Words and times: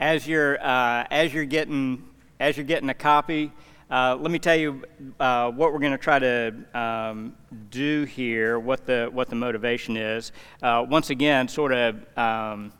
as 0.00 0.26
you're 0.26 0.62
uh, 0.62 1.06
as 1.10 1.32
you're 1.32 1.44
getting 1.44 2.04
as 2.40 2.56
you're 2.56 2.66
getting 2.66 2.88
a 2.88 2.94
copy, 2.94 3.52
uh, 3.90 4.16
let 4.20 4.30
me 4.30 4.38
tell 4.38 4.54
you 4.54 4.84
uh, 5.18 5.50
what 5.50 5.72
we're 5.72 5.78
going 5.78 5.92
to 5.92 5.98
try 5.98 6.18
to 6.18 6.54
um, 6.74 7.34
do 7.70 8.04
here. 8.04 8.58
What 8.58 8.86
the 8.86 9.08
what 9.12 9.28
the 9.28 9.36
motivation 9.36 9.96
is. 9.96 10.32
Uh, 10.62 10.84
once 10.88 11.10
again, 11.10 11.48
sort 11.48 11.72
of 11.72 12.18
um, 12.18 12.72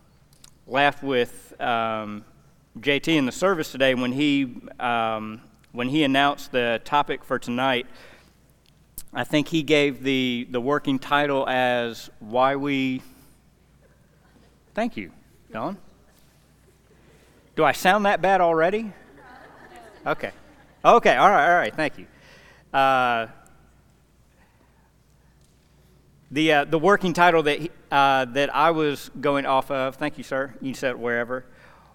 laughed 0.67 1.03
with 1.03 1.55
um, 1.61 2.25
JT 2.79 3.09
in 3.09 3.27
the 3.27 3.33
service 3.33 3.73
today 3.73 3.95
when 3.95 4.13
he 4.13 4.55
um, 4.79 5.41
when 5.73 5.89
he 5.89 6.05
announced 6.05 6.53
the 6.53 6.81
topic 6.85 7.25
for 7.25 7.39
tonight. 7.39 7.87
I 9.13 9.25
think 9.25 9.49
he 9.49 9.63
gave 9.63 10.03
the 10.03 10.47
the 10.51 10.61
working 10.61 10.99
title 10.99 11.49
as 11.49 12.11
"Why 12.21 12.57
We." 12.57 13.03
Thank 14.75 14.97
you, 14.97 15.11
Don. 15.51 15.77
Do 17.59 17.65
I 17.65 17.73
sound 17.73 18.07
that 18.07 18.23
bad 18.23 18.41
already? 18.41 18.93
Okay. 20.07 20.31
Okay, 20.85 21.17
all 21.17 21.29
right, 21.29 21.51
all 21.51 21.59
right, 21.59 21.75
thank 21.75 21.99
you. 21.99 22.07
Uh, 22.73 23.27
the, 26.31 26.53
uh, 26.53 26.65
the 26.67 26.79
working 26.79 27.13
title 27.13 27.43
that, 27.43 27.59
he, 27.59 27.71
uh, 27.91 28.27
that 28.27 28.55
I 28.55 28.71
was 28.71 29.11
going 29.21 29.45
off 29.45 29.73
of, 29.73 29.97
thank 29.97 30.19
you, 30.19 30.23
sir, 30.23 30.55
you 30.61 30.73
said 30.73 30.91
it 30.91 30.99
wherever, 31.01 31.47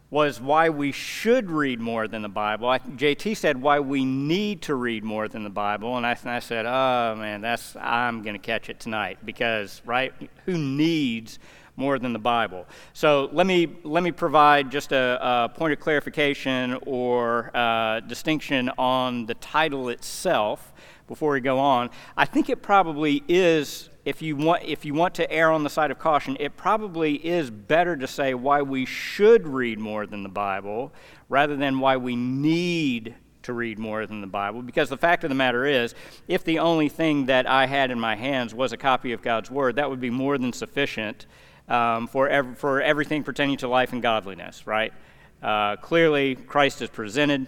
was 0.09 0.41
why 0.41 0.67
we 0.67 0.91
should 0.91 1.49
read 1.49 1.79
more 1.79 2.09
than 2.09 2.23
the 2.23 2.27
Bible. 2.27 2.67
I, 2.67 2.79
JT 2.79 3.37
said 3.37 3.61
why 3.61 3.79
we 3.79 4.03
need 4.03 4.63
to 4.63 4.75
read 4.75 5.05
more 5.05 5.29
than 5.29 5.45
the 5.45 5.49
Bible, 5.49 5.95
and 5.95 6.05
I, 6.05 6.17
and 6.23 6.29
I 6.29 6.39
said, 6.39 6.65
oh 6.65 7.15
man, 7.15 7.39
that's 7.39 7.77
I'm 7.77 8.21
going 8.21 8.35
to 8.35 8.45
catch 8.45 8.67
it 8.67 8.81
tonight 8.81 9.19
because, 9.23 9.81
right, 9.85 10.13
who 10.45 10.57
needs 10.57 11.39
more 11.75 11.97
than 11.97 12.13
the 12.13 12.19
Bible. 12.19 12.67
So 12.93 13.29
let 13.31 13.47
me, 13.47 13.67
let 13.83 14.03
me 14.03 14.11
provide 14.11 14.71
just 14.71 14.91
a, 14.91 15.19
a 15.21 15.49
point 15.49 15.73
of 15.73 15.79
clarification 15.79 16.77
or 16.85 17.55
uh, 17.55 17.99
distinction 18.01 18.69
on 18.77 19.25
the 19.25 19.33
title 19.35 19.89
itself 19.89 20.73
before 21.07 21.33
we 21.33 21.41
go 21.41 21.59
on. 21.59 21.89
I 22.15 22.25
think 22.25 22.49
it 22.49 22.61
probably 22.61 23.23
is, 23.27 23.89
if 24.05 24.21
you, 24.21 24.35
want, 24.35 24.63
if 24.63 24.85
you 24.85 24.93
want 24.93 25.15
to 25.15 25.31
err 25.31 25.51
on 25.51 25.63
the 25.63 25.69
side 25.69 25.91
of 25.91 25.99
caution, 25.99 26.37
it 26.39 26.55
probably 26.55 27.15
is 27.25 27.49
better 27.49 27.97
to 27.97 28.07
say 28.07 28.33
why 28.33 28.61
we 28.61 28.85
should 28.85 29.47
read 29.47 29.79
more 29.79 30.05
than 30.05 30.23
the 30.23 30.29
Bible 30.29 30.93
rather 31.27 31.55
than 31.55 31.79
why 31.79 31.97
we 31.97 32.15
need 32.15 33.15
to 33.41 33.51
read 33.53 33.77
more 33.77 34.05
than 34.05 34.21
the 34.21 34.27
Bible. 34.27 34.61
Because 34.61 34.89
the 34.89 34.97
fact 34.97 35.23
of 35.23 35.29
the 35.29 35.35
matter 35.35 35.65
is, 35.65 35.93
if 36.27 36.43
the 36.43 36.59
only 36.59 36.87
thing 36.87 37.25
that 37.25 37.45
I 37.47 37.65
had 37.65 37.91
in 37.91 37.99
my 37.99 38.15
hands 38.15 38.53
was 38.53 38.71
a 38.71 38.77
copy 38.77 39.11
of 39.11 39.21
God's 39.21 39.51
Word, 39.51 39.75
that 39.75 39.89
would 39.89 39.99
be 39.99 40.09
more 40.09 40.37
than 40.37 40.53
sufficient 40.53 41.25
um, 41.67 42.07
for, 42.07 42.27
ev- 42.29 42.57
for 42.57 42.81
everything 42.81 43.23
pertaining 43.23 43.57
to 43.57 43.67
life 43.67 43.93
and 43.93 44.01
godliness, 44.01 44.67
right? 44.67 44.93
Uh, 45.41 45.75
clearly, 45.77 46.35
Christ 46.35 46.81
is 46.81 46.89
presented 46.89 47.47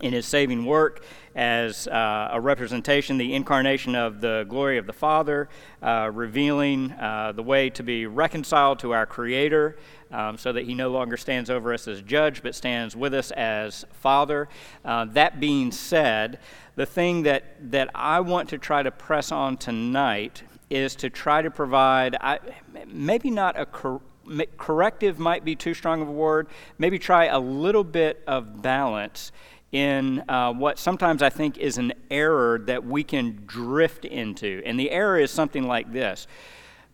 in 0.00 0.12
his 0.12 0.26
saving 0.26 0.64
work 0.64 1.04
as 1.36 1.86
uh, 1.88 2.30
a 2.32 2.40
representation, 2.40 3.16
the 3.18 3.34
incarnation 3.34 3.94
of 3.94 4.20
the 4.20 4.44
glory 4.48 4.78
of 4.78 4.86
the 4.86 4.92
Father, 4.92 5.48
uh, 5.82 6.10
revealing 6.12 6.92
uh, 6.92 7.32
the 7.32 7.42
way 7.42 7.70
to 7.70 7.82
be 7.82 8.06
reconciled 8.06 8.78
to 8.80 8.92
our 8.92 9.06
Creator 9.06 9.76
um, 10.10 10.38
so 10.38 10.52
that 10.52 10.64
he 10.64 10.74
no 10.74 10.90
longer 10.90 11.16
stands 11.16 11.50
over 11.50 11.72
us 11.72 11.88
as 11.88 12.02
judge 12.02 12.42
but 12.42 12.54
stands 12.54 12.94
with 12.94 13.14
us 13.14 13.30
as 13.32 13.84
Father. 13.92 14.48
Uh, 14.84 15.04
that 15.06 15.40
being 15.40 15.72
said, 15.72 16.38
the 16.76 16.86
thing 16.86 17.22
that, 17.22 17.56
that 17.70 17.90
I 17.94 18.20
want 18.20 18.48
to 18.50 18.58
try 18.58 18.82
to 18.82 18.90
press 18.90 19.32
on 19.32 19.56
tonight 19.56 20.42
is 20.70 20.96
to 20.96 21.10
try 21.10 21.42
to 21.42 21.50
provide, 21.50 22.16
I, 22.20 22.38
maybe 22.86 23.30
not 23.30 23.58
a 23.58 23.66
cor- 23.66 24.02
corrective, 24.56 25.18
might 25.18 25.44
be 25.44 25.54
too 25.54 25.74
strong 25.74 26.02
of 26.02 26.08
a 26.08 26.12
word, 26.12 26.48
maybe 26.78 26.98
try 26.98 27.26
a 27.26 27.38
little 27.38 27.84
bit 27.84 28.22
of 28.26 28.62
balance 28.62 29.32
in 29.72 30.22
uh, 30.28 30.52
what 30.52 30.78
sometimes 30.78 31.20
I 31.20 31.30
think 31.30 31.58
is 31.58 31.78
an 31.78 31.92
error 32.10 32.60
that 32.66 32.84
we 32.84 33.02
can 33.02 33.42
drift 33.44 34.04
into. 34.04 34.62
And 34.64 34.78
the 34.78 34.90
error 34.90 35.18
is 35.18 35.32
something 35.32 35.64
like 35.66 35.92
this. 35.92 36.28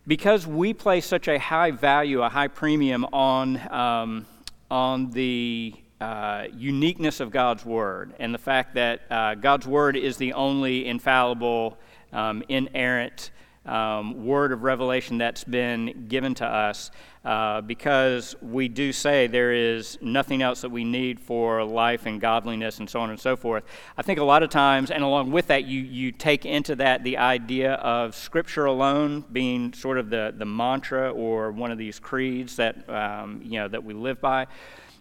Because 0.07 0.47
we 0.47 0.73
place 0.73 1.05
such 1.05 1.27
a 1.27 1.37
high 1.37 1.69
value, 1.69 2.23
a 2.23 2.29
high 2.29 2.47
premium 2.47 3.05
on, 3.13 3.61
um, 3.71 4.25
on 4.71 5.11
the 5.11 5.75
uh, 6.01 6.47
uniqueness 6.51 7.19
of 7.19 7.29
God's 7.29 7.63
Word 7.63 8.15
and 8.17 8.33
the 8.33 8.39
fact 8.39 8.73
that 8.73 9.01
uh, 9.11 9.35
God's 9.35 9.67
Word 9.67 9.95
is 9.95 10.17
the 10.17 10.33
only 10.33 10.87
infallible, 10.87 11.77
um, 12.11 12.41
inerrant, 12.49 13.29
um, 13.65 14.25
word 14.25 14.51
of 14.51 14.63
revelation 14.63 15.17
that's 15.17 15.43
been 15.43 16.07
given 16.07 16.33
to 16.35 16.45
us 16.45 16.89
uh, 17.23 17.61
because 17.61 18.35
we 18.41 18.67
do 18.67 18.91
say 18.91 19.27
there 19.27 19.53
is 19.53 19.99
nothing 20.01 20.41
else 20.41 20.61
that 20.61 20.69
we 20.71 20.83
need 20.83 21.19
for 21.19 21.63
life 21.63 22.07
and 22.07 22.19
godliness 22.19 22.79
and 22.79 22.89
so 22.89 22.99
on 22.99 23.11
and 23.11 23.19
so 23.19 23.35
forth. 23.35 23.63
I 23.97 24.01
think 24.01 24.19
a 24.19 24.23
lot 24.23 24.41
of 24.41 24.49
times, 24.49 24.89
and 24.89 25.03
along 25.03 25.31
with 25.31 25.47
that, 25.47 25.65
you, 25.65 25.81
you 25.81 26.11
take 26.11 26.45
into 26.45 26.75
that 26.77 27.03
the 27.03 27.17
idea 27.17 27.73
of 27.73 28.15
Scripture 28.15 28.65
alone 28.65 29.23
being 29.31 29.73
sort 29.73 29.99
of 29.99 30.09
the, 30.09 30.33
the 30.35 30.45
mantra 30.45 31.11
or 31.11 31.51
one 31.51 31.71
of 31.71 31.77
these 31.77 31.99
creeds 31.99 32.55
that, 32.55 32.89
um, 32.89 33.41
you 33.43 33.59
know, 33.59 33.67
that 33.67 33.83
we 33.83 33.93
live 33.93 34.19
by. 34.19 34.47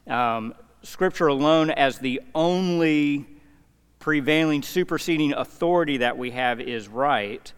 Um, 0.06 0.54
scripture 0.82 1.26
alone 1.26 1.70
as 1.70 1.98
the 1.98 2.22
only 2.34 3.26
prevailing 3.98 4.62
superseding 4.62 5.34
authority 5.34 5.98
that 5.98 6.16
we 6.16 6.30
have 6.30 6.58
is 6.60 6.88
right 6.88 7.52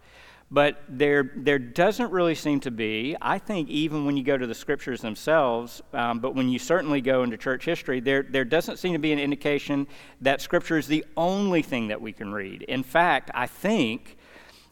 but 0.52 0.82
there, 0.86 1.32
there 1.34 1.58
doesn't 1.58 2.12
really 2.12 2.34
seem 2.34 2.60
to 2.60 2.70
be, 2.70 3.16
I 3.22 3.38
think, 3.38 3.70
even 3.70 4.04
when 4.04 4.18
you 4.18 4.22
go 4.22 4.36
to 4.36 4.46
the 4.46 4.54
scriptures 4.54 5.00
themselves, 5.00 5.80
um, 5.94 6.20
but 6.20 6.34
when 6.34 6.50
you 6.50 6.58
certainly 6.58 7.00
go 7.00 7.22
into 7.22 7.38
church 7.38 7.64
history, 7.64 8.00
there, 8.00 8.22
there 8.22 8.44
doesn't 8.44 8.76
seem 8.78 8.92
to 8.92 8.98
be 8.98 9.12
an 9.12 9.18
indication 9.18 9.86
that 10.20 10.42
scripture 10.42 10.76
is 10.76 10.86
the 10.86 11.06
only 11.16 11.62
thing 11.62 11.88
that 11.88 12.02
we 12.02 12.12
can 12.12 12.34
read. 12.34 12.62
In 12.64 12.82
fact, 12.82 13.30
I 13.32 13.46
think, 13.46 14.18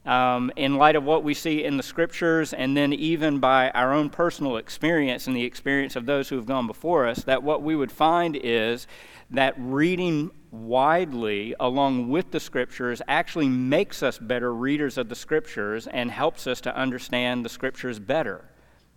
um, 0.06 0.50
in 0.56 0.76
light 0.76 0.96
of 0.96 1.04
what 1.04 1.22
we 1.22 1.34
see 1.34 1.64
in 1.64 1.76
the 1.76 1.82
scriptures, 1.82 2.52
and 2.52 2.76
then 2.76 2.92
even 2.92 3.38
by 3.38 3.70
our 3.70 3.92
own 3.92 4.08
personal 4.08 4.56
experience 4.56 5.26
and 5.26 5.36
the 5.36 5.44
experience 5.44 5.94
of 5.96 6.06
those 6.06 6.28
who 6.28 6.36
have 6.36 6.46
gone 6.46 6.66
before 6.66 7.06
us, 7.06 7.22
that 7.24 7.42
what 7.42 7.62
we 7.62 7.76
would 7.76 7.92
find 7.92 8.38
is 8.42 8.86
that 9.30 9.54
reading 9.58 10.30
widely 10.50 11.54
along 11.60 12.08
with 12.08 12.30
the 12.30 12.40
scriptures 12.40 13.00
actually 13.06 13.48
makes 13.48 14.02
us 14.02 14.18
better 14.18 14.52
readers 14.52 14.98
of 14.98 15.08
the 15.08 15.14
scriptures 15.14 15.86
and 15.86 16.10
helps 16.10 16.46
us 16.46 16.60
to 16.62 16.74
understand 16.74 17.44
the 17.44 17.48
scriptures 17.48 17.98
better. 17.98 18.44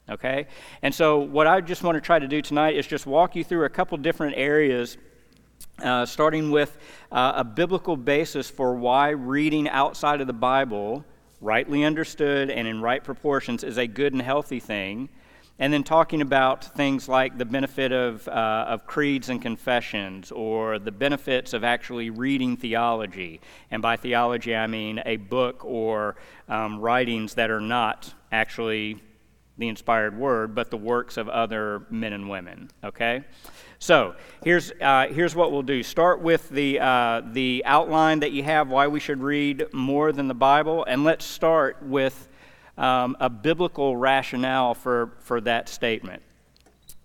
Okay? 0.10 0.48
And 0.82 0.94
so, 0.94 1.20
what 1.20 1.48
I 1.48 1.62
just 1.62 1.84
want 1.84 1.96
to 1.96 2.02
try 2.02 2.20
to 2.20 2.28
do 2.28 2.42
tonight 2.42 2.76
is 2.76 2.88
just 2.88 3.06
walk 3.06 3.36
you 3.36 3.44
through 3.44 3.66
a 3.66 3.70
couple 3.70 3.98
different 3.98 4.36
areas. 4.38 4.98
Uh, 5.82 6.06
starting 6.06 6.52
with 6.52 6.78
uh, 7.12 7.34
a 7.38 7.44
biblical 7.44 7.98
basis 7.98 8.50
for 8.50 8.76
why 8.76 9.10
reading 9.10 9.68
outside 9.70 10.22
of 10.22 10.28
the 10.28 10.34
Bible, 10.34 11.04
rightly 11.42 11.84
understood 11.84 12.50
and 12.50 12.68
in 12.68 12.80
right 12.80 13.04
proportions, 13.04 13.64
is 13.64 13.78
a 13.78 13.88
good 13.88 14.14
and 14.14 14.22
healthy 14.22 14.60
thing 14.60 15.10
and 15.60 15.72
then 15.72 15.84
talking 15.84 16.22
about 16.22 16.76
things 16.76 17.08
like 17.08 17.38
the 17.38 17.46
benefit 17.46 17.92
of, 17.92 18.28
uh, 18.28 18.66
of 18.68 18.88
creeds 18.88 19.30
and 19.30 19.42
confessions 19.42 20.32
or 20.32 20.80
the 20.80 20.92
benefits 20.92 21.54
of 21.54 21.64
actually 21.64 22.10
reading 22.10 22.58
theology. 22.58 23.40
And 23.70 23.82
by 23.82 23.96
theology, 23.96 24.56
I 24.56 24.68
mean 24.68 25.02
a 25.06 25.18
book 25.18 25.64
or 25.64 26.16
um, 26.50 26.80
writings 26.80 27.36
that 27.36 27.52
are 27.52 27.62
not 27.62 28.14
actually 28.32 29.02
the 29.58 29.68
inspired 29.68 30.18
word, 30.18 30.56
but 30.56 30.72
the 30.72 30.78
works 30.78 31.18
of 31.18 31.30
other 31.30 31.86
men 31.92 32.14
and 32.14 32.28
women. 32.28 32.72
Okay? 32.84 33.24
So 33.84 34.16
here's, 34.46 34.72
uh, 34.80 35.08
here's 35.10 35.36
what 35.36 35.52
we'll 35.52 35.62
do. 35.62 35.84
Start 35.84 36.22
with 36.22 36.48
the, 36.48 36.80
uh, 36.80 37.22
the 37.34 37.64
outline 37.66 38.22
that 38.22 38.32
you 38.32 38.42
have, 38.42 38.70
why 38.70 38.88
we 38.88 39.02
should 39.02 39.22
read 39.22 39.66
more 39.74 40.14
than 40.14 40.30
the 40.30 40.34
Bible, 40.34 40.86
and 40.86 41.04
let's 41.04 41.26
start 41.26 41.84
with 41.84 42.30
um, 42.78 43.18
a 43.20 43.30
biblical 43.30 43.98
rationale 43.98 44.74
for, 44.74 45.12
for 45.20 45.42
that 45.42 45.68
statement. 45.68 46.22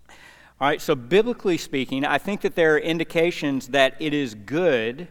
All 0.07 0.69
right, 0.69 0.79
so 0.79 0.95
biblically 0.95 1.57
speaking, 1.57 2.05
I 2.05 2.17
think 2.17 2.39
that 2.41 2.55
there 2.55 2.75
are 2.75 2.79
indications 2.79 3.67
that 3.67 3.95
it 3.99 4.13
is 4.13 4.33
good 4.33 5.09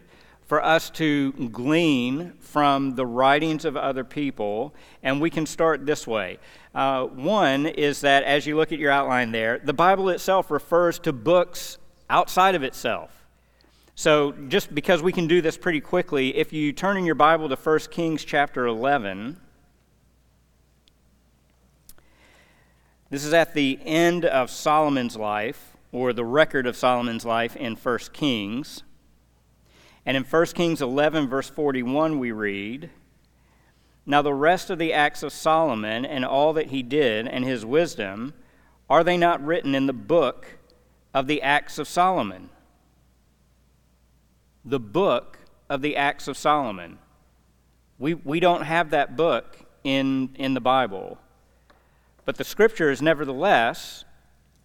for 0.49 0.65
us 0.65 0.89
to 0.89 1.31
glean 1.51 2.33
from 2.39 2.95
the 2.95 3.05
writings 3.05 3.65
of 3.65 3.77
other 3.77 4.03
people, 4.03 4.73
and 5.03 5.21
we 5.21 5.29
can 5.29 5.45
start 5.45 5.85
this 5.85 6.07
way. 6.07 6.39
Uh, 6.73 7.05
one 7.05 7.67
is 7.67 8.01
that 8.01 8.23
as 8.23 8.47
you 8.47 8.57
look 8.57 8.71
at 8.71 8.79
your 8.79 8.91
outline 8.91 9.31
there, 9.31 9.59
the 9.59 9.73
Bible 9.73 10.09
itself 10.09 10.49
refers 10.49 10.97
to 10.97 11.13
books 11.13 11.77
outside 12.09 12.55
of 12.55 12.63
itself. 12.63 13.11
So, 13.93 14.31
just 14.47 14.73
because 14.73 15.03
we 15.03 15.11
can 15.11 15.27
do 15.27 15.39
this 15.39 15.55
pretty 15.55 15.81
quickly, 15.81 16.35
if 16.35 16.51
you 16.51 16.73
turn 16.73 16.97
in 16.97 17.05
your 17.05 17.13
Bible 17.13 17.47
to 17.47 17.55
1 17.55 17.79
Kings 17.91 18.25
chapter 18.25 18.65
11, 18.65 19.37
This 23.11 23.25
is 23.25 23.33
at 23.33 23.55
the 23.55 23.79
end 23.83 24.23
of 24.23 24.51
Solomon's 24.51 25.17
life, 25.17 25.75
or 25.91 26.13
the 26.13 26.23
record 26.23 26.67
of 26.67 26.77
Solomon's 26.77 27.25
life 27.25 27.55
in 27.55 27.75
1 27.75 27.97
Kings. 28.13 28.83
And 30.09 30.17
in 30.17 30.23
1 30.23 30.45
Kings 30.47 30.81
11, 30.81 31.29
verse 31.29 31.51
41, 31.51 32.17
we 32.17 32.31
read 32.31 32.89
Now 34.07 34.23
the 34.23 34.33
rest 34.33 34.71
of 34.71 34.79
the 34.79 34.91
acts 34.91 35.21
of 35.21 35.31
Solomon 35.31 36.03
and 36.03 36.25
all 36.25 36.53
that 36.53 36.69
he 36.69 36.81
did 36.81 37.27
and 37.27 37.45
his 37.45 37.63
wisdom, 37.63 38.33
are 38.89 39.03
they 39.03 39.17
not 39.17 39.45
written 39.45 39.75
in 39.75 39.85
the 39.85 39.93
book 39.93 40.57
of 41.13 41.27
the 41.27 41.43
Acts 41.43 41.77
of 41.77 41.87
Solomon. 41.87 42.49
The 44.65 44.79
book 44.79 45.37
of 45.69 45.83
the 45.83 45.95
Acts 45.95 46.27
of 46.27 46.37
Solomon. 46.37 46.97
We, 47.99 48.15
we 48.15 48.39
don't 48.39 48.63
have 48.63 48.89
that 48.89 49.15
book 49.15 49.59
in, 49.83 50.35
in 50.39 50.55
the 50.55 50.59
Bible. 50.59 51.19
But 52.25 52.37
the 52.37 52.43
scriptures, 52.43 52.99
nevertheless, 52.99 54.05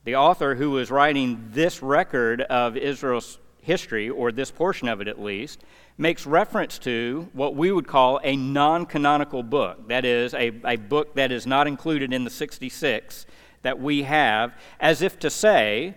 the 0.04 0.16
author 0.16 0.54
who 0.54 0.70
was 0.70 0.90
writing 0.90 1.50
this 1.52 1.82
record 1.82 2.40
of 2.40 2.78
Israel's 2.78 3.38
history, 3.64 4.08
or 4.08 4.30
this 4.30 4.50
portion 4.50 4.88
of 4.88 5.00
it 5.00 5.08
at 5.08 5.20
least, 5.20 5.64
makes 5.98 6.26
reference 6.26 6.78
to 6.78 7.28
what 7.32 7.54
we 7.54 7.72
would 7.72 7.86
call 7.86 8.20
a 8.22 8.36
non 8.36 8.86
canonical 8.86 9.42
book. 9.42 9.88
That 9.88 10.04
is, 10.04 10.34
a, 10.34 10.52
a 10.64 10.76
book 10.76 11.14
that 11.14 11.32
is 11.32 11.46
not 11.46 11.66
included 11.66 12.12
in 12.12 12.24
the 12.24 12.30
66 12.30 13.26
that 13.62 13.80
we 13.80 14.02
have, 14.02 14.54
as 14.78 15.02
if 15.02 15.18
to 15.20 15.30
say, 15.30 15.96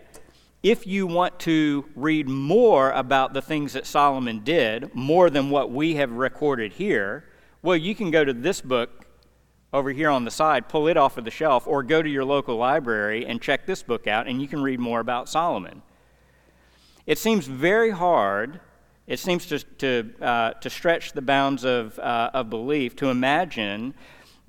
if 0.64 0.88
you 0.88 1.06
want 1.06 1.40
to 1.40 1.86
read 1.96 2.28
more 2.28 2.92
about 2.92 3.34
the 3.34 3.42
things 3.42 3.74
that 3.74 3.86
Solomon 3.86 4.44
did, 4.44 4.94
more 4.96 5.30
than 5.30 5.50
what 5.50 5.72
we 5.72 5.96
have 5.96 6.12
recorded 6.12 6.74
here, 6.74 7.25
well, 7.62 7.78
you 7.78 7.94
can 7.94 8.12
go 8.12 8.25
to 8.25 8.34
this 8.34 8.62
book 8.62 9.06
over 9.74 9.92
here 9.92 10.10
on 10.10 10.25
the 10.25 10.31
side, 10.31 10.69
pull 10.69 10.88
it 10.88 10.98
off 10.98 11.18
of 11.18 11.25
the 11.25 11.31
shelf, 11.31 11.68
or 11.68 11.84
go 11.84 12.02
to 12.02 12.10
your 12.10 12.25
local 12.25 12.56
library 12.56 13.25
and 13.25 13.42
check 13.42 13.66
this 13.66 13.84
book 13.84 14.08
out, 14.08 14.28
and 14.28 14.42
you 14.42 14.48
can 14.48 14.62
read 14.62 14.80
more 14.80 15.00
about 15.00 15.30
Solomon. 15.30 15.81
It 17.07 17.18
seems 17.18 17.48
very 17.48 17.92
hard, 17.92 18.59
it 19.07 19.18
seems 19.18 19.45
to, 19.45 19.59
to, 19.59 20.12
uh, 20.21 20.51
to 20.51 20.69
stretch 20.69 21.13
the 21.13 21.21
bounds 21.21 21.63
of, 21.63 21.98
uh, 22.00 22.31
of 22.33 22.50
belief 22.50 22.98
to 22.98 23.07
imagine 23.07 23.94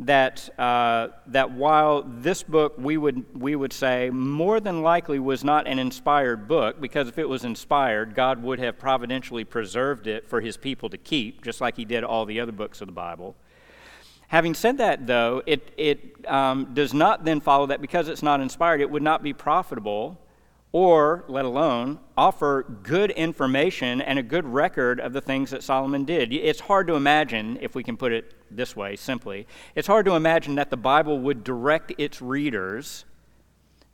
that, 0.01 0.51
uh, 0.59 1.09
that 1.29 1.53
while 1.53 2.03
this 2.03 2.43
book 2.43 2.75
we 2.77 2.97
would, 2.97 3.25
we 3.41 3.55
would 3.55 3.73
say 3.73 4.11
more 4.11 4.59
than 4.59 4.83
likely 4.83 5.21
was 5.21 5.45
not 5.45 5.69
an 5.69 5.79
inspired 5.79 6.49
book, 6.49 6.81
because 6.81 7.07
if 7.07 7.17
it 7.17 7.29
was 7.29 7.45
inspired, 7.45 8.17
God 8.17 8.43
would 8.43 8.59
have 8.59 8.77
providentially 8.77 9.45
preserved 9.45 10.09
it 10.09 10.27
for 10.29 10.41
his 10.41 10.57
people 10.57 10.89
to 10.91 10.99
keep, 10.99 11.45
just 11.45 11.61
like 11.61 11.77
he 11.77 11.85
did 11.85 12.03
all 12.03 12.27
the 12.27 12.41
other 12.41 12.51
books 12.51 12.81
of 12.81 12.89
the 12.89 12.93
Bible. 12.93 13.37
Having 14.27 14.55
said 14.55 14.79
that, 14.79 15.07
though, 15.07 15.45
it, 15.47 15.73
it 15.77 16.29
um, 16.29 16.75
does 16.75 16.93
not 16.93 17.25
then 17.25 17.41
follow 17.41 17.67
that 17.67 17.81
because 17.81 18.09
it's 18.09 18.23
not 18.23 18.41
inspired, 18.41 18.81
it 18.81 18.91
would 18.91 19.03
not 19.03 19.23
be 19.23 19.33
profitable 19.33 20.19
or, 20.73 21.25
let 21.29 21.45
alone, 21.45 21.99
offer 22.17 22.65
good 22.83 23.11
information 23.13 24.01
and 24.01 24.19
a 24.19 24.23
good 24.23 24.45
record 24.45 25.01
of 25.01 25.13
the 25.13 25.21
things 25.21 25.51
that 25.51 25.63
Solomon 25.63 26.05
did. 26.05 26.33
It's 26.33 26.61
hard 26.61 26.87
to 26.89 26.95
imagine, 26.95 27.59
if 27.63 27.75
we 27.75 27.83
can 27.83 27.97
put 27.97 28.13
it 28.13 28.35
this 28.51 28.77
way 28.77 28.97
simply, 28.97 29.47
it's 29.75 29.87
hard 29.87 30.05
to 30.07 30.15
imagine 30.15 30.57
that 30.57 30.71
the 30.71 30.77
Bible 30.77 31.19
would 31.21 31.43
direct 31.43 31.93
its 31.97 32.21
readers 32.21 33.05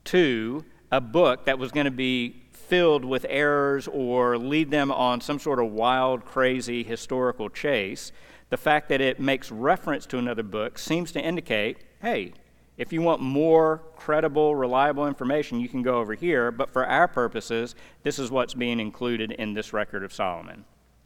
to 0.05 0.65
a 0.91 1.01
book 1.01 1.45
that 1.47 1.59
was 1.59 1.71
going 1.71 1.87
to 1.87 1.91
be 1.91 2.43
filled 2.51 3.05
with 3.05 3.25
errors 3.29 3.89
or 3.89 4.37
lead 4.37 4.71
them 4.71 4.91
on 4.91 5.21
some 5.21 5.39
sort 5.39 5.61
of 5.61 5.71
wild, 5.71 6.25
crazy 6.25 6.83
historical 6.83 7.49
chase. 7.49 8.11
The 8.51 8.57
fact 8.57 8.89
that 8.89 9.01
it 9.01 9.21
makes 9.21 9.51
reference 9.51 10.07
to 10.07 10.19
another 10.19 10.43
book 10.43 10.79
seems 10.79 11.13
to 11.13 11.21
indicate 11.21 11.79
hey, 12.03 12.35
if 12.77 12.93
you 12.93 13.01
want 13.03 13.21
more 13.21 13.83
credible, 13.97 14.57
reliable 14.57 15.07
information, 15.07 15.61
you 15.61 15.69
can 15.69 15.83
go 15.83 15.99
over 15.99 16.15
here, 16.15 16.51
but 16.51 16.73
for 16.73 16.85
our 16.85 17.07
purposes, 17.07 17.75
this 18.03 18.19
is 18.19 18.31
what's 18.31 18.55
being 18.55 18.81
included 18.81 19.31
in 19.33 19.55
this 19.55 19.73
record 19.73 20.03
of 20.03 20.13
Solomon. 20.13 20.65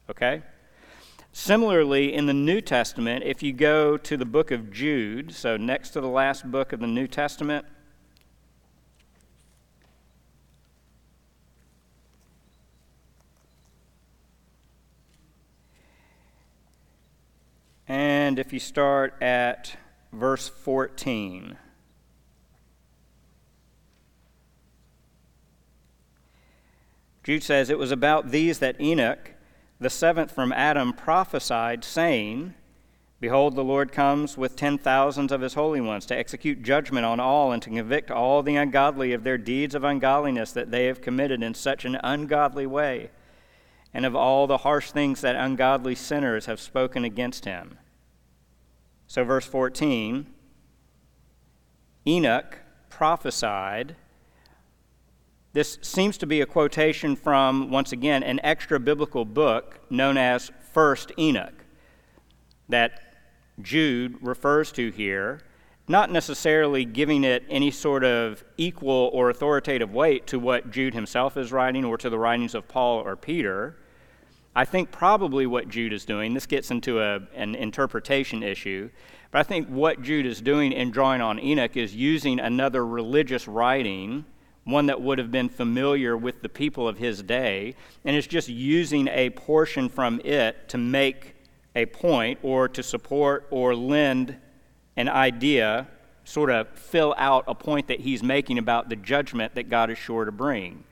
Okay? 0.08 0.42
Similarly, 1.32 2.14
in 2.14 2.24
the 2.24 2.32
New 2.32 2.62
Testament, 2.62 3.22
if 3.22 3.42
you 3.42 3.52
go 3.52 3.98
to 3.98 4.16
the 4.16 4.24
book 4.24 4.50
of 4.50 4.72
Jude, 4.72 5.34
so 5.34 5.58
next 5.58 5.90
to 5.90 6.00
the 6.00 6.08
last 6.08 6.50
book 6.50 6.72
of 6.72 6.80
the 6.80 6.86
New 6.86 7.06
Testament, 7.06 7.66
and 17.86 18.38
if 18.38 18.54
you 18.54 18.58
start 18.58 19.14
at 19.22 19.76
verse 20.12 20.48
14. 20.48 21.56
Jude 27.28 27.42
says, 27.42 27.68
It 27.68 27.78
was 27.78 27.90
about 27.90 28.30
these 28.30 28.58
that 28.60 28.80
Enoch, 28.80 29.32
the 29.78 29.90
seventh 29.90 30.32
from 30.32 30.52
Adam, 30.52 30.94
prophesied, 30.94 31.84
saying, 31.84 32.54
Behold, 33.20 33.56
the 33.56 33.64
Lord 33.64 33.92
comes 33.92 34.38
with 34.38 34.56
ten 34.56 34.78
thousands 34.78 35.32
of 35.32 35.40
his 35.40 35.54
holy 35.54 35.80
ones 35.80 36.06
to 36.06 36.16
execute 36.16 36.62
judgment 36.62 37.04
on 37.04 37.18
all 37.18 37.52
and 37.52 37.60
to 37.62 37.70
convict 37.70 38.10
all 38.10 38.42
the 38.42 38.56
ungodly 38.56 39.12
of 39.12 39.24
their 39.24 39.36
deeds 39.36 39.74
of 39.74 39.82
ungodliness 39.82 40.52
that 40.52 40.70
they 40.70 40.86
have 40.86 41.02
committed 41.02 41.42
in 41.42 41.52
such 41.52 41.84
an 41.84 41.98
ungodly 42.02 42.66
way, 42.66 43.10
and 43.92 44.06
of 44.06 44.14
all 44.14 44.46
the 44.46 44.58
harsh 44.58 44.92
things 44.92 45.20
that 45.20 45.36
ungodly 45.36 45.96
sinners 45.96 46.46
have 46.46 46.60
spoken 46.60 47.04
against 47.04 47.44
him. 47.44 47.78
So, 49.08 49.24
verse 49.24 49.46
14 49.46 50.26
Enoch 52.06 52.58
prophesied. 52.90 53.96
This 55.54 55.78
seems 55.80 56.18
to 56.18 56.26
be 56.26 56.42
a 56.42 56.46
quotation 56.46 57.16
from, 57.16 57.70
once 57.70 57.90
again, 57.90 58.22
an 58.22 58.38
extra 58.44 58.78
biblical 58.78 59.24
book 59.24 59.80
known 59.90 60.18
as 60.18 60.52
First 60.72 61.10
Enoch 61.18 61.54
that 62.68 63.16
Jude 63.62 64.18
refers 64.20 64.70
to 64.72 64.90
here, 64.90 65.40
not 65.88 66.12
necessarily 66.12 66.84
giving 66.84 67.24
it 67.24 67.44
any 67.48 67.70
sort 67.70 68.04
of 68.04 68.44
equal 68.58 69.10
or 69.14 69.30
authoritative 69.30 69.92
weight 69.92 70.26
to 70.26 70.38
what 70.38 70.70
Jude 70.70 70.92
himself 70.92 71.38
is 71.38 71.50
writing 71.50 71.84
or 71.84 71.96
to 71.96 72.10
the 72.10 72.18
writings 72.18 72.54
of 72.54 72.68
Paul 72.68 72.98
or 72.98 73.16
Peter. 73.16 73.76
I 74.54 74.64
think 74.64 74.90
probably 74.90 75.46
what 75.46 75.68
Jude 75.68 75.92
is 75.92 76.04
doing, 76.04 76.34
this 76.34 76.46
gets 76.46 76.70
into 76.70 77.00
a, 77.00 77.20
an 77.34 77.54
interpretation 77.54 78.42
issue, 78.42 78.90
but 79.30 79.38
I 79.40 79.42
think 79.42 79.68
what 79.68 80.02
Jude 80.02 80.26
is 80.26 80.40
doing 80.40 80.72
in 80.72 80.90
drawing 80.90 81.20
on 81.20 81.38
Enoch 81.38 81.76
is 81.76 81.94
using 81.94 82.40
another 82.40 82.84
religious 82.86 83.46
writing, 83.46 84.24
one 84.64 84.86
that 84.86 85.00
would 85.00 85.18
have 85.18 85.30
been 85.30 85.48
familiar 85.48 86.16
with 86.16 86.42
the 86.42 86.48
people 86.48 86.88
of 86.88 86.98
his 86.98 87.22
day, 87.22 87.74
and 88.04 88.16
is 88.16 88.26
just 88.26 88.48
using 88.48 89.08
a 89.08 89.30
portion 89.30 89.88
from 89.88 90.20
it 90.24 90.68
to 90.70 90.78
make 90.78 91.34
a 91.76 91.86
point 91.86 92.38
or 92.42 92.68
to 92.68 92.82
support 92.82 93.46
or 93.50 93.74
lend 93.74 94.36
an 94.96 95.08
idea, 95.08 95.86
sort 96.24 96.50
of 96.50 96.68
fill 96.70 97.14
out 97.16 97.44
a 97.46 97.54
point 97.54 97.86
that 97.88 98.00
he's 98.00 98.22
making 98.22 98.58
about 98.58 98.88
the 98.88 98.96
judgment 98.96 99.54
that 99.54 99.68
God 99.68 99.90
is 99.90 99.98
sure 99.98 100.24
to 100.24 100.32
bring. 100.32 100.84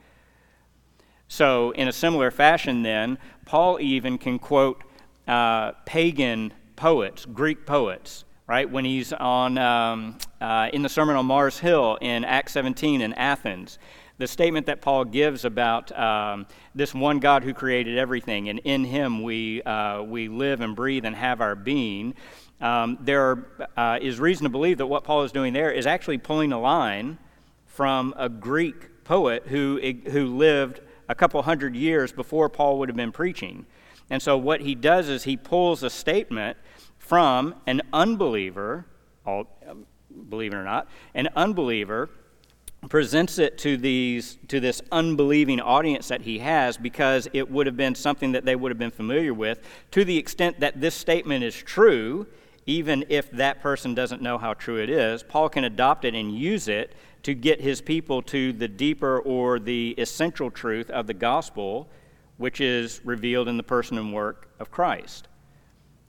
So, 1.28 1.72
in 1.72 1.88
a 1.88 1.92
similar 1.92 2.30
fashion, 2.30 2.82
then, 2.82 3.18
Paul 3.46 3.78
even 3.80 4.18
can 4.18 4.38
quote 4.38 4.82
uh, 5.26 5.72
pagan 5.86 6.52
poets, 6.74 7.24
Greek 7.24 7.64
poets, 7.64 8.24
right? 8.48 8.68
When 8.68 8.84
he's 8.84 9.12
on, 9.12 9.56
um, 9.56 10.18
uh, 10.40 10.68
in 10.72 10.82
the 10.82 10.88
Sermon 10.88 11.16
on 11.16 11.26
Mars 11.26 11.60
Hill 11.60 11.96
in 12.00 12.24
Acts 12.24 12.52
17 12.52 13.00
in 13.00 13.12
Athens, 13.14 13.78
the 14.18 14.26
statement 14.26 14.66
that 14.66 14.80
Paul 14.80 15.04
gives 15.04 15.44
about 15.44 15.96
um, 15.96 16.46
this 16.74 16.92
one 16.92 17.20
God 17.20 17.44
who 17.44 17.54
created 17.54 17.98
everything, 17.98 18.48
and 18.48 18.58
in 18.64 18.84
him 18.84 19.22
we, 19.22 19.62
uh, 19.62 20.02
we 20.02 20.28
live 20.28 20.60
and 20.60 20.74
breathe 20.74 21.04
and 21.04 21.14
have 21.14 21.40
our 21.40 21.54
being. 21.54 22.14
Um, 22.60 22.98
there 23.00 23.46
uh, 23.76 23.98
is 24.02 24.18
reason 24.18 24.44
to 24.44 24.50
believe 24.50 24.78
that 24.78 24.86
what 24.86 25.04
Paul 25.04 25.22
is 25.22 25.30
doing 25.30 25.52
there 25.52 25.70
is 25.70 25.86
actually 25.86 26.18
pulling 26.18 26.52
a 26.52 26.60
line 26.60 27.18
from 27.66 28.12
a 28.16 28.28
Greek 28.28 29.04
poet 29.04 29.44
who, 29.46 29.78
who 30.10 30.26
lived 30.36 30.80
a 31.08 31.14
couple 31.14 31.40
hundred 31.42 31.76
years 31.76 32.12
before 32.12 32.48
Paul 32.48 32.78
would 32.78 32.88
have 32.88 32.96
been 32.96 33.12
preaching. 33.12 33.66
And 34.10 34.22
so 34.22 34.36
what 34.36 34.60
he 34.60 34.75
does 34.75 35.08
is 35.08 35.25
he 35.25 35.36
pulls 35.36 35.82
a 35.82 35.90
statement 35.90 36.56
from 36.98 37.54
an 37.66 37.82
unbeliever, 37.92 38.86
all, 39.25 39.46
um, 39.68 39.86
believe 40.28 40.52
it 40.52 40.56
or 40.56 40.64
not, 40.64 40.88
an 41.14 41.28
unbeliever 41.36 42.10
presents 42.88 43.38
it 43.38 43.58
to 43.58 43.76
these 43.76 44.38
to 44.48 44.60
this 44.60 44.80
unbelieving 44.92 45.60
audience 45.60 46.08
that 46.08 46.20
he 46.22 46.38
has 46.38 46.76
because 46.76 47.28
it 47.32 47.50
would 47.50 47.66
have 47.66 47.76
been 47.76 47.94
something 47.94 48.32
that 48.32 48.44
they 48.44 48.54
would 48.54 48.70
have 48.70 48.78
been 48.78 48.90
familiar 48.90 49.34
with 49.34 49.60
to 49.90 50.04
the 50.04 50.16
extent 50.16 50.60
that 50.60 50.80
this 50.80 50.94
statement 50.94 51.42
is 51.42 51.54
true 51.54 52.26
even 52.66 53.04
if 53.08 53.30
that 53.30 53.60
person 53.60 53.94
doesn't 53.94 54.22
know 54.22 54.38
how 54.38 54.54
true 54.54 54.76
it 54.76 54.90
is 54.90 55.22
paul 55.25 55.48
can 55.48 55.64
adopt 55.64 56.04
it 56.04 56.14
and 56.14 56.38
use 56.38 56.68
it 56.68 56.94
to 57.26 57.35
get 57.35 57.61
his 57.61 57.80
people 57.80 58.23
to 58.23 58.52
the 58.52 58.68
deeper 58.68 59.18
or 59.18 59.59
the 59.59 59.97
essential 59.99 60.49
truth 60.49 60.88
of 60.90 61.09
the 61.09 61.12
gospel, 61.12 61.88
which 62.37 62.61
is 62.61 63.00
revealed 63.02 63.49
in 63.49 63.56
the 63.56 63.64
person 63.64 63.99
and 63.99 64.14
work 64.14 64.49
of 64.61 64.71
Christ. 64.71 65.26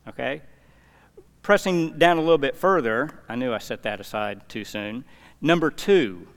Okay? 0.08 0.44
Pressing 1.42 1.98
down 1.98 2.18
a 2.18 2.22
little 2.22 2.38
bit 2.38 2.56
further, 2.56 3.10
I 3.28 3.34
knew 3.34 3.52
I 3.52 3.58
set 3.58 3.82
that 3.82 4.00
aside 4.00 4.48
too 4.48 4.64
soon. 4.64 5.06
Number 5.42 5.72
two, 5.72 6.28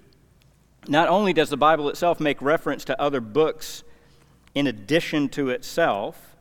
not 0.89 1.11
only 1.11 1.35
does 1.35 1.51
the 1.51 1.59
Bible 1.59 1.91
itself 1.91 2.19
make 2.19 2.41
reference 2.41 2.83
to 2.87 2.99
other 2.99 3.21
books 3.21 3.85
in 4.55 4.67
addition 4.67 5.29
to 5.29 5.51
itself, 5.51 6.37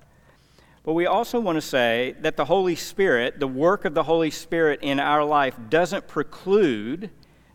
but 0.83 0.93
we 0.93 1.05
also 1.05 1.41
want 1.41 1.57
to 1.57 1.61
say 1.61 2.15
that 2.21 2.37
the 2.37 2.45
Holy 2.45 2.77
Spirit, 2.77 3.41
the 3.41 3.47
work 3.47 3.83
of 3.83 3.93
the 3.93 4.03
Holy 4.03 4.31
Spirit 4.31 4.79
in 4.81 4.97
our 4.97 5.25
life, 5.25 5.57
doesn't 5.69 6.07
preclude 6.07 7.09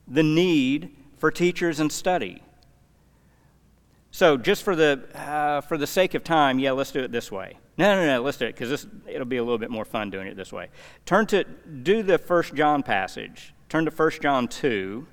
the 0.07 0.23
need 0.23 0.95
for 1.19 1.31
teachers 1.31 1.81
and 1.81 1.91
study. 1.91 2.43
So, 4.11 4.37
just 4.37 4.63
for 4.63 4.77
the, 4.77 5.03
uh, 5.15 5.61
for 5.63 5.77
the 5.77 5.87
sake 5.87 6.15
of 6.15 6.23
time, 6.23 6.59
yeah, 6.59 6.71
let's 6.71 6.93
do 6.93 7.01
it 7.01 7.11
this 7.11 7.33
way. 7.33 7.59
No, 7.77 7.97
no, 7.97 8.07
no, 8.07 8.23
let's 8.23 8.37
do 8.37 8.47
it 8.47 8.55
because 8.57 8.87
it'll 9.09 9.25
be 9.25 9.39
a 9.39 9.43
little 9.43 9.59
bit 9.59 9.71
more 9.71 9.85
fun 9.85 10.11
doing 10.11 10.29
it 10.29 10.37
this 10.37 10.53
way. 10.53 10.69
Turn 11.05 11.27
to, 11.27 11.43
do 11.43 12.03
the 12.05 12.19
First 12.19 12.55
John 12.55 12.85
passage. 12.85 13.53
Turn 13.69 13.85
to 13.87 13.91
First 13.91 14.23
John 14.23 14.47
2. 14.47 15.07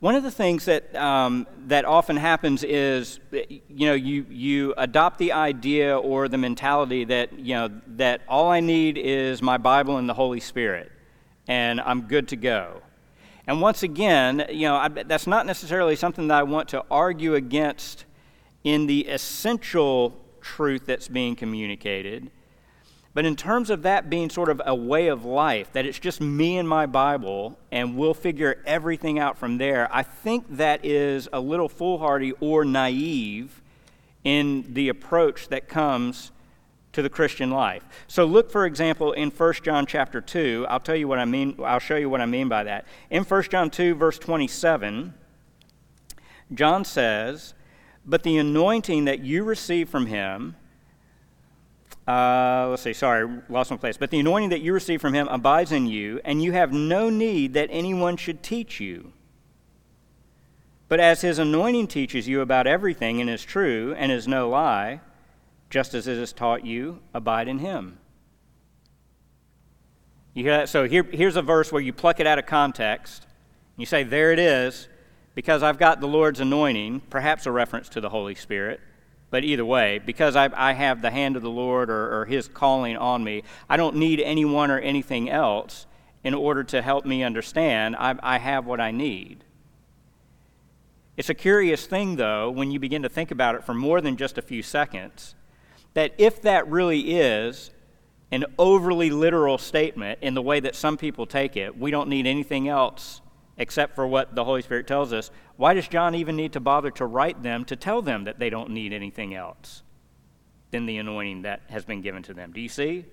One 0.00 0.14
of 0.14 0.22
the 0.22 0.30
things 0.30 0.66
that, 0.66 0.94
um, 0.94 1.44
that 1.66 1.84
often 1.84 2.16
happens 2.16 2.62
is, 2.62 3.18
you 3.32 3.86
know, 3.88 3.94
you, 3.94 4.24
you 4.30 4.72
adopt 4.76 5.18
the 5.18 5.32
idea 5.32 5.98
or 5.98 6.28
the 6.28 6.38
mentality 6.38 7.04
that, 7.06 7.36
you 7.36 7.54
know, 7.54 7.68
that 7.96 8.20
all 8.28 8.48
I 8.48 8.60
need 8.60 8.96
is 8.96 9.42
my 9.42 9.56
Bible 9.58 9.96
and 9.96 10.08
the 10.08 10.14
Holy 10.14 10.38
Spirit, 10.38 10.92
and 11.48 11.80
I'm 11.80 12.02
good 12.02 12.28
to 12.28 12.36
go. 12.36 12.80
And 13.48 13.60
once 13.60 13.82
again, 13.82 14.46
you 14.50 14.68
know, 14.68 14.76
I, 14.76 14.88
that's 14.88 15.26
not 15.26 15.46
necessarily 15.46 15.96
something 15.96 16.28
that 16.28 16.38
I 16.38 16.42
want 16.44 16.68
to 16.68 16.84
argue 16.92 17.34
against 17.34 18.04
in 18.62 18.86
the 18.86 19.00
essential 19.08 20.16
truth 20.40 20.86
that's 20.86 21.08
being 21.08 21.34
communicated. 21.34 22.30
But 23.18 23.26
in 23.26 23.34
terms 23.34 23.68
of 23.68 23.82
that 23.82 24.08
being 24.08 24.30
sort 24.30 24.48
of 24.48 24.62
a 24.64 24.76
way 24.76 25.08
of 25.08 25.24
life, 25.24 25.72
that 25.72 25.84
it's 25.84 25.98
just 25.98 26.20
me 26.20 26.56
and 26.56 26.68
my 26.68 26.86
Bible 26.86 27.58
and 27.72 27.96
we'll 27.96 28.14
figure 28.14 28.62
everything 28.64 29.18
out 29.18 29.36
from 29.36 29.58
there, 29.58 29.88
I 29.90 30.04
think 30.04 30.46
that 30.50 30.84
is 30.84 31.28
a 31.32 31.40
little 31.40 31.68
foolhardy 31.68 32.30
or 32.38 32.64
naive 32.64 33.60
in 34.22 34.72
the 34.72 34.88
approach 34.88 35.48
that 35.48 35.68
comes 35.68 36.30
to 36.92 37.02
the 37.02 37.10
Christian 37.10 37.50
life. 37.50 37.82
So 38.06 38.24
look 38.24 38.52
for 38.52 38.64
example 38.64 39.10
in 39.10 39.30
1 39.30 39.54
John 39.64 39.84
chapter 39.84 40.20
2. 40.20 40.66
I'll 40.70 40.78
tell 40.78 40.94
you 40.94 41.08
what 41.08 41.18
I 41.18 41.24
mean 41.24 41.56
I'll 41.64 41.80
show 41.80 41.96
you 41.96 42.08
what 42.08 42.20
I 42.20 42.26
mean 42.26 42.48
by 42.48 42.62
that. 42.62 42.86
In 43.10 43.24
1 43.24 43.42
John 43.50 43.68
2 43.68 43.96
verse 43.96 44.20
27, 44.20 45.12
John 46.54 46.84
says, 46.84 47.54
"But 48.06 48.22
the 48.22 48.38
anointing 48.38 49.06
that 49.06 49.24
you 49.24 49.42
receive 49.42 49.88
from 49.88 50.06
him 50.06 50.54
uh, 52.08 52.68
let's 52.70 52.82
see, 52.82 52.94
sorry, 52.94 53.28
lost 53.50 53.70
my 53.70 53.76
place. 53.76 53.98
But 53.98 54.10
the 54.10 54.20
anointing 54.20 54.48
that 54.48 54.62
you 54.62 54.72
receive 54.72 54.98
from 54.98 55.12
him 55.12 55.28
abides 55.28 55.72
in 55.72 55.86
you, 55.86 56.20
and 56.24 56.42
you 56.42 56.52
have 56.52 56.72
no 56.72 57.10
need 57.10 57.52
that 57.52 57.68
anyone 57.70 58.16
should 58.16 58.42
teach 58.42 58.80
you. 58.80 59.12
But 60.88 61.00
as 61.00 61.20
his 61.20 61.38
anointing 61.38 61.88
teaches 61.88 62.26
you 62.26 62.40
about 62.40 62.66
everything 62.66 63.20
and 63.20 63.28
is 63.28 63.44
true 63.44 63.94
and 63.98 64.10
is 64.10 64.26
no 64.26 64.48
lie, 64.48 65.02
just 65.68 65.92
as 65.92 66.06
it 66.06 66.16
has 66.16 66.32
taught 66.32 66.64
you, 66.64 67.00
abide 67.12 67.46
in 67.46 67.58
him. 67.58 67.98
You 70.32 70.44
hear 70.44 70.56
that? 70.56 70.70
So 70.70 70.88
here, 70.88 71.02
here's 71.02 71.36
a 71.36 71.42
verse 71.42 71.70
where 71.70 71.82
you 71.82 71.92
pluck 71.92 72.20
it 72.20 72.26
out 72.26 72.38
of 72.38 72.46
context. 72.46 73.24
And 73.24 73.82
You 73.82 73.86
say, 73.86 74.02
There 74.02 74.32
it 74.32 74.38
is, 74.38 74.88
because 75.34 75.62
I've 75.62 75.78
got 75.78 76.00
the 76.00 76.08
Lord's 76.08 76.40
anointing, 76.40 77.02
perhaps 77.10 77.44
a 77.44 77.52
reference 77.52 77.90
to 77.90 78.00
the 78.00 78.08
Holy 78.08 78.34
Spirit. 78.34 78.80
But 79.30 79.44
either 79.44 79.64
way, 79.64 80.00
because 80.04 80.36
I, 80.36 80.50
I 80.54 80.72
have 80.72 81.02
the 81.02 81.10
hand 81.10 81.36
of 81.36 81.42
the 81.42 81.50
Lord 81.50 81.90
or, 81.90 82.20
or 82.20 82.24
His 82.24 82.48
calling 82.48 82.96
on 82.96 83.22
me, 83.22 83.42
I 83.68 83.76
don't 83.76 83.96
need 83.96 84.20
anyone 84.20 84.70
or 84.70 84.78
anything 84.78 85.28
else 85.28 85.86
in 86.24 86.34
order 86.34 86.64
to 86.64 86.82
help 86.82 87.04
me 87.04 87.22
understand. 87.22 87.94
I, 87.96 88.16
I 88.22 88.38
have 88.38 88.66
what 88.66 88.80
I 88.80 88.90
need. 88.90 89.44
It's 91.16 91.28
a 91.28 91.34
curious 91.34 91.84
thing, 91.86 92.16
though, 92.16 92.50
when 92.50 92.70
you 92.70 92.78
begin 92.78 93.02
to 93.02 93.08
think 93.08 93.30
about 93.30 93.54
it 93.54 93.64
for 93.64 93.74
more 93.74 94.00
than 94.00 94.16
just 94.16 94.38
a 94.38 94.42
few 94.42 94.62
seconds, 94.62 95.34
that 95.94 96.14
if 96.16 96.40
that 96.42 96.68
really 96.68 97.18
is 97.18 97.70
an 98.30 98.44
overly 98.58 99.10
literal 99.10 99.58
statement 99.58 100.20
in 100.22 100.34
the 100.34 100.42
way 100.42 100.60
that 100.60 100.76
some 100.76 100.96
people 100.96 101.26
take 101.26 101.56
it, 101.56 101.76
we 101.76 101.90
don't 101.90 102.08
need 102.08 102.26
anything 102.26 102.68
else 102.68 103.20
except 103.58 103.94
for 103.94 104.06
what 104.06 104.34
the 104.34 104.44
Holy 104.44 104.62
Spirit 104.62 104.86
tells 104.86 105.12
us, 105.12 105.30
why 105.56 105.74
does 105.74 105.88
John 105.88 106.14
even 106.14 106.36
need 106.36 106.52
to 106.52 106.60
bother 106.60 106.90
to 106.92 107.04
write 107.04 107.42
them 107.42 107.64
to 107.66 107.76
tell 107.76 108.00
them 108.00 108.24
that 108.24 108.38
they 108.38 108.48
don't 108.48 108.70
need 108.70 108.92
anything 108.92 109.34
else 109.34 109.82
than 110.70 110.86
the 110.86 110.96
anointing 110.96 111.42
that 111.42 111.62
has 111.68 111.84
been 111.84 112.00
given 112.00 112.22
to 112.22 112.34
them? 112.34 112.52
Do 112.52 112.60
you 112.60 112.68
see? 112.68 113.04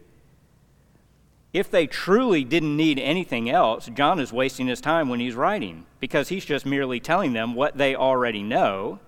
If 1.51 1.71
they 1.71 1.87
truly 1.87 2.43
didn't 2.43 2.75
need 2.75 2.99
anything 2.99 3.49
else, 3.49 3.87
John 3.87 4.19
is 4.19 4.31
wasting 4.31 4.67
his 4.67 4.81
time 4.81 5.09
when 5.09 5.19
he's 5.19 5.35
writing 5.35 5.85
because 5.99 6.29
he's 6.29 6.45
just 6.45 6.65
merely 6.65 6.99
telling 6.99 7.33
them 7.33 7.55
what 7.55 7.77
they 7.77 7.95
already 7.95 8.43
know 8.43 8.99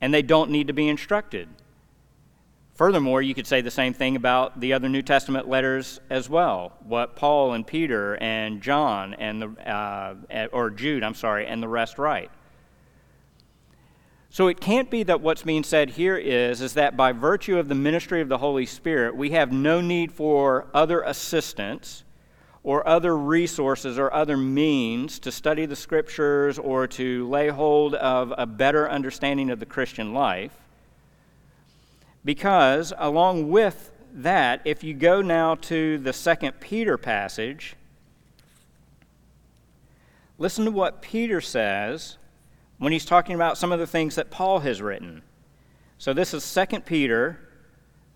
and 0.00 0.12
they 0.12 0.22
don't 0.22 0.50
need 0.50 0.66
to 0.66 0.72
be 0.72 0.88
instructed. 0.88 1.48
Furthermore, 2.80 3.20
you 3.20 3.34
could 3.34 3.46
say 3.46 3.60
the 3.60 3.70
same 3.70 3.92
thing 3.92 4.16
about 4.16 4.58
the 4.58 4.72
other 4.72 4.88
New 4.88 5.02
Testament 5.02 5.46
letters 5.46 6.00
as 6.08 6.30
well. 6.30 6.72
What 6.82 7.14
Paul 7.14 7.52
and 7.52 7.66
Peter 7.66 8.16
and 8.22 8.62
John 8.62 9.12
and 9.12 9.42
the 9.42 9.48
uh, 9.70 10.46
or 10.50 10.70
Jude, 10.70 11.02
I'm 11.02 11.14
sorry, 11.14 11.46
and 11.46 11.62
the 11.62 11.68
rest 11.68 11.98
write. 11.98 12.30
So 14.30 14.48
it 14.48 14.62
can't 14.62 14.90
be 14.90 15.02
that 15.02 15.20
what's 15.20 15.42
being 15.42 15.62
said 15.62 15.90
here 15.90 16.16
is 16.16 16.62
is 16.62 16.72
that 16.72 16.96
by 16.96 17.12
virtue 17.12 17.58
of 17.58 17.68
the 17.68 17.74
ministry 17.74 18.22
of 18.22 18.30
the 18.30 18.38
Holy 18.38 18.64
Spirit, 18.64 19.14
we 19.14 19.32
have 19.32 19.52
no 19.52 19.82
need 19.82 20.10
for 20.10 20.66
other 20.72 21.02
assistance 21.02 22.04
or 22.62 22.88
other 22.88 23.14
resources 23.14 23.98
or 23.98 24.10
other 24.14 24.38
means 24.38 25.18
to 25.18 25.30
study 25.30 25.66
the 25.66 25.76
scriptures 25.76 26.58
or 26.58 26.86
to 26.86 27.28
lay 27.28 27.48
hold 27.48 27.94
of 27.96 28.32
a 28.38 28.46
better 28.46 28.88
understanding 28.88 29.50
of 29.50 29.60
the 29.60 29.66
Christian 29.66 30.14
life 30.14 30.59
because, 32.24 32.92
along 32.98 33.50
with 33.50 33.92
that, 34.12 34.60
if 34.64 34.82
you 34.84 34.94
go 34.94 35.22
now 35.22 35.54
to 35.54 35.98
the 35.98 36.12
second 36.12 36.60
Peter 36.60 36.98
passage, 36.98 37.76
listen 40.38 40.64
to 40.64 40.70
what 40.70 41.02
Peter 41.02 41.40
says 41.40 42.16
when 42.78 42.92
he's 42.92 43.04
talking 43.04 43.34
about 43.34 43.58
some 43.58 43.72
of 43.72 43.78
the 43.78 43.86
things 43.86 44.14
that 44.14 44.30
Paul 44.30 44.60
has 44.60 44.82
written. 44.82 45.22
So 45.98 46.12
this 46.12 46.32
is 46.32 46.54
2 46.54 46.80
Peter 46.80 47.38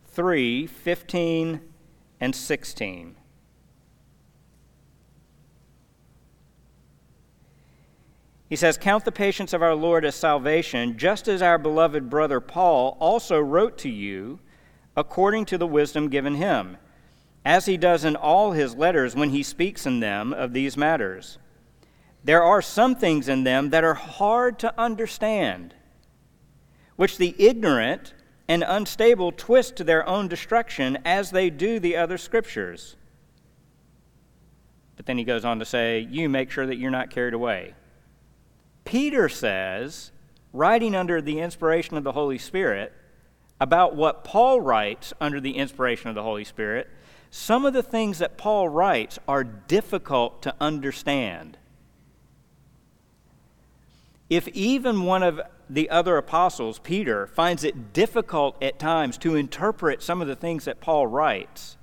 3 0.06 0.66
15 0.66 1.60
and 2.20 2.34
16. 2.34 3.16
He 8.54 8.56
says, 8.56 8.78
Count 8.78 9.04
the 9.04 9.10
patience 9.10 9.52
of 9.52 9.64
our 9.64 9.74
Lord 9.74 10.04
as 10.04 10.14
salvation, 10.14 10.96
just 10.96 11.26
as 11.26 11.42
our 11.42 11.58
beloved 11.58 12.08
brother 12.08 12.38
Paul 12.38 12.96
also 13.00 13.40
wrote 13.40 13.76
to 13.78 13.88
you 13.88 14.38
according 14.96 15.46
to 15.46 15.58
the 15.58 15.66
wisdom 15.66 16.08
given 16.08 16.36
him, 16.36 16.76
as 17.44 17.66
he 17.66 17.76
does 17.76 18.04
in 18.04 18.14
all 18.14 18.52
his 18.52 18.76
letters 18.76 19.16
when 19.16 19.30
he 19.30 19.42
speaks 19.42 19.86
in 19.86 19.98
them 19.98 20.32
of 20.32 20.52
these 20.52 20.76
matters. 20.76 21.36
There 22.22 22.44
are 22.44 22.62
some 22.62 22.94
things 22.94 23.28
in 23.28 23.42
them 23.42 23.70
that 23.70 23.82
are 23.82 23.94
hard 23.94 24.60
to 24.60 24.72
understand, 24.80 25.74
which 26.94 27.18
the 27.18 27.34
ignorant 27.36 28.14
and 28.46 28.62
unstable 28.64 29.32
twist 29.32 29.74
to 29.78 29.82
their 29.82 30.08
own 30.08 30.28
destruction 30.28 30.98
as 31.04 31.32
they 31.32 31.50
do 31.50 31.80
the 31.80 31.96
other 31.96 32.18
scriptures. 32.18 32.94
But 34.94 35.06
then 35.06 35.18
he 35.18 35.24
goes 35.24 35.44
on 35.44 35.58
to 35.58 35.64
say, 35.64 36.06
You 36.08 36.28
make 36.28 36.52
sure 36.52 36.66
that 36.66 36.78
you're 36.78 36.92
not 36.92 37.10
carried 37.10 37.34
away. 37.34 37.74
Peter 38.84 39.28
says, 39.28 40.10
writing 40.52 40.94
under 40.94 41.20
the 41.20 41.40
inspiration 41.40 41.96
of 41.96 42.04
the 42.04 42.12
Holy 42.12 42.38
Spirit, 42.38 42.92
about 43.60 43.94
what 43.94 44.24
Paul 44.24 44.60
writes 44.60 45.12
under 45.20 45.40
the 45.40 45.56
inspiration 45.56 46.08
of 46.08 46.14
the 46.14 46.22
Holy 46.22 46.44
Spirit, 46.44 46.88
some 47.30 47.64
of 47.64 47.72
the 47.72 47.82
things 47.82 48.18
that 48.18 48.36
Paul 48.36 48.68
writes 48.68 49.18
are 49.26 49.42
difficult 49.42 50.42
to 50.42 50.54
understand. 50.60 51.58
If 54.30 54.48
even 54.48 55.02
one 55.02 55.22
of 55.22 55.40
the 55.68 55.90
other 55.90 56.16
apostles, 56.16 56.78
Peter, 56.78 57.26
finds 57.26 57.64
it 57.64 57.92
difficult 57.92 58.62
at 58.62 58.78
times 58.78 59.18
to 59.18 59.34
interpret 59.34 60.02
some 60.02 60.20
of 60.20 60.28
the 60.28 60.36
things 60.36 60.64
that 60.66 60.80
Paul 60.80 61.06
writes, 61.06 61.76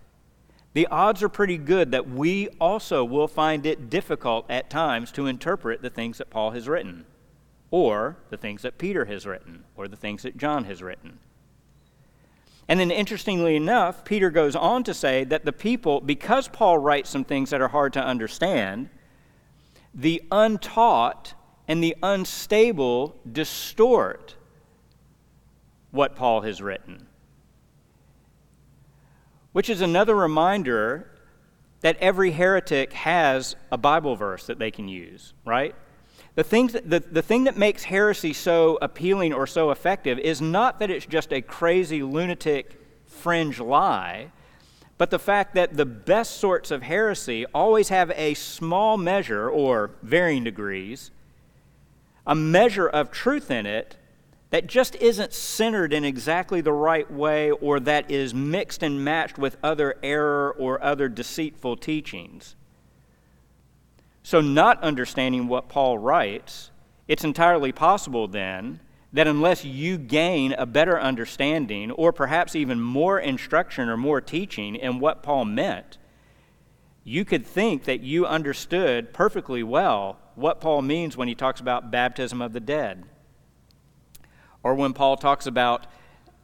the 0.74 0.88
odds 0.88 1.22
are 1.22 1.30
pretty 1.30 1.58
good 1.58 1.92
that 1.92 2.10
we 2.10 2.48
also 2.60 3.04
will 3.04 3.28
find 3.28 3.66
it 3.66 3.90
difficult 3.90 4.46
at 4.50 4.70
times 4.70 5.12
to 5.14 5.28
interpret 5.28 5.82
the 5.82 5.90
things 5.90 6.18
that 6.18 6.30
Paul 6.30 6.52
has 6.52 6.70
written, 6.70 7.06
or 7.72 8.18
the 8.30 8.38
things 8.38 8.62
that 8.62 8.78
Peter 8.78 9.06
has 9.06 9.26
written, 9.26 9.66
or 9.76 9.88
the 9.88 9.98
things 9.98 10.24
that 10.24 10.38
John 10.38 10.64
has 10.66 10.82
written. 10.82 11.20
And 12.68 12.80
then, 12.80 12.90
interestingly 12.90 13.58
enough, 13.58 14.06
Peter 14.06 14.30
goes 14.30 14.56
on 14.56 14.84
to 14.86 14.94
say 14.94 15.26
that 15.26 15.44
the 15.44 15.52
people, 15.52 16.00
because 16.00 16.48
Paul 16.48 16.78
writes 16.78 17.10
some 17.10 17.26
things 17.26 17.50
that 17.50 17.60
are 17.60 17.68
hard 17.68 17.92
to 17.94 18.04
understand, 18.04 18.90
the 19.94 20.24
untaught 20.32 21.34
and 21.68 21.84
the 21.84 21.98
unstable 22.02 23.18
distort 23.30 24.36
what 25.92 26.16
Paul 26.16 26.42
has 26.42 26.62
written 26.62 27.08
which 29.52 29.70
is 29.70 29.82
another 29.82 30.16
reminder 30.16 31.08
that 31.82 31.98
every 31.98 32.32
heretic 32.32 32.94
has 32.94 33.56
a 33.72 33.78
Bible 33.78 34.16
verse 34.16 34.46
that 34.46 34.60
they 34.60 34.72
can 34.72 34.88
use, 34.88 35.34
right? 35.46 35.76
The, 36.36 36.44
things 36.44 36.74
that, 36.74 36.90
the, 36.90 37.00
the 37.00 37.22
thing 37.22 37.44
that 37.46 37.58
makes 37.58 37.84
heresy 37.84 38.34
so 38.34 38.78
appealing 38.82 39.34
or 39.34 39.46
so 39.46 39.72
effective 39.72 40.18
is 40.20 40.42
not 40.42 40.80
that 40.80 40.90
it's 40.90 41.06
just 41.06 41.34
a 41.34 41.42
crazy, 41.42 42.04
lunatic, 42.04 42.80
fringe 43.06 43.60
lie, 43.60 44.32
but 44.98 45.10
the 45.10 45.20
fact 45.20 45.56
that 45.56 45.76
the 45.76 45.86
best 45.86 46.38
sorts 46.38 46.70
of 46.72 46.84
heresy 46.84 47.46
always 47.54 47.90
have 47.90 48.12
a 48.12 48.36
small 48.36 48.98
measure, 48.98 49.50
or 49.50 49.92
varying 50.04 50.44
degrees, 50.44 51.12
a 52.26 52.36
measure 52.36 52.88
of 52.88 53.12
truth 53.12 53.50
in 53.50 53.66
it 53.66 53.98
that 54.52 54.68
just 54.68 54.96
isn't 54.98 55.34
centered 55.34 55.94
in 55.94 56.06
exactly 56.06 56.62
the 56.62 56.74
right 56.74 57.10
way 57.10 57.52
or 57.52 57.80
that 57.80 58.12
is 58.12 58.34
mixed 58.34 58.84
and 58.84 59.04
matched 59.04 59.38
with 59.38 59.58
other 59.64 59.96
error 60.04 60.54
or 60.60 60.82
other 60.84 61.10
deceitful 61.10 61.78
teachings. 61.78 62.56
So, 64.24 64.40
not 64.42 64.84
understanding 64.84 65.48
what 65.48 65.70
Paul 65.70 65.98
writes, 65.98 66.70
it's 67.08 67.24
entirely 67.24 67.72
possible 67.72 68.28
then 68.28 68.82
that 69.14 69.28
unless 69.28 69.66
you 69.66 69.98
gain 69.98 70.54
a 70.54 70.66
better 70.66 71.00
understanding 71.00 71.92
or 71.92 72.14
perhaps 72.14 72.56
even 72.56 72.80
more 72.80 73.20
instruction 73.20 73.90
or 73.90 73.98
more 73.98 74.22
teaching 74.22 74.76
in 74.76 75.00
what 75.00 75.24
Paul 75.24 75.46
meant, 75.46 75.98
you 77.04 77.26
could 77.26 77.46
think 77.46 77.86
that 77.86 78.02
you 78.02 78.26
understood 78.26 79.14
perfectly 79.14 79.64
well 79.64 80.20
what 80.36 80.62
Paul 80.62 80.82
means 80.82 81.18
when 81.18 81.28
he 81.28 81.36
talks 81.36 81.60
about 81.60 81.92
baptism 81.92 82.42
of 82.42 82.54
the 82.54 82.60
dead, 82.60 83.06
or 84.64 84.76
when 84.76 84.94
Paul 84.94 85.18
talks 85.18 85.48
about 85.48 85.88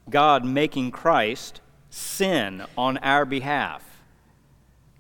God 0.09 0.45
making 0.45 0.91
Christ 0.91 1.61
sin 1.89 2.63
on 2.77 2.97
our 2.99 3.25
behalf. 3.25 3.83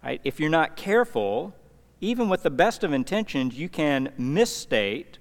Right? 0.03 0.21
If 0.23 0.39
you're 0.39 0.49
not 0.49 0.75
careful, 0.75 1.53
even 2.01 2.29
with 2.29 2.43
the 2.43 2.49
best 2.49 2.83
of 2.83 2.93
intentions, 2.93 3.57
you 3.57 3.69
can 3.69 4.13
misstate 4.17 5.17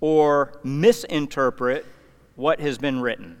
or 0.00 0.60
misinterpret 0.62 1.84
what 2.36 2.60
has 2.60 2.78
been 2.78 3.00
written. 3.00 3.38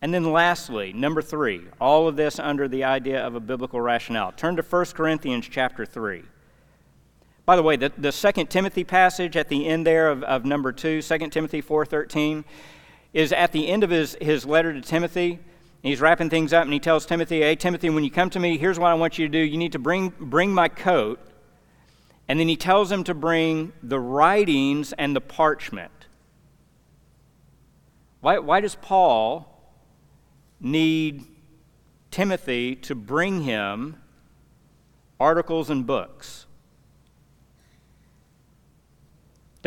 And 0.00 0.14
then 0.14 0.30
lastly, 0.30 0.92
number 0.92 1.22
3, 1.22 1.62
all 1.80 2.06
of 2.06 2.16
this 2.16 2.38
under 2.38 2.68
the 2.68 2.84
idea 2.84 3.24
of 3.26 3.34
a 3.34 3.40
biblical 3.40 3.80
rationale. 3.80 4.32
Turn 4.32 4.56
to 4.56 4.62
1 4.62 4.84
Corinthians 4.86 5.48
chapter 5.50 5.84
3. 5.84 6.22
By 7.46 7.56
the 7.56 7.62
way, 7.62 7.76
the, 7.76 7.92
the 7.96 8.12
2 8.12 8.44
Timothy 8.46 8.84
passage 8.84 9.36
at 9.36 9.48
the 9.48 9.66
end 9.66 9.86
there 9.86 10.10
of, 10.10 10.22
of 10.24 10.44
number 10.44 10.72
2, 10.72 11.00
2 11.00 11.18
Timothy 11.28 11.62
4.13, 11.62 12.44
is 13.14 13.32
at 13.32 13.52
the 13.52 13.68
end 13.68 13.84
of 13.84 13.90
his, 13.90 14.16
his 14.20 14.44
letter 14.44 14.72
to 14.72 14.80
Timothy. 14.80 15.38
He's 15.82 16.00
wrapping 16.00 16.28
things 16.28 16.52
up 16.52 16.64
and 16.64 16.72
he 16.72 16.80
tells 16.80 17.06
Timothy, 17.06 17.40
Hey, 17.40 17.54
Timothy, 17.54 17.88
when 17.88 18.04
you 18.04 18.10
come 18.10 18.28
to 18.30 18.40
me, 18.40 18.58
here's 18.58 18.78
what 18.78 18.90
I 18.90 18.94
want 18.94 19.18
you 19.18 19.26
to 19.26 19.32
do. 19.32 19.38
You 19.38 19.56
need 19.56 19.72
to 19.72 19.78
bring, 19.78 20.12
bring 20.18 20.52
my 20.52 20.68
coat 20.68 21.20
and 22.28 22.40
then 22.40 22.48
he 22.48 22.56
tells 22.56 22.90
him 22.90 23.04
to 23.04 23.14
bring 23.14 23.72
the 23.82 24.00
writings 24.00 24.92
and 24.94 25.14
the 25.14 25.20
parchment. 25.20 25.92
Why, 28.20 28.38
why 28.38 28.60
does 28.60 28.74
Paul 28.74 29.72
need 30.60 31.24
Timothy 32.10 32.74
to 32.76 32.94
bring 32.94 33.42
him 33.42 34.02
articles 35.20 35.70
and 35.70 35.86
books? 35.86 36.45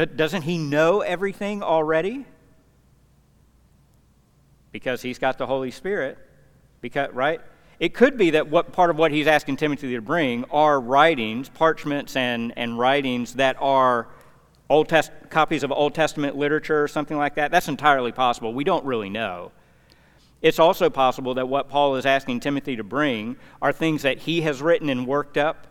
Doesn't 0.06 0.44
he 0.44 0.58
know 0.58 1.02
everything 1.02 1.64
already? 1.64 2.26
Because 4.72 5.02
he's 5.02 5.20
got 5.20 5.38
the 5.38 5.48
Holy 5.48 5.72
Spirit. 5.72 6.18
Because, 6.82 7.12
right? 7.14 7.42
It 7.80 7.94
could 7.94 8.18
be 8.18 8.32
that 8.32 8.50
what 8.50 8.72
part 8.74 8.90
of 8.90 8.98
what 8.98 9.12
he's 9.12 9.28
asking 9.28 9.58
Timothy 9.58 9.94
to 9.96 10.02
bring 10.02 10.44
are 10.46 10.80
writings, 10.80 11.50
parchments, 11.50 12.16
and, 12.16 12.54
and 12.58 12.78
writings 12.78 13.36
that 13.36 13.56
are 13.60 14.08
Old 14.70 14.90
Test, 14.90 15.12
copies 15.30 15.64
of 15.64 15.72
Old 15.72 15.96
Testament 15.96 16.36
literature 16.36 16.84
or 16.84 16.88
something 16.88 17.18
like 17.18 17.36
that. 17.36 17.52
That's 17.52 17.68
entirely 17.68 18.12
possible. 18.12 18.54
We 18.54 18.64
don't 18.64 18.86
really 18.86 19.10
know. 19.10 19.52
It's 20.42 20.60
also 20.60 20.90
possible 20.90 21.34
that 21.34 21.48
what 21.48 21.70
Paul 21.70 21.96
is 21.96 22.06
asking 22.06 22.42
Timothy 22.42 22.76
to 22.76 22.84
bring 22.84 23.38
are 23.62 23.74
things 23.74 24.04
that 24.04 24.20
he 24.20 24.42
has 24.42 24.62
written 24.62 24.90
and 24.90 25.08
worked 25.08 25.38
up 25.38 25.68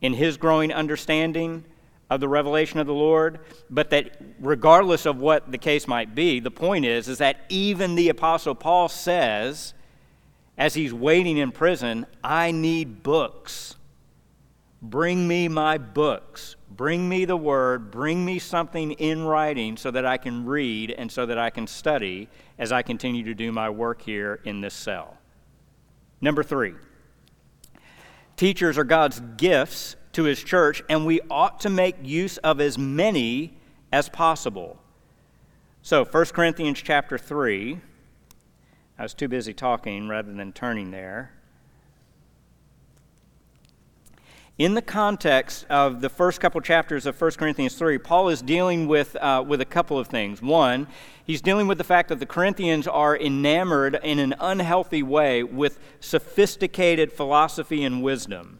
in 0.00 0.14
his 0.14 0.36
growing 0.36 0.72
understanding 0.72 1.64
of 2.10 2.20
the 2.20 2.28
revelation 2.28 2.78
of 2.78 2.86
the 2.86 2.94
Lord, 2.94 3.40
but 3.68 3.90
that 3.90 4.16
regardless 4.40 5.04
of 5.06 5.18
what 5.18 5.50
the 5.52 5.58
case 5.58 5.86
might 5.86 6.14
be, 6.14 6.40
the 6.40 6.50
point 6.50 6.84
is 6.84 7.08
is 7.08 7.18
that 7.18 7.40
even 7.48 7.94
the 7.94 8.08
apostle 8.08 8.54
Paul 8.54 8.88
says 8.88 9.74
as 10.56 10.74
he's 10.74 10.92
waiting 10.92 11.36
in 11.36 11.52
prison, 11.52 12.06
I 12.22 12.50
need 12.50 13.02
books. 13.02 13.76
Bring 14.82 15.26
me 15.26 15.48
my 15.48 15.78
books. 15.78 16.56
Bring 16.70 17.08
me 17.08 17.24
the 17.24 17.36
word. 17.36 17.90
Bring 17.90 18.24
me 18.24 18.38
something 18.38 18.92
in 18.92 19.22
writing 19.24 19.76
so 19.76 19.90
that 19.90 20.04
I 20.04 20.16
can 20.16 20.46
read 20.46 20.90
and 20.90 21.10
so 21.10 21.26
that 21.26 21.38
I 21.38 21.50
can 21.50 21.66
study 21.66 22.28
as 22.58 22.72
I 22.72 22.82
continue 22.82 23.24
to 23.24 23.34
do 23.34 23.52
my 23.52 23.70
work 23.70 24.02
here 24.02 24.40
in 24.44 24.60
this 24.60 24.74
cell. 24.74 25.16
Number 26.20 26.42
three, 26.42 26.74
teachers 28.36 28.78
are 28.78 28.84
God's 28.84 29.20
gifts 29.36 29.96
to 30.18 30.24
his 30.24 30.42
church, 30.42 30.82
and 30.88 31.06
we 31.06 31.20
ought 31.30 31.60
to 31.60 31.70
make 31.70 31.94
use 32.02 32.38
of 32.38 32.60
as 32.60 32.76
many 32.76 33.52
as 33.92 34.08
possible. 34.08 34.76
So, 35.80 36.04
1 36.04 36.24
Corinthians 36.34 36.82
chapter 36.82 37.16
3, 37.16 37.78
I 38.98 39.02
was 39.04 39.14
too 39.14 39.28
busy 39.28 39.54
talking 39.54 40.08
rather 40.08 40.32
than 40.32 40.52
turning 40.52 40.90
there. 40.90 41.30
In 44.58 44.74
the 44.74 44.82
context 44.82 45.64
of 45.70 46.00
the 46.00 46.08
first 46.08 46.40
couple 46.40 46.60
chapters 46.62 47.06
of 47.06 47.20
1 47.20 47.30
Corinthians 47.38 47.76
3, 47.76 47.96
Paul 47.98 48.28
is 48.28 48.42
dealing 48.42 48.88
with, 48.88 49.14
uh, 49.14 49.44
with 49.46 49.60
a 49.60 49.64
couple 49.64 50.00
of 50.00 50.08
things. 50.08 50.42
One, 50.42 50.88
he's 51.24 51.40
dealing 51.40 51.68
with 51.68 51.78
the 51.78 51.84
fact 51.84 52.08
that 52.08 52.18
the 52.18 52.26
Corinthians 52.26 52.88
are 52.88 53.16
enamored 53.16 54.00
in 54.02 54.18
an 54.18 54.34
unhealthy 54.40 55.04
way 55.04 55.44
with 55.44 55.78
sophisticated 56.00 57.12
philosophy 57.12 57.84
and 57.84 58.02
wisdom. 58.02 58.58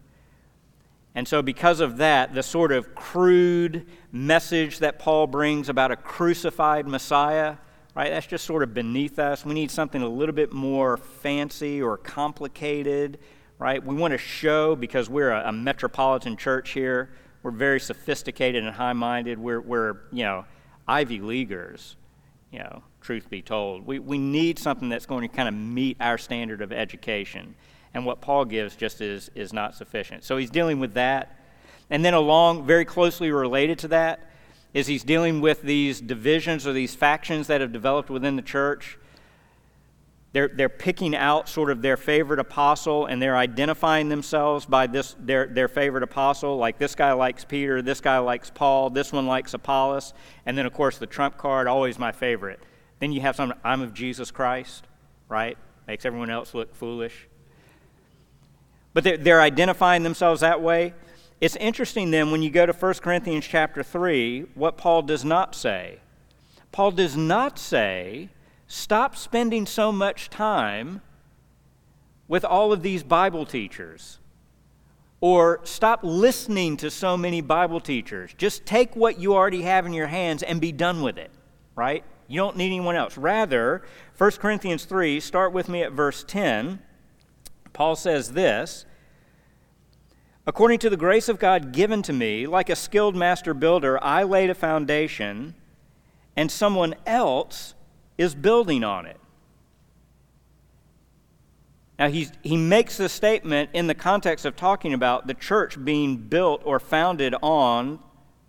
And 1.18 1.26
so, 1.26 1.42
because 1.42 1.80
of 1.80 1.96
that, 1.96 2.32
the 2.32 2.44
sort 2.44 2.70
of 2.70 2.94
crude 2.94 3.86
message 4.12 4.78
that 4.78 5.00
Paul 5.00 5.26
brings 5.26 5.68
about 5.68 5.90
a 5.90 5.96
crucified 5.96 6.86
Messiah 6.86 7.56
right? 7.98 8.10
That's 8.10 8.28
just 8.28 8.46
sort 8.46 8.62
of 8.62 8.72
beneath 8.72 9.18
us. 9.18 9.44
We 9.44 9.54
need 9.54 9.72
something 9.72 10.00
a 10.00 10.08
little 10.08 10.34
bit 10.34 10.52
more 10.52 10.96
fancy 10.96 11.82
or 11.82 11.96
complicated, 11.96 13.18
right? 13.58 13.84
We 13.84 13.96
want 13.96 14.12
to 14.12 14.18
show 14.18 14.76
because 14.76 15.10
we're 15.10 15.32
a, 15.32 15.48
a 15.48 15.52
metropolitan 15.52 16.36
church 16.36 16.70
here. 16.70 17.10
We're 17.42 17.50
very 17.50 17.80
sophisticated 17.80 18.62
and 18.62 18.72
high 18.72 18.92
minded. 18.92 19.40
We're, 19.40 19.60
we're, 19.60 19.96
you 20.12 20.22
know, 20.22 20.44
Ivy 20.86 21.18
Leaguers, 21.18 21.96
you 22.52 22.60
know, 22.60 22.84
truth 23.00 23.28
be 23.28 23.42
told. 23.42 23.84
We, 23.84 23.98
we 23.98 24.16
need 24.16 24.60
something 24.60 24.88
that's 24.88 25.06
going 25.06 25.28
to 25.28 25.36
kind 25.36 25.48
of 25.48 25.54
meet 25.54 25.96
our 25.98 26.18
standard 26.18 26.62
of 26.62 26.72
education. 26.72 27.56
And 27.94 28.04
what 28.04 28.20
Paul 28.20 28.44
gives 28.44 28.76
just 28.76 29.00
is, 29.00 29.30
is 29.34 29.52
not 29.52 29.74
sufficient. 29.74 30.24
So 30.24 30.36
he's 30.36 30.50
dealing 30.50 30.80
with 30.80 30.94
that. 30.94 31.36
And 31.90 32.04
then, 32.04 32.14
along, 32.14 32.66
very 32.66 32.84
closely 32.84 33.30
related 33.30 33.78
to 33.80 33.88
that, 33.88 34.20
is 34.74 34.86
he's 34.86 35.02
dealing 35.02 35.40
with 35.40 35.62
these 35.62 36.00
divisions 36.00 36.66
or 36.66 36.72
these 36.72 36.94
factions 36.94 37.46
that 37.46 37.60
have 37.60 37.72
developed 37.72 38.10
within 38.10 38.36
the 38.36 38.42
church. 38.42 38.98
They're, 40.32 40.48
they're 40.48 40.68
picking 40.68 41.16
out 41.16 41.48
sort 41.48 41.70
of 41.70 41.80
their 41.80 41.96
favorite 41.96 42.38
apostle 42.38 43.06
and 43.06 43.20
they're 43.20 43.36
identifying 43.36 44.10
themselves 44.10 44.66
by 44.66 44.86
this 44.86 45.16
their, 45.18 45.46
their 45.46 45.68
favorite 45.68 46.02
apostle. 46.02 46.58
Like 46.58 46.78
this 46.78 46.94
guy 46.94 47.12
likes 47.12 47.46
Peter, 47.46 47.80
this 47.80 48.02
guy 48.02 48.18
likes 48.18 48.50
Paul, 48.50 48.90
this 48.90 49.10
one 49.10 49.26
likes 49.26 49.54
Apollos. 49.54 50.12
And 50.44 50.56
then, 50.56 50.66
of 50.66 50.74
course, 50.74 50.98
the 50.98 51.06
trump 51.06 51.38
card, 51.38 51.66
always 51.66 51.98
my 51.98 52.12
favorite. 52.12 52.60
Then 53.00 53.12
you 53.12 53.22
have 53.22 53.36
some, 53.36 53.54
I'm 53.64 53.80
of 53.80 53.94
Jesus 53.94 54.30
Christ, 54.30 54.86
right? 55.28 55.56
Makes 55.86 56.04
everyone 56.04 56.30
else 56.30 56.52
look 56.52 56.74
foolish. 56.74 57.26
But 58.98 59.04
they're, 59.04 59.16
they're 59.16 59.40
identifying 59.40 60.02
themselves 60.02 60.40
that 60.40 60.60
way. 60.60 60.92
It's 61.40 61.54
interesting 61.54 62.10
then 62.10 62.32
when 62.32 62.42
you 62.42 62.50
go 62.50 62.66
to 62.66 62.72
1 62.72 62.94
Corinthians 62.94 63.46
chapter 63.46 63.84
3, 63.84 64.46
what 64.56 64.76
Paul 64.76 65.02
does 65.02 65.24
not 65.24 65.54
say. 65.54 66.00
Paul 66.72 66.90
does 66.90 67.16
not 67.16 67.60
say, 67.60 68.30
stop 68.66 69.14
spending 69.14 69.66
so 69.66 69.92
much 69.92 70.30
time 70.30 71.00
with 72.26 72.44
all 72.44 72.72
of 72.72 72.82
these 72.82 73.04
Bible 73.04 73.46
teachers. 73.46 74.18
Or 75.20 75.60
stop 75.62 76.00
listening 76.02 76.76
to 76.78 76.90
so 76.90 77.16
many 77.16 77.40
Bible 77.40 77.78
teachers. 77.78 78.34
Just 78.36 78.66
take 78.66 78.96
what 78.96 79.20
you 79.20 79.32
already 79.32 79.62
have 79.62 79.86
in 79.86 79.92
your 79.92 80.08
hands 80.08 80.42
and 80.42 80.60
be 80.60 80.72
done 80.72 81.02
with 81.02 81.18
it, 81.18 81.30
right? 81.76 82.02
You 82.26 82.40
don't 82.40 82.56
need 82.56 82.66
anyone 82.66 82.96
else. 82.96 83.16
Rather, 83.16 83.84
1 84.16 84.30
Corinthians 84.32 84.86
3, 84.86 85.20
start 85.20 85.52
with 85.52 85.68
me 85.68 85.84
at 85.84 85.92
verse 85.92 86.24
10. 86.26 86.80
Paul 87.72 87.94
says 87.94 88.32
this 88.32 88.86
According 90.48 90.78
to 90.78 90.88
the 90.88 90.96
grace 90.96 91.28
of 91.28 91.38
God 91.38 91.72
given 91.72 92.00
to 92.04 92.12
me, 92.14 92.46
like 92.46 92.70
a 92.70 92.74
skilled 92.74 93.14
master 93.14 93.52
builder, 93.52 94.02
I 94.02 94.22
laid 94.22 94.48
a 94.48 94.54
foundation, 94.54 95.54
and 96.36 96.50
someone 96.50 96.94
else 97.04 97.74
is 98.16 98.34
building 98.34 98.82
on 98.82 99.04
it. 99.04 99.20
Now, 101.98 102.08
he's, 102.08 102.32
he 102.42 102.56
makes 102.56 102.96
this 102.96 103.12
statement 103.12 103.68
in 103.74 103.88
the 103.88 103.94
context 103.94 104.46
of 104.46 104.56
talking 104.56 104.94
about 104.94 105.26
the 105.26 105.34
church 105.34 105.84
being 105.84 106.16
built 106.16 106.62
or 106.64 106.80
founded 106.80 107.34
on 107.42 107.98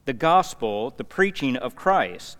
the 0.05 0.13
gospel, 0.13 0.93
the 0.95 1.03
preaching 1.03 1.57
of 1.57 1.75
Christ. 1.75 2.37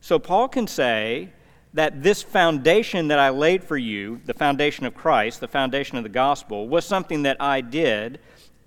So, 0.00 0.18
Paul 0.18 0.48
can 0.48 0.66
say 0.66 1.32
that 1.74 2.02
this 2.02 2.22
foundation 2.22 3.08
that 3.08 3.18
I 3.18 3.30
laid 3.30 3.62
for 3.62 3.76
you, 3.76 4.20
the 4.24 4.34
foundation 4.34 4.86
of 4.86 4.94
Christ, 4.94 5.40
the 5.40 5.48
foundation 5.48 5.96
of 5.96 6.02
the 6.02 6.08
gospel, 6.08 6.68
was 6.68 6.84
something 6.84 7.22
that 7.24 7.36
I 7.40 7.60
did. 7.60 8.20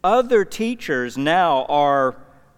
Other 0.04 0.46
teachers 0.46 1.18
now 1.18 1.66
are 1.66 2.16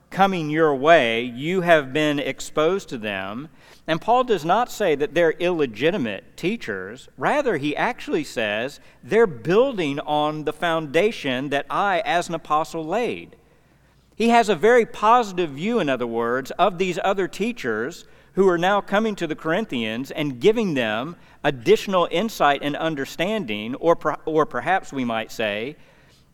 coming 0.10 0.50
your 0.50 0.76
way. 0.76 1.24
You 1.24 1.62
have 1.62 1.92
been 1.92 2.20
exposed 2.20 2.88
to 2.90 2.98
them. 2.98 3.50
And 3.88 4.00
Paul 4.00 4.24
does 4.24 4.46
not 4.46 4.72
say 4.72 4.96
that 4.96 5.14
they're 5.14 5.32
illegitimate 5.32 6.38
teachers. 6.38 7.10
Rather, 7.18 7.58
he 7.58 7.76
actually 7.76 8.24
says 8.24 8.80
they're 9.04 9.28
building 9.28 10.00
on 10.00 10.46
the 10.46 10.54
foundation 10.54 11.50
that 11.50 11.66
I, 11.70 12.02
as 12.06 12.30
an 12.30 12.36
apostle, 12.36 12.86
laid. 12.86 13.36
He 14.16 14.30
has 14.30 14.48
a 14.48 14.56
very 14.56 14.86
positive 14.86 15.50
view, 15.50 15.80
in 15.80 15.90
other 15.90 16.08
words, 16.08 16.52
of 16.52 16.78
these 16.78 17.00
other 17.04 17.28
teachers 17.28 18.06
who 18.34 18.48
are 18.48 18.58
now 18.58 18.82
coming 18.82 19.16
to 19.16 19.28
the 19.28 19.36
Corinthians 19.36 20.12
and 20.12 20.40
giving 20.40 20.74
them 20.74 21.16
additional 21.44 22.08
insight 22.12 22.62
and 22.64 22.76
understanding, 22.76 23.76
or, 23.76 23.98
or 24.26 24.46
perhaps 24.46 24.92
we 24.92 25.06
might 25.06 25.32
say, 25.32 25.76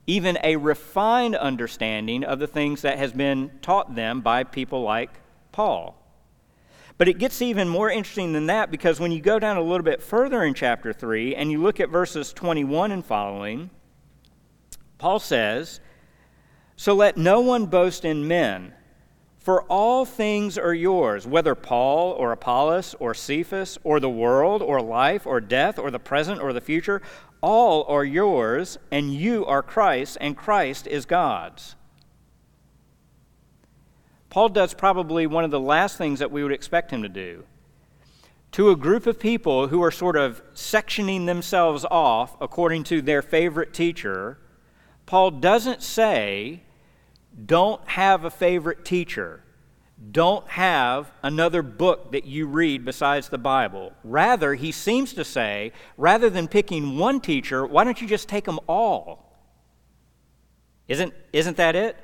even 0.07 0.37
a 0.43 0.55
refined 0.55 1.35
understanding 1.35 2.23
of 2.23 2.39
the 2.39 2.47
things 2.47 2.81
that 2.81 2.97
has 2.97 3.13
been 3.13 3.51
taught 3.61 3.95
them 3.95 4.21
by 4.21 4.43
people 4.43 4.81
like 4.81 5.11
Paul. 5.51 5.95
But 6.97 7.07
it 7.07 7.17
gets 7.17 7.41
even 7.41 7.69
more 7.69 7.89
interesting 7.89 8.33
than 8.33 8.47
that 8.47 8.71
because 8.71 8.99
when 8.99 9.11
you 9.11 9.21
go 9.21 9.39
down 9.39 9.57
a 9.57 9.61
little 9.61 9.83
bit 9.83 10.01
further 10.01 10.43
in 10.43 10.53
chapter 10.53 10.91
3 10.91 11.35
and 11.35 11.51
you 11.51 11.61
look 11.61 11.79
at 11.79 11.89
verses 11.89 12.33
21 12.33 12.91
and 12.91 13.05
following, 13.05 13.69
Paul 14.97 15.19
says, 15.19 15.79
So 16.75 16.93
let 16.93 17.15
no 17.15 17.39
one 17.39 17.67
boast 17.67 18.03
in 18.03 18.27
men, 18.27 18.73
for 19.39 19.63
all 19.63 20.03
things 20.03 20.57
are 20.57 20.73
yours, 20.73 21.25
whether 21.25 21.55
Paul 21.55 22.11
or 22.11 22.33
Apollos 22.33 22.93
or 22.99 23.13
Cephas 23.13 23.79
or 23.85 23.99
the 23.99 24.09
world 24.09 24.61
or 24.61 24.81
life 24.81 25.25
or 25.25 25.39
death 25.39 25.79
or 25.79 25.89
the 25.89 25.97
present 25.99 26.41
or 26.41 26.51
the 26.51 26.61
future, 26.61 27.01
all 27.41 27.85
are 27.85 28.03
yours, 28.03 28.77
and 28.91 29.13
you 29.13 29.45
are 29.45 29.63
Christ, 29.63 30.17
and 30.19 30.35
Christ 30.35 30.87
is 30.87 31.05
God's. 31.05 31.75
Paul 34.29 34.49
does 34.49 34.73
probably 34.73 35.25
one 35.25 35.45
of 35.45 35.51
the 35.51 35.59
last 35.59 35.97
things 35.97 36.19
that 36.19 36.31
we 36.31 36.43
would 36.43 36.51
expect 36.51 36.91
him 36.91 37.01
to 37.01 37.09
do. 37.09 37.45
To 38.53 38.71
a 38.71 38.75
group 38.75 39.07
of 39.07 39.19
people 39.19 39.69
who 39.69 39.81
are 39.81 39.91
sort 39.91 40.17
of 40.17 40.43
sectioning 40.53 41.25
themselves 41.25 41.85
off 41.89 42.35
according 42.41 42.83
to 42.85 43.01
their 43.01 43.21
favorite 43.21 43.73
teacher, 43.73 44.37
Paul 45.05 45.31
doesn't 45.31 45.81
say, 45.81 46.63
don't 47.45 47.87
have 47.87 48.25
a 48.25 48.29
favorite 48.29 48.85
teacher. 48.85 49.43
Don't 50.11 50.47
have 50.47 51.11
another 51.21 51.61
book 51.61 52.13
that 52.13 52.25
you 52.25 52.47
read 52.47 52.85
besides 52.85 53.29
the 53.29 53.37
Bible. 53.37 53.91
Rather, 54.03 54.55
he 54.55 54.71
seems 54.71 55.13
to 55.13 55.25
say, 55.25 55.73
rather 55.97 56.29
than 56.29 56.47
picking 56.47 56.97
one 56.97 57.19
teacher, 57.19 57.65
why 57.65 57.83
don't 57.83 58.01
you 58.01 58.07
just 58.07 58.29
take 58.29 58.45
them 58.45 58.59
all? 58.67 59.37
Isn't, 60.87 61.13
isn't 61.33 61.57
that 61.57 61.75
it? 61.75 61.97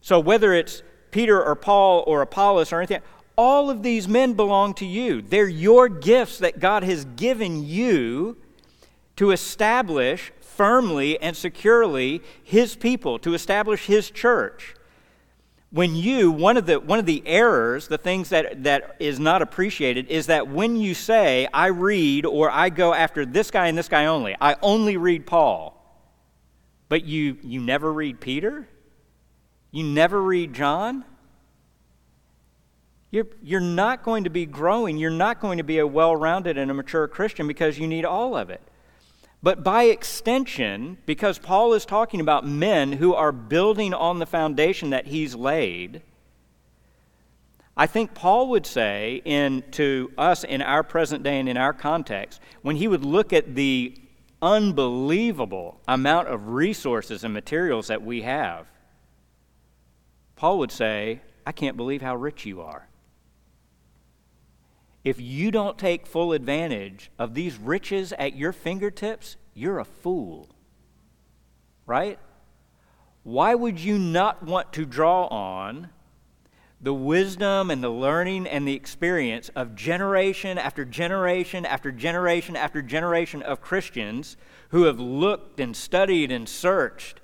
So, 0.00 0.20
whether 0.20 0.54
it's 0.54 0.82
Peter 1.10 1.42
or 1.42 1.56
Paul 1.56 2.04
or 2.06 2.22
Apollos 2.22 2.72
or 2.72 2.78
anything, 2.78 3.02
all 3.36 3.68
of 3.70 3.82
these 3.82 4.06
men 4.06 4.34
belong 4.34 4.74
to 4.74 4.86
you. 4.86 5.22
They're 5.22 5.48
your 5.48 5.88
gifts 5.88 6.38
that 6.38 6.60
God 6.60 6.82
has 6.84 7.04
given 7.04 7.64
you 7.64 8.36
to 9.16 9.30
establish 9.30 10.32
firmly 10.60 11.18
and 11.22 11.34
securely 11.34 12.20
His 12.44 12.76
people, 12.76 13.18
to 13.20 13.32
establish 13.32 13.86
His 13.86 14.10
church. 14.10 14.74
When 15.70 15.94
you, 15.94 16.30
one 16.30 16.58
of 16.58 16.66
the, 16.66 16.78
one 16.78 16.98
of 16.98 17.06
the 17.06 17.22
errors, 17.24 17.88
the 17.88 17.96
things 17.96 18.28
that, 18.28 18.62
that 18.64 18.94
is 18.98 19.18
not 19.18 19.40
appreciated, 19.40 20.08
is 20.08 20.26
that 20.26 20.48
when 20.48 20.76
you 20.76 20.92
say, 20.92 21.48
I 21.54 21.68
read 21.68 22.26
or 22.26 22.50
I 22.50 22.68
go 22.68 22.92
after 22.92 23.24
this 23.24 23.50
guy 23.50 23.68
and 23.68 23.78
this 23.78 23.88
guy 23.88 24.04
only, 24.04 24.36
I 24.38 24.56
only 24.60 24.98
read 24.98 25.24
Paul, 25.24 25.82
but 26.90 27.06
you, 27.06 27.38
you 27.42 27.58
never 27.58 27.90
read 27.90 28.20
Peter? 28.20 28.68
You 29.70 29.84
never 29.84 30.20
read 30.20 30.52
John? 30.52 31.06
You're, 33.10 33.28
you're 33.42 33.60
not 33.60 34.02
going 34.02 34.24
to 34.24 34.30
be 34.30 34.44
growing. 34.44 34.98
You're 34.98 35.10
not 35.10 35.40
going 35.40 35.56
to 35.56 35.64
be 35.64 35.78
a 35.78 35.86
well 35.86 36.14
rounded 36.14 36.58
and 36.58 36.70
a 36.70 36.74
mature 36.74 37.08
Christian 37.08 37.48
because 37.48 37.78
you 37.78 37.86
need 37.86 38.04
all 38.04 38.36
of 38.36 38.50
it. 38.50 38.60
But 39.42 39.64
by 39.64 39.84
extension, 39.84 40.98
because 41.06 41.38
Paul 41.38 41.72
is 41.72 41.86
talking 41.86 42.20
about 42.20 42.46
men 42.46 42.92
who 42.92 43.14
are 43.14 43.32
building 43.32 43.94
on 43.94 44.18
the 44.18 44.26
foundation 44.26 44.90
that 44.90 45.06
he's 45.06 45.34
laid, 45.34 46.02
I 47.74 47.86
think 47.86 48.12
Paul 48.12 48.48
would 48.50 48.66
say 48.66 49.22
in, 49.24 49.64
to 49.72 50.12
us 50.18 50.44
in 50.44 50.60
our 50.60 50.82
present 50.82 51.22
day 51.22 51.40
and 51.40 51.48
in 51.48 51.56
our 51.56 51.72
context, 51.72 52.40
when 52.60 52.76
he 52.76 52.86
would 52.86 53.04
look 53.04 53.32
at 53.32 53.54
the 53.54 53.96
unbelievable 54.42 55.80
amount 55.88 56.28
of 56.28 56.48
resources 56.48 57.24
and 57.24 57.32
materials 57.32 57.86
that 57.86 58.02
we 58.02 58.20
have, 58.20 58.66
Paul 60.36 60.58
would 60.58 60.72
say, 60.72 61.22
I 61.46 61.52
can't 61.52 61.78
believe 61.78 62.02
how 62.02 62.16
rich 62.16 62.44
you 62.44 62.60
are. 62.60 62.89
If 65.04 65.20
you 65.20 65.50
don't 65.50 65.78
take 65.78 66.06
full 66.06 66.32
advantage 66.32 67.10
of 67.18 67.34
these 67.34 67.56
riches 67.56 68.12
at 68.12 68.36
your 68.36 68.52
fingertips, 68.52 69.36
you're 69.54 69.78
a 69.78 69.84
fool. 69.84 70.50
Right? 71.86 72.18
Why 73.22 73.54
would 73.54 73.80
you 73.80 73.98
not 73.98 74.42
want 74.42 74.72
to 74.74 74.84
draw 74.84 75.26
on 75.26 75.90
the 76.80 76.94
wisdom 76.94 77.70
and 77.70 77.84
the 77.84 77.90
learning 77.90 78.46
and 78.46 78.66
the 78.66 78.74
experience 78.74 79.50
of 79.50 79.74
generation 79.74 80.56
after 80.56 80.84
generation 80.84 81.66
after 81.66 81.92
generation 81.92 82.56
after 82.56 82.80
generation 82.80 83.42
of 83.42 83.60
Christians 83.60 84.36
who 84.70 84.84
have 84.84 84.98
looked 84.98 85.60
and 85.60 85.76
studied 85.76 86.32
and 86.32 86.48
searched 86.48 87.19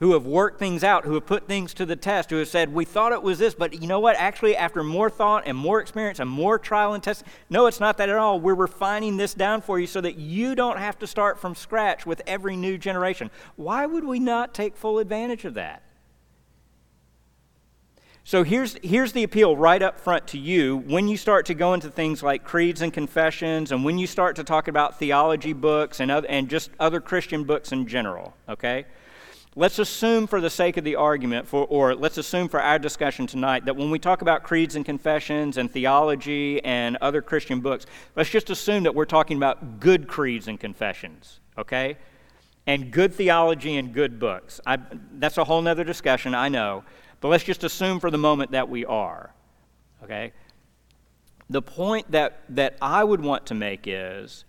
who 0.00 0.14
have 0.14 0.24
worked 0.24 0.58
things 0.58 0.82
out, 0.82 1.04
who 1.04 1.14
have 1.14 1.26
put 1.26 1.46
things 1.46 1.74
to 1.74 1.84
the 1.84 1.94
test, 1.94 2.30
who 2.30 2.36
have 2.36 2.48
said, 2.48 2.72
We 2.72 2.86
thought 2.86 3.12
it 3.12 3.22
was 3.22 3.38
this, 3.38 3.54
but 3.54 3.80
you 3.80 3.86
know 3.86 4.00
what? 4.00 4.16
Actually, 4.16 4.56
after 4.56 4.82
more 4.82 5.10
thought 5.10 5.44
and 5.46 5.56
more 5.56 5.78
experience 5.78 6.18
and 6.18 6.28
more 6.28 6.58
trial 6.58 6.94
and 6.94 7.02
test, 7.02 7.22
no, 7.50 7.66
it's 7.66 7.80
not 7.80 7.98
that 7.98 8.08
at 8.08 8.16
all. 8.16 8.40
We're 8.40 8.54
refining 8.54 9.18
this 9.18 9.34
down 9.34 9.60
for 9.60 9.78
you 9.78 9.86
so 9.86 10.00
that 10.00 10.16
you 10.16 10.54
don't 10.54 10.78
have 10.78 10.98
to 11.00 11.06
start 11.06 11.38
from 11.38 11.54
scratch 11.54 12.06
with 12.06 12.22
every 12.26 12.56
new 12.56 12.78
generation. 12.78 13.30
Why 13.56 13.84
would 13.84 14.04
we 14.04 14.18
not 14.18 14.54
take 14.54 14.74
full 14.74 14.98
advantage 14.98 15.44
of 15.44 15.54
that? 15.54 15.82
So 18.24 18.42
here's, 18.42 18.76
here's 18.82 19.12
the 19.12 19.22
appeal 19.22 19.56
right 19.56 19.82
up 19.82 19.98
front 19.98 20.28
to 20.28 20.38
you 20.38 20.78
when 20.78 21.08
you 21.08 21.16
start 21.16 21.46
to 21.46 21.54
go 21.54 21.74
into 21.74 21.90
things 21.90 22.22
like 22.22 22.44
creeds 22.44 22.80
and 22.80 22.92
confessions, 22.92 23.72
and 23.72 23.84
when 23.84 23.98
you 23.98 24.06
start 24.06 24.36
to 24.36 24.44
talk 24.44 24.68
about 24.68 24.98
theology 24.98 25.52
books 25.52 26.00
and, 26.00 26.10
other, 26.10 26.28
and 26.28 26.48
just 26.48 26.70
other 26.78 27.00
Christian 27.00 27.44
books 27.44 27.72
in 27.72 27.86
general, 27.86 28.34
okay? 28.48 28.86
Let's 29.60 29.78
assume, 29.78 30.26
for 30.26 30.40
the 30.40 30.48
sake 30.48 30.78
of 30.78 30.84
the 30.84 30.96
argument, 30.96 31.46
for, 31.46 31.66
or 31.66 31.94
let's 31.94 32.16
assume 32.16 32.48
for 32.48 32.62
our 32.62 32.78
discussion 32.78 33.26
tonight, 33.26 33.66
that 33.66 33.76
when 33.76 33.90
we 33.90 33.98
talk 33.98 34.22
about 34.22 34.42
creeds 34.42 34.74
and 34.74 34.86
confessions 34.86 35.58
and 35.58 35.70
theology 35.70 36.64
and 36.64 36.96
other 37.02 37.20
Christian 37.20 37.60
books, 37.60 37.84
let's 38.16 38.30
just 38.30 38.48
assume 38.48 38.84
that 38.84 38.94
we're 38.94 39.04
talking 39.04 39.36
about 39.36 39.78
good 39.78 40.08
creeds 40.08 40.48
and 40.48 40.58
confessions, 40.58 41.40
okay? 41.58 41.98
And 42.66 42.90
good 42.90 43.12
theology 43.12 43.76
and 43.76 43.92
good 43.92 44.18
books. 44.18 44.62
I, 44.64 44.78
that's 45.18 45.36
a 45.36 45.44
whole 45.44 45.68
other 45.68 45.84
discussion, 45.84 46.34
I 46.34 46.48
know. 46.48 46.82
But 47.20 47.28
let's 47.28 47.44
just 47.44 47.62
assume 47.62 48.00
for 48.00 48.10
the 48.10 48.16
moment 48.16 48.52
that 48.52 48.70
we 48.70 48.86
are, 48.86 49.34
okay? 50.02 50.32
The 51.50 51.60
point 51.60 52.10
that, 52.12 52.44
that 52.48 52.78
I 52.80 53.04
would 53.04 53.20
want 53.20 53.44
to 53.48 53.54
make 53.54 53.82
is 53.86 54.46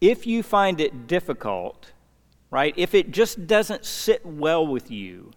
if 0.00 0.26
you 0.26 0.42
find 0.42 0.80
it 0.80 1.06
difficult 1.06 1.92
right? 2.50 2.74
If 2.76 2.94
it 2.94 3.10
just 3.10 3.46
doesn't 3.46 3.84
sit 3.84 4.26
well 4.26 4.66
with 4.66 4.90
you, 4.90 5.32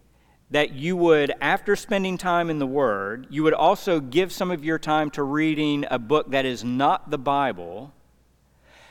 that 0.50 0.72
you 0.72 0.96
would, 0.96 1.32
after 1.40 1.74
spending 1.74 2.18
time 2.18 2.50
in 2.50 2.58
the 2.58 2.66
Word, 2.66 3.26
you 3.30 3.42
would 3.42 3.54
also 3.54 4.00
give 4.00 4.32
some 4.32 4.50
of 4.50 4.64
your 4.64 4.78
time 4.78 5.10
to 5.10 5.22
reading 5.22 5.84
a 5.90 5.98
book 5.98 6.30
that 6.30 6.44
is 6.44 6.62
not 6.62 7.10
the 7.10 7.18
Bible. 7.18 7.92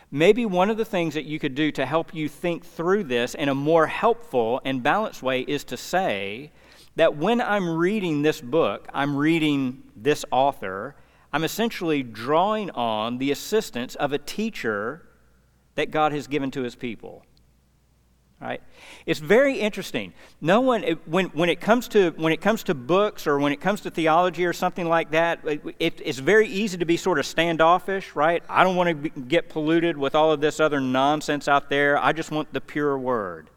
Maybe 0.10 0.46
one 0.46 0.70
of 0.70 0.78
the 0.78 0.86
things 0.86 1.14
that 1.14 1.26
you 1.26 1.40
could 1.40 1.56
do 1.56 1.72
to 1.72 1.86
help 1.86 2.14
you 2.14 2.28
think 2.28 2.66
through 2.66 3.06
this 3.06 3.34
in 3.34 3.50
a 3.50 3.56
more 3.56 3.88
helpful 3.88 4.62
and 4.66 4.84
balanced 4.84 5.24
way 5.24 5.42
is 5.42 5.64
to 5.66 5.78
say 5.78 6.52
that 6.96 7.18
when 7.18 7.42
I'm 7.42 7.78
reading 7.78 8.22
this 8.22 8.40
book, 8.40 8.88
I'm 8.94 9.16
reading 9.16 9.84
this 9.96 10.26
author, 10.32 10.96
I'm 11.32 11.44
essentially 11.44 12.04
drawing 12.04 12.70
on 12.72 13.18
the 13.18 13.32
assistance 13.32 13.96
of 13.96 14.12
a 14.14 14.20
teacher 14.20 15.08
that 15.76 15.90
God 15.90 16.12
has 16.12 16.28
given 16.28 16.52
to 16.52 16.62
his 16.62 16.76
people 16.76 17.26
right? 18.44 18.62
It's 19.06 19.22
very 19.22 19.60
interesting. 19.60 20.14
No 20.42 20.60
one 20.60 20.84
when, 21.06 21.28
when 21.28 21.50
it 21.50 21.62
comes 21.62 21.88
to 21.90 22.12
when 22.12 22.34
it 22.34 22.42
comes 22.42 22.64
to 22.64 22.74
books 22.74 23.26
or 23.26 23.40
when 23.40 23.54
it 23.54 23.62
comes 23.62 23.82
to 23.82 23.90
theology 23.90 24.46
or 24.46 24.52
something 24.52 24.88
like 24.88 25.12
that 25.12 25.40
it, 25.80 26.02
it's 26.04 26.20
very 26.20 26.48
easy 26.48 26.78
to 26.78 26.86
be 26.86 26.98
sort 26.98 27.20
of 27.20 27.26
standoffish 27.26 28.16
right? 28.16 28.44
I 28.50 28.64
don't 28.64 28.76
want 28.76 29.04
to 29.04 29.10
get 29.22 29.50
polluted 29.50 29.98
with 29.98 30.14
all 30.14 30.32
of 30.32 30.42
this 30.42 30.60
other 30.60 30.82
nonsense 30.82 31.48
out 31.48 31.70
there. 31.70 31.98
I 31.98 32.12
just 32.12 32.32
want 32.32 32.52
the 32.52 32.62
pure 32.62 32.98
word. 32.98 33.50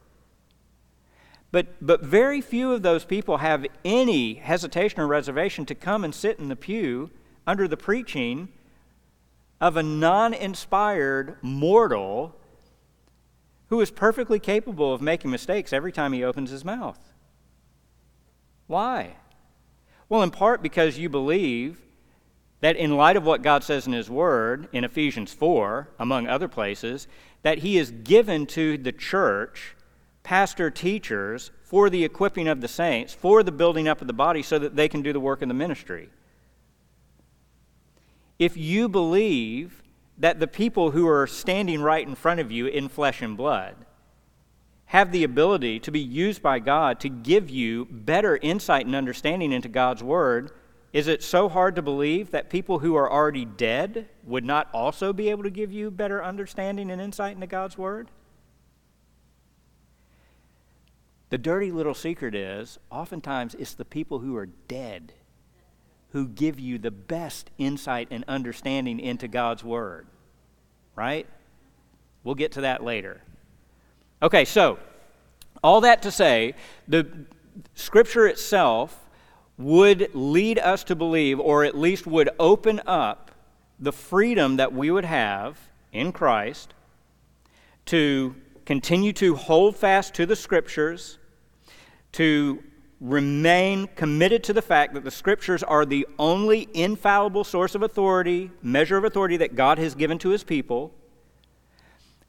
But 1.51 1.67
but 1.85 2.03
very 2.03 2.41
few 2.41 2.73
of 2.73 2.83
those 2.83 3.05
people 3.05 3.39
have 3.39 3.67
any 3.85 4.35
hesitation 4.35 5.01
or 5.01 5.09
reservation 5.09 5.67
to 5.67 5.75
come 5.75 6.05
and 6.05 6.15
sit 6.15 6.39
in 6.39 6.49
the 6.49 6.57
pew 6.57 7.11
under 7.45 7.67
the 7.67 7.77
preaching 7.77 8.49
of 9.61 9.77
a 9.77 9.83
non-inspired 9.83 11.39
mortal 11.43 12.37
who 13.69 13.81
is 13.81 13.91
perfectly 13.91 14.39
capable 14.39 14.93
of 14.93 15.01
making 15.01 15.31
mistakes 15.31 15.73
every 15.73 15.93
time 15.93 16.13
he 16.13 16.25
opens 16.25 16.51
his 16.51 16.65
mouth. 16.65 17.13
Why? 18.67 19.17
Well, 20.09 20.23
in 20.23 20.31
part 20.31 20.63
because 20.63 20.99
you 20.99 21.09
believe 21.09 21.83
that 22.61 22.77
in 22.77 22.97
light 22.97 23.17
of 23.17 23.25
what 23.25 23.43
God 23.43 23.63
says 23.63 23.87
in 23.87 23.93
His 23.93 24.09
Word, 24.09 24.69
in 24.73 24.85
Ephesians 24.85 25.33
4, 25.33 25.89
among 25.99 26.27
other 26.27 26.49
places, 26.49 27.07
that 27.43 27.59
He 27.59 27.77
has 27.77 27.91
given 27.91 28.47
to 28.47 28.79
the 28.79 28.93
church 28.93 29.77
pastor 30.23 30.71
teachers 30.71 31.51
for 31.63 31.91
the 31.91 32.05
equipping 32.05 32.49
of 32.49 32.61
the 32.61 32.69
saints, 32.69 33.13
for 33.13 33.43
the 33.43 33.53
building 33.53 33.87
up 33.87 34.01
of 34.01 34.07
the 34.07 34.13
body, 34.13 34.43
so 34.43 34.59
that 34.59 34.75
they 34.75 34.89
can 34.89 35.03
do 35.03 35.13
the 35.13 35.21
work 35.21 35.43
in 35.43 35.49
the 35.49 35.55
ministry. 35.55 36.09
If 38.39 38.57
you 38.57 38.89
believe 38.89 39.83
that 40.19 40.41
the 40.41 40.47
people 40.47 40.93
who 40.93 41.09
are 41.09 41.27
standing 41.27 41.83
right 41.83 42.07
in 42.07 42.15
front 42.15 42.41
of 42.41 42.51
you 42.51 42.67
in 42.67 42.89
flesh 42.89 43.23
and 43.23 43.37
blood 43.37 43.77
have 44.87 45.13
the 45.13 45.25
ability 45.25 45.81
to 45.81 45.91
be 45.91 46.01
used 46.01 46.43
by 46.43 46.59
God 46.59 47.01
to 47.01 47.09
give 47.09 47.51
you 47.51 47.87
better 47.87 48.37
insight 48.37 48.87
and 48.87 48.95
understanding 48.95 49.53
into 49.53 49.69
God's 49.69 50.03
Word, 50.03 50.53
is 50.93 51.09
it 51.09 51.23
so 51.23 51.49
hard 51.49 51.75
to 51.77 51.83
believe 51.83 52.31
that 52.31 52.49
people 52.49 52.79
who 52.79 52.95
are 52.95 53.11
already 53.11 53.45
dead 53.45 54.09
would 54.25 54.45
not 54.45 54.69
also 54.73 55.13
be 55.13 55.29
able 55.29 55.43
to 55.43 55.51
give 55.51 55.73
you 55.73 55.91
better 55.91 56.25
understanding 56.25 56.91
and 56.91 57.03
insight 57.03 57.35
into 57.35 57.47
God's 57.49 57.77
Word? 57.77 58.11
The 61.31 61.39
dirty 61.39 61.73
little 61.73 61.95
secret 61.95 62.37
is 62.37 62.79
oftentimes 62.91 63.57
it's 63.57 63.75
the 63.75 63.85
people 63.85 64.21
who 64.21 64.37
are 64.37 64.47
dead 64.47 65.13
who 66.17 66.27
give 66.27 66.59
you 66.59 66.79
the 66.79 66.91
best 66.91 67.51
insight 67.59 68.09
and 68.11 68.25
understanding 68.27 68.99
into 68.99 69.29
God's 69.29 69.63
Word. 69.63 70.07
Right? 70.95 71.27
We'll 72.25 72.35
get 72.35 72.53
to 72.53 72.63
that 72.63 72.83
later. 72.83 73.21
Okay, 74.23 74.47
so 74.47 74.79
all 75.63 75.83
that 75.83 76.01
to 76.05 76.11
say, 76.11 76.55
the 76.89 77.07
Scripture 77.75 78.27
itself 78.27 78.99
would 79.59 80.09
lead 80.15 80.59
us 80.59 80.85
to 80.85 80.97
believe, 80.97 81.39
or 81.39 81.65
at 81.65 81.77
least 81.77 82.07
would 82.07 82.31
open 82.41 82.81
up 82.87 83.31
the 83.79 83.93
freedom 83.93 84.57
that 84.57 84.73
we 84.73 84.91
would 84.91 85.05
have 85.05 85.59
in 85.93 86.13
Christ 86.13 86.73
to 87.85 88.35
continue 88.65 89.13
to 89.13 89.35
hold 89.35 89.77
fast 89.77 90.15
to 90.15 90.25
the 90.25 90.35
Scriptures, 90.35 91.19
to 92.13 92.65
remain 93.01 93.87
committed 93.89 94.43
to 94.45 94.53
the 94.53 94.63
fact 94.63 94.95
that 94.95 95.05
the 95.05 95.11
Scriptures 95.11 95.63
are 95.63 95.85
the 95.85 96.07
only 96.19 96.69
infallible 96.73 97.45
source 97.45 97.75
of 97.75 97.83
authority, 97.83 98.51
measure 98.63 98.97
of 98.97 99.05
authority 99.05 99.37
that 99.37 99.55
God 99.55 99.79
has 99.79 99.95
given 99.95 100.19
to 100.19 100.31
His 100.31 100.45
people, 100.45 100.95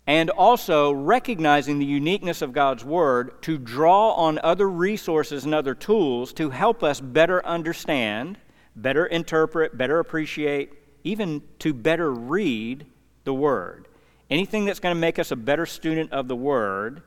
and 0.05 0.29
also 0.29 0.91
recognizing 0.91 1.79
the 1.79 1.85
uniqueness 1.85 2.41
of 2.41 2.53
God's 2.53 2.83
Word 2.83 3.41
to 3.43 3.57
draw 3.57 4.11
on 4.13 4.39
other 4.43 4.69
resources 4.69 5.45
and 5.45 5.53
other 5.53 5.75
tools 5.75 6.33
to 6.33 6.49
help 6.49 6.83
us 6.83 6.99
better 6.99 7.45
understand, 7.45 8.37
better 8.75 9.05
interpret, 9.05 9.77
better 9.77 9.99
appreciate, 9.99 10.73
even 11.03 11.41
to 11.59 11.73
better 11.73 12.11
read 12.11 12.85
the 13.23 13.33
Word. 13.33 13.87
Anything 14.29 14.65
that's 14.65 14.81
going 14.81 14.95
to 14.95 14.99
make 14.99 15.19
us 15.19 15.31
a 15.31 15.37
better 15.37 15.65
student 15.65 16.11
of 16.11 16.27
the 16.27 16.35
Word 16.35 17.03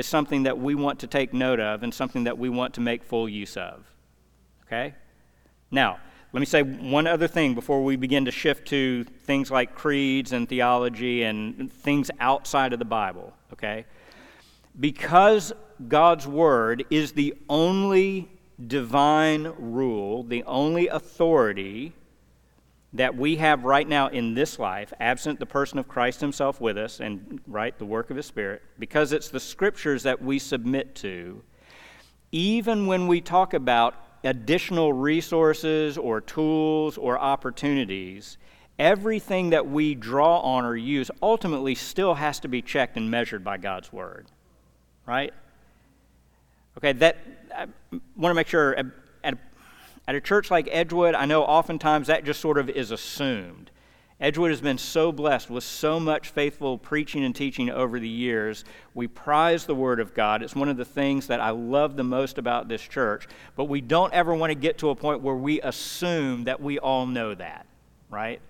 is 0.00 0.06
something 0.06 0.42
that 0.42 0.58
we 0.58 0.74
want 0.74 0.98
to 1.00 1.06
take 1.06 1.32
note 1.32 1.60
of 1.60 1.84
and 1.84 1.94
something 1.94 2.24
that 2.24 2.36
we 2.36 2.48
want 2.48 2.74
to 2.74 2.80
make 2.80 3.04
full 3.04 3.28
use 3.28 3.56
of. 3.56 3.84
Okay? 4.66 4.94
Now, 5.70 6.00
let 6.32 6.40
me 6.40 6.46
say 6.46 6.62
one 6.62 7.06
other 7.06 7.28
thing 7.28 7.54
before 7.54 7.84
we 7.84 7.96
begin 7.96 8.24
to 8.24 8.30
shift 8.30 8.66
to 8.68 9.04
things 9.04 9.50
like 9.50 9.74
creeds 9.74 10.32
and 10.32 10.48
theology 10.48 11.22
and 11.24 11.72
things 11.72 12.10
outside 12.18 12.72
of 12.72 12.78
the 12.78 12.84
Bible, 12.84 13.32
okay? 13.52 13.84
Because 14.78 15.52
God's 15.88 16.26
Word 16.26 16.84
is 16.88 17.12
the 17.12 17.34
only 17.48 18.28
divine 18.64 19.52
rule, 19.58 20.22
the 20.22 20.44
only 20.44 20.86
authority 20.88 21.92
that 22.92 23.16
we 23.16 23.36
have 23.36 23.64
right 23.64 23.88
now 23.88 24.08
in 24.08 24.34
this 24.34 24.58
life, 24.58 24.92
absent 24.98 25.38
the 25.38 25.46
person 25.46 25.78
of 25.78 25.86
Christ 25.86 26.20
Himself 26.20 26.60
with 26.60 26.76
us 26.76 27.00
and, 27.00 27.40
right, 27.46 27.78
the 27.78 27.84
work 27.84 28.10
of 28.10 28.16
His 28.16 28.26
Spirit, 28.26 28.62
because 28.78 29.12
it's 29.12 29.28
the 29.28 29.38
Scriptures 29.38 30.02
that 30.02 30.20
we 30.20 30.38
submit 30.38 30.94
to, 30.96 31.42
even 32.32 32.86
when 32.86 33.06
we 33.06 33.20
talk 33.20 33.54
about 33.54 33.94
additional 34.24 34.92
resources 34.92 35.96
or 35.96 36.20
tools 36.20 36.98
or 36.98 37.18
opportunities, 37.18 38.38
everything 38.78 39.50
that 39.50 39.68
we 39.68 39.94
draw 39.94 40.40
on 40.40 40.64
or 40.64 40.76
use 40.76 41.10
ultimately 41.22 41.74
still 41.74 42.14
has 42.14 42.40
to 42.40 42.48
be 42.48 42.60
checked 42.60 42.96
and 42.96 43.10
measured 43.10 43.44
by 43.44 43.56
God's 43.56 43.92
Word. 43.92 44.26
Right? 45.06 45.32
Okay, 46.76 46.92
that, 46.94 47.18
I 47.56 47.66
want 48.16 48.30
to 48.30 48.34
make 48.34 48.48
sure 48.48 48.76
at, 50.06 50.14
a 50.14 50.20
church 50.20 50.50
like 50.50 50.68
Edgewood, 50.70 51.14
I 51.14 51.26
know 51.26 51.42
oftentimes 51.42 52.08
that 52.08 52.24
just 52.24 52.40
sort 52.40 52.58
of 52.58 52.68
is 52.68 52.90
assumed. 52.90 53.70
Edgewood 54.20 54.50
has 54.50 54.60
been 54.60 54.76
so 54.76 55.12
blessed 55.12 55.48
with 55.48 55.64
so 55.64 55.98
much 55.98 56.28
faithful 56.28 56.76
preaching 56.76 57.24
and 57.24 57.34
teaching 57.34 57.70
over 57.70 57.98
the 57.98 58.08
years. 58.08 58.64
We 58.92 59.06
prize 59.06 59.64
the 59.64 59.74
Word 59.74 59.98
of 59.98 60.12
God. 60.12 60.42
It's 60.42 60.54
one 60.54 60.68
of 60.68 60.76
the 60.76 60.84
things 60.84 61.28
that 61.28 61.40
I 61.40 61.50
love 61.50 61.96
the 61.96 62.04
most 62.04 62.36
about 62.36 62.68
this 62.68 62.82
church. 62.82 63.26
But 63.56 63.64
we 63.64 63.80
don't 63.80 64.12
ever 64.12 64.34
want 64.34 64.50
to 64.50 64.54
get 64.54 64.76
to 64.78 64.90
a 64.90 64.94
point 64.94 65.22
where 65.22 65.34
we 65.34 65.62
assume 65.62 66.44
that 66.44 66.60
we 66.60 66.78
all 66.78 67.06
know 67.06 67.34
that, 67.34 67.64
right? 68.10 68.42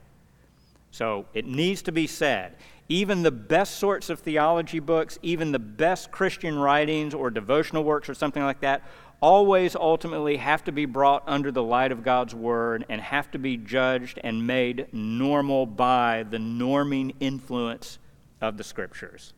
So 0.91 1.27
it 1.35 1.47
needs 1.47 1.83
to 1.83 1.93
be 1.93 2.09
said. 2.09 2.57
Even 2.89 3.23
the 3.23 3.31
best 3.31 3.77
sorts 3.77 4.11
of 4.11 4.19
theology 4.19 4.81
books, 4.81 5.21
even 5.23 5.53
the 5.53 5.61
best 5.61 6.11
Christian 6.11 6.59
writings 6.59 7.15
or 7.15 7.31
devotional 7.31 7.85
works 7.85 8.09
or 8.09 8.15
something 8.15 8.43
like 8.43 8.59
that, 8.63 8.83
always 9.21 9.77
ultimately 9.77 10.39
have 10.39 10.65
to 10.65 10.73
be 10.73 10.87
brought 10.87 11.23
under 11.27 11.53
the 11.53 11.63
light 11.63 11.93
of 11.93 12.03
God's 12.03 12.35
Word 12.35 12.87
and 12.89 13.01
have 13.01 13.31
to 13.33 13.39
be 13.39 13.57
judged 13.57 14.19
and 14.25 14.47
made 14.47 14.87
normal 14.93 15.67
by 15.67 16.25
the 16.29 16.39
norming 16.39 17.15
influence 17.21 17.99
of 18.41 18.57
the 18.57 18.65
Scriptures. 18.65 19.35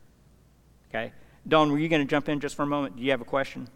Okay? 0.89 1.13
Dawn, 1.47 1.73
were 1.73 1.79
you 1.79 1.89
going 1.89 2.03
to 2.03 2.09
jump 2.09 2.29
in 2.29 2.39
just 2.39 2.55
for 2.55 2.63
a 2.63 2.67
moment? 2.67 2.97
Do 2.97 3.03
you 3.03 3.11
have 3.11 3.21
a 3.21 3.25
question? 3.25 3.69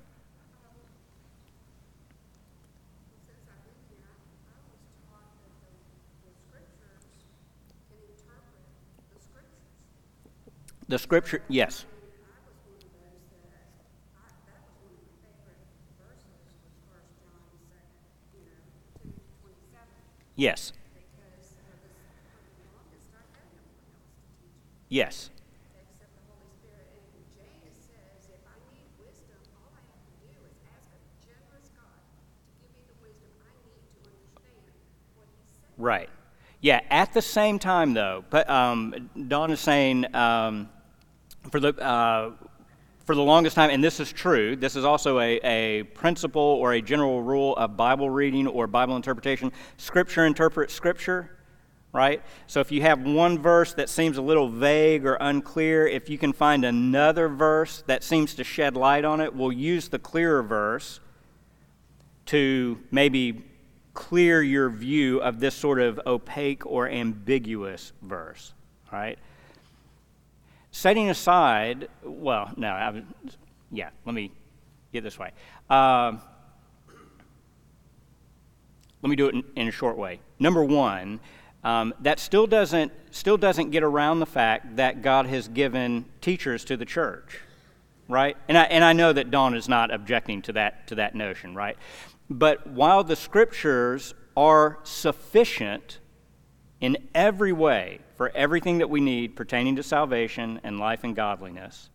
The 10.88 10.98
scripture, 10.98 11.42
yes. 11.48 11.84
Yes. 20.36 20.74
Yes. 24.90 25.30
Right. 35.78 36.08
Yeah. 36.60 36.80
At 36.90 37.12
the 37.14 37.22
same 37.22 37.58
time, 37.58 37.94
though, 37.94 38.24
but 38.30 38.48
um, 38.48 39.10
Dawn 39.28 39.50
is 39.50 39.60
saying 39.60 40.14
um, 40.14 40.68
for 41.50 41.60
the 41.60 41.74
uh, 41.82 42.32
for 43.06 43.14
the 43.14 43.22
longest 43.22 43.54
time, 43.54 43.70
and 43.70 43.82
this 43.82 44.00
is 44.00 44.12
true, 44.12 44.56
this 44.56 44.74
is 44.74 44.84
also 44.84 45.20
a, 45.20 45.36
a 45.44 45.84
principle 45.84 46.42
or 46.42 46.72
a 46.72 46.82
general 46.82 47.22
rule 47.22 47.54
of 47.56 47.76
Bible 47.76 48.10
reading 48.10 48.48
or 48.48 48.66
Bible 48.66 48.96
interpretation. 48.96 49.52
Scripture 49.76 50.26
interprets 50.26 50.74
Scripture, 50.74 51.30
right? 51.92 52.20
So 52.48 52.58
if 52.58 52.72
you 52.72 52.82
have 52.82 53.00
one 53.00 53.38
verse 53.38 53.74
that 53.74 53.88
seems 53.88 54.16
a 54.16 54.22
little 54.22 54.48
vague 54.48 55.06
or 55.06 55.14
unclear, 55.20 55.86
if 55.86 56.10
you 56.10 56.18
can 56.18 56.32
find 56.32 56.64
another 56.64 57.28
verse 57.28 57.84
that 57.86 58.02
seems 58.02 58.34
to 58.34 58.44
shed 58.44 58.76
light 58.76 59.04
on 59.04 59.20
it, 59.20 59.32
we'll 59.32 59.52
use 59.52 59.88
the 59.88 60.00
clearer 60.00 60.42
verse 60.42 60.98
to 62.26 62.76
maybe 62.90 63.44
clear 63.94 64.42
your 64.42 64.68
view 64.68 65.20
of 65.20 65.38
this 65.38 65.54
sort 65.54 65.80
of 65.80 66.00
opaque 66.08 66.66
or 66.66 66.88
ambiguous 66.88 67.92
verse, 68.02 68.52
right? 68.92 69.16
Setting 70.76 71.08
aside, 71.08 71.88
well, 72.04 72.52
no, 72.58 72.68
I, 72.68 73.02
yeah, 73.72 73.88
let 74.04 74.14
me 74.14 74.30
get 74.92 75.02
this 75.02 75.18
way. 75.18 75.30
Uh, 75.70 76.18
let 79.00 79.08
me 79.08 79.16
do 79.16 79.28
it 79.28 79.34
in, 79.34 79.44
in, 79.56 79.68
a 79.68 79.70
short 79.70 79.96
way. 79.96 80.20
Number 80.38 80.62
one, 80.62 81.18
um, 81.64 81.94
that 82.00 82.20
still 82.20 82.46
doesn't 82.46 82.92
still 83.10 83.38
doesn't 83.38 83.70
get 83.70 83.82
around 83.82 84.20
the 84.20 84.26
fact 84.26 84.76
that 84.76 85.00
God 85.00 85.26
has 85.26 85.48
given 85.48 86.04
teachers 86.20 86.62
to 86.66 86.76
the 86.76 86.84
church, 86.84 87.40
right? 88.06 88.36
And 88.46 88.58
I 88.58 88.64
and 88.64 88.84
I 88.84 88.92
know 88.92 89.14
that 89.14 89.30
Dawn 89.30 89.54
is 89.54 89.70
not 89.70 89.90
objecting 89.90 90.42
to 90.42 90.52
that 90.52 90.86
to 90.88 90.96
that 90.96 91.14
notion, 91.14 91.54
right? 91.54 91.78
But 92.28 92.66
while 92.66 93.02
the 93.02 93.16
scriptures 93.16 94.14
are 94.36 94.78
sufficient 94.82 96.00
in 96.80 96.98
every 97.14 97.52
way 97.52 98.00
for 98.16 98.30
everything 98.34 98.78
that 98.78 98.90
we 98.90 99.00
need 99.00 99.36
pertaining 99.36 99.76
to 99.76 99.82
salvation 99.82 100.60
and 100.64 100.78
life 100.78 101.04
and 101.04 101.14
godliness, 101.14 101.90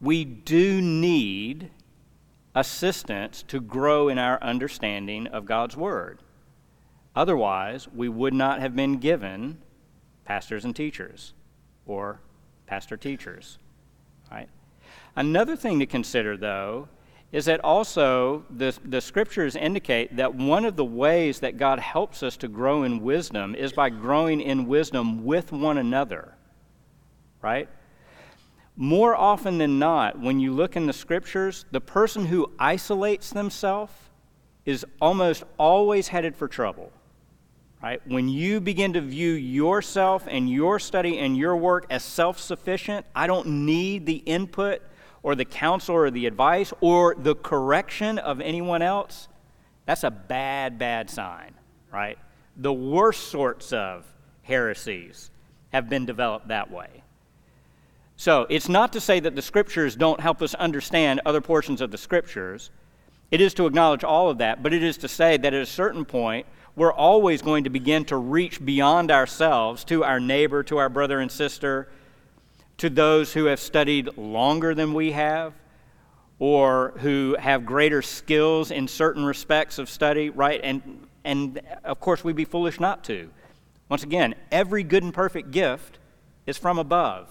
we 0.00 0.24
do 0.24 0.80
need 0.80 1.70
assistance 2.54 3.42
to 3.44 3.60
grow 3.60 4.08
in 4.08 4.18
our 4.18 4.42
understanding 4.42 5.26
of 5.28 5.44
God's 5.46 5.76
Word. 5.76 6.20
Otherwise, 7.14 7.88
we 7.88 8.08
would 8.08 8.34
not 8.34 8.60
have 8.60 8.74
been 8.74 8.98
given 8.98 9.58
pastors 10.24 10.64
and 10.64 10.74
teachers 10.74 11.34
or 11.86 12.20
pastor 12.66 12.96
teachers. 12.96 13.58
Right? 14.30 14.48
Another 15.14 15.56
thing 15.56 15.78
to 15.80 15.86
consider, 15.86 16.36
though, 16.36 16.88
is 17.32 17.46
that 17.46 17.60
also 17.64 18.44
the, 18.50 18.78
the 18.84 19.00
scriptures 19.00 19.56
indicate 19.56 20.16
that 20.16 20.34
one 20.34 20.66
of 20.66 20.76
the 20.76 20.84
ways 20.84 21.40
that 21.40 21.56
God 21.56 21.78
helps 21.78 22.22
us 22.22 22.36
to 22.36 22.48
grow 22.48 22.82
in 22.82 23.00
wisdom 23.00 23.54
is 23.54 23.72
by 23.72 23.88
growing 23.88 24.42
in 24.42 24.66
wisdom 24.66 25.24
with 25.24 25.50
one 25.50 25.78
another. 25.78 26.34
Right? 27.40 27.70
More 28.76 29.16
often 29.16 29.56
than 29.56 29.78
not, 29.78 30.18
when 30.18 30.40
you 30.40 30.52
look 30.52 30.76
in 30.76 30.86
the 30.86 30.92
scriptures, 30.92 31.64
the 31.70 31.80
person 31.80 32.26
who 32.26 32.52
isolates 32.58 33.30
themselves 33.30 33.92
is 34.66 34.84
almost 35.00 35.44
always 35.58 36.08
headed 36.08 36.36
for 36.36 36.48
trouble. 36.48 36.92
Right? 37.82 38.00
When 38.06 38.28
you 38.28 38.60
begin 38.60 38.92
to 38.92 39.00
view 39.00 39.32
yourself 39.32 40.26
and 40.28 40.48
your 40.48 40.78
study 40.78 41.18
and 41.18 41.36
your 41.36 41.56
work 41.56 41.86
as 41.88 42.04
self 42.04 42.38
sufficient, 42.38 43.06
I 43.14 43.26
don't 43.26 43.66
need 43.66 44.04
the 44.04 44.16
input 44.16 44.82
or 45.22 45.34
the 45.34 45.44
counsel 45.44 45.94
or 45.94 46.10
the 46.10 46.26
advice 46.26 46.72
or 46.80 47.14
the 47.16 47.34
correction 47.34 48.18
of 48.18 48.40
anyone 48.40 48.82
else, 48.82 49.28
that's 49.86 50.04
a 50.04 50.10
bad, 50.10 50.78
bad 50.78 51.10
sign, 51.10 51.54
right? 51.92 52.18
The 52.56 52.72
worst 52.72 53.28
sorts 53.28 53.72
of 53.72 54.04
heresies 54.42 55.30
have 55.72 55.88
been 55.88 56.06
developed 56.06 56.48
that 56.48 56.70
way. 56.70 57.02
So 58.16 58.46
it's 58.50 58.68
not 58.68 58.92
to 58.92 59.00
say 59.00 59.20
that 59.20 59.34
the 59.34 59.42
scriptures 59.42 59.96
don't 59.96 60.20
help 60.20 60.42
us 60.42 60.54
understand 60.54 61.20
other 61.24 61.40
portions 61.40 61.80
of 61.80 61.90
the 61.90 61.98
scriptures. 61.98 62.70
It 63.30 63.40
is 63.40 63.54
to 63.54 63.66
acknowledge 63.66 64.04
all 64.04 64.28
of 64.28 64.38
that, 64.38 64.62
but 64.62 64.72
it 64.72 64.82
is 64.82 64.96
to 64.98 65.08
say 65.08 65.36
that 65.38 65.54
at 65.54 65.62
a 65.62 65.66
certain 65.66 66.04
point, 66.04 66.46
we're 66.76 66.92
always 66.92 67.42
going 67.42 67.64
to 67.64 67.70
begin 67.70 68.04
to 68.06 68.16
reach 68.16 68.64
beyond 68.64 69.10
ourselves 69.10 69.84
to 69.84 70.04
our 70.04 70.20
neighbor, 70.20 70.62
to 70.64 70.78
our 70.78 70.88
brother 70.88 71.20
and 71.20 71.30
sister, 71.30 71.88
to 72.82 72.90
those 72.90 73.32
who 73.32 73.44
have 73.44 73.60
studied 73.60 74.08
longer 74.16 74.74
than 74.74 74.92
we 74.92 75.12
have 75.12 75.54
or 76.40 76.94
who 76.96 77.36
have 77.38 77.64
greater 77.64 78.02
skills 78.02 78.72
in 78.72 78.88
certain 78.88 79.24
respects 79.24 79.78
of 79.78 79.88
study, 79.88 80.30
right? 80.30 80.60
And, 80.64 81.06
and 81.22 81.60
of 81.84 82.00
course, 82.00 82.24
we'd 82.24 82.34
be 82.34 82.44
foolish 82.44 82.80
not 82.80 83.04
to. 83.04 83.30
Once 83.88 84.02
again, 84.02 84.34
every 84.50 84.82
good 84.82 85.04
and 85.04 85.14
perfect 85.14 85.52
gift 85.52 86.00
is 86.44 86.58
from 86.58 86.76
above. 86.76 87.28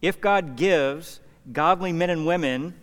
If 0.00 0.20
God 0.20 0.54
gives 0.54 1.20
godly 1.52 1.92
men 1.92 2.10
and 2.10 2.24
women 2.24 2.74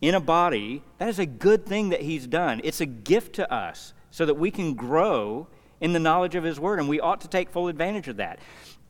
in 0.00 0.14
a 0.14 0.20
body, 0.20 0.82
that 0.96 1.10
is 1.10 1.18
a 1.18 1.26
good 1.26 1.66
thing 1.66 1.90
that 1.90 2.00
He's 2.00 2.26
done. 2.26 2.62
It's 2.64 2.80
a 2.80 2.86
gift 2.86 3.34
to 3.34 3.52
us 3.52 3.92
so 4.10 4.24
that 4.24 4.36
we 4.36 4.50
can 4.50 4.72
grow 4.72 5.46
in 5.78 5.92
the 5.92 6.00
knowledge 6.00 6.36
of 6.36 6.44
His 6.44 6.58
Word, 6.58 6.78
and 6.78 6.88
we 6.88 7.00
ought 7.00 7.20
to 7.20 7.28
take 7.28 7.50
full 7.50 7.68
advantage 7.68 8.08
of 8.08 8.16
that. 8.16 8.38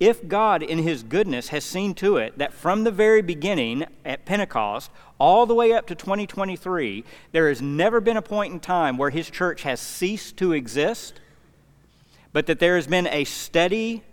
If 0.00 0.28
God, 0.28 0.62
in 0.62 0.78
His 0.78 1.02
goodness, 1.02 1.48
has 1.48 1.64
seen 1.64 1.94
to 1.94 2.18
it 2.18 2.38
that 2.38 2.52
from 2.52 2.84
the 2.84 2.90
very 2.90 3.20
beginning 3.20 3.84
at 4.04 4.24
Pentecost 4.24 4.90
all 5.18 5.44
the 5.44 5.54
way 5.54 5.72
up 5.72 5.87
to 5.88 5.94
2023, 5.94 7.04
there 7.32 7.48
has 7.48 7.61
never 7.61 8.00
been 8.00 8.16
a 8.16 8.22
point 8.22 8.52
in 8.52 8.61
time 8.61 8.96
where 8.96 9.11
His 9.11 9.28
church 9.28 9.62
has 9.62 9.80
ceased 9.80 10.37
to 10.37 10.52
exist, 10.52 11.20
but 12.32 12.46
that 12.46 12.61
there 12.61 12.76
has 12.76 12.87
been 12.87 13.08
a 13.08 13.24
steady 13.24 14.04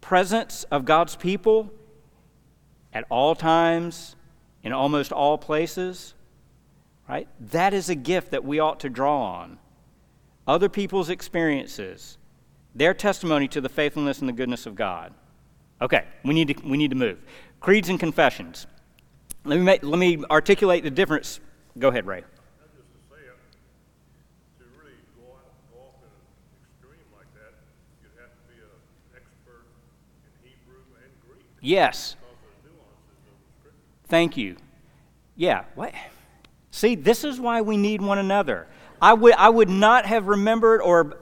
presence 0.00 0.64
of 0.64 0.84
God's 0.84 1.14
people 1.14 1.70
at 2.92 3.04
all 3.08 3.34
times, 3.34 4.16
in 4.64 4.72
almost 4.72 5.12
all 5.12 5.38
places, 5.38 6.14
right? 7.08 7.28
That 7.40 7.72
is 7.72 7.88
a 7.88 7.94
gift 7.94 8.32
that 8.32 8.44
we 8.44 8.58
ought 8.58 8.80
to 8.80 8.90
draw 8.90 9.22
on. 9.22 9.58
Other 10.46 10.68
people's 10.68 11.08
experiences 11.08 12.18
their 12.74 12.94
testimony 12.94 13.48
to 13.48 13.60
the 13.60 13.68
faithfulness 13.68 14.20
and 14.20 14.28
the 14.28 14.32
goodness 14.32 14.66
of 14.66 14.74
God. 14.74 15.12
Okay, 15.80 16.04
we 16.24 16.34
need 16.34 16.48
to, 16.48 16.66
we 16.66 16.76
need 16.76 16.90
to 16.90 16.96
move. 16.96 17.18
Creeds 17.60 17.88
and 17.88 17.98
confessions. 17.98 18.66
Let 19.44 19.58
me, 19.58 19.64
make, 19.64 19.82
let 19.82 19.98
me 19.98 20.22
articulate 20.30 20.84
the 20.84 20.90
difference. 20.90 21.40
Go 21.78 21.88
ahead, 21.88 22.06
Ray. 22.06 22.22
Yes. 31.62 32.16
Thank 34.08 34.36
you. 34.36 34.56
Yeah. 35.36 35.64
What? 35.76 35.94
See, 36.72 36.96
this 36.96 37.22
is 37.24 37.40
why 37.40 37.62
we 37.62 37.76
need 37.76 38.02
one 38.02 38.18
another. 38.18 38.66
I 39.00 39.14
would, 39.14 39.34
I 39.34 39.48
would 39.48 39.70
not 39.70 40.04
have 40.04 40.26
remembered 40.26 40.82
or 40.82 41.21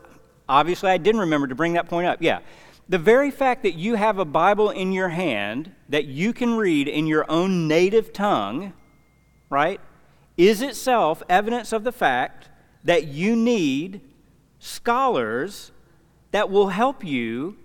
Obviously, 0.50 0.90
I 0.90 0.98
didn't 0.98 1.20
remember 1.20 1.46
to 1.46 1.54
bring 1.54 1.74
that 1.74 1.88
point 1.88 2.08
up. 2.08 2.20
Yeah. 2.20 2.40
The 2.88 2.98
very 2.98 3.30
fact 3.30 3.62
that 3.62 3.76
you 3.76 3.94
have 3.94 4.18
a 4.18 4.24
Bible 4.24 4.70
in 4.70 4.90
your 4.90 5.10
hand 5.10 5.70
that 5.88 6.06
you 6.06 6.32
can 6.32 6.56
read 6.56 6.88
in 6.88 7.06
your 7.06 7.24
own 7.30 7.68
native 7.68 8.12
tongue, 8.12 8.72
right, 9.48 9.80
is 10.36 10.60
itself 10.60 11.22
evidence 11.28 11.72
of 11.72 11.84
the 11.84 11.92
fact 11.92 12.48
that 12.82 13.06
you 13.06 13.36
need 13.36 14.00
scholars 14.58 15.70
that 16.32 16.50
will 16.50 16.68
help 16.68 17.04
you 17.04 17.56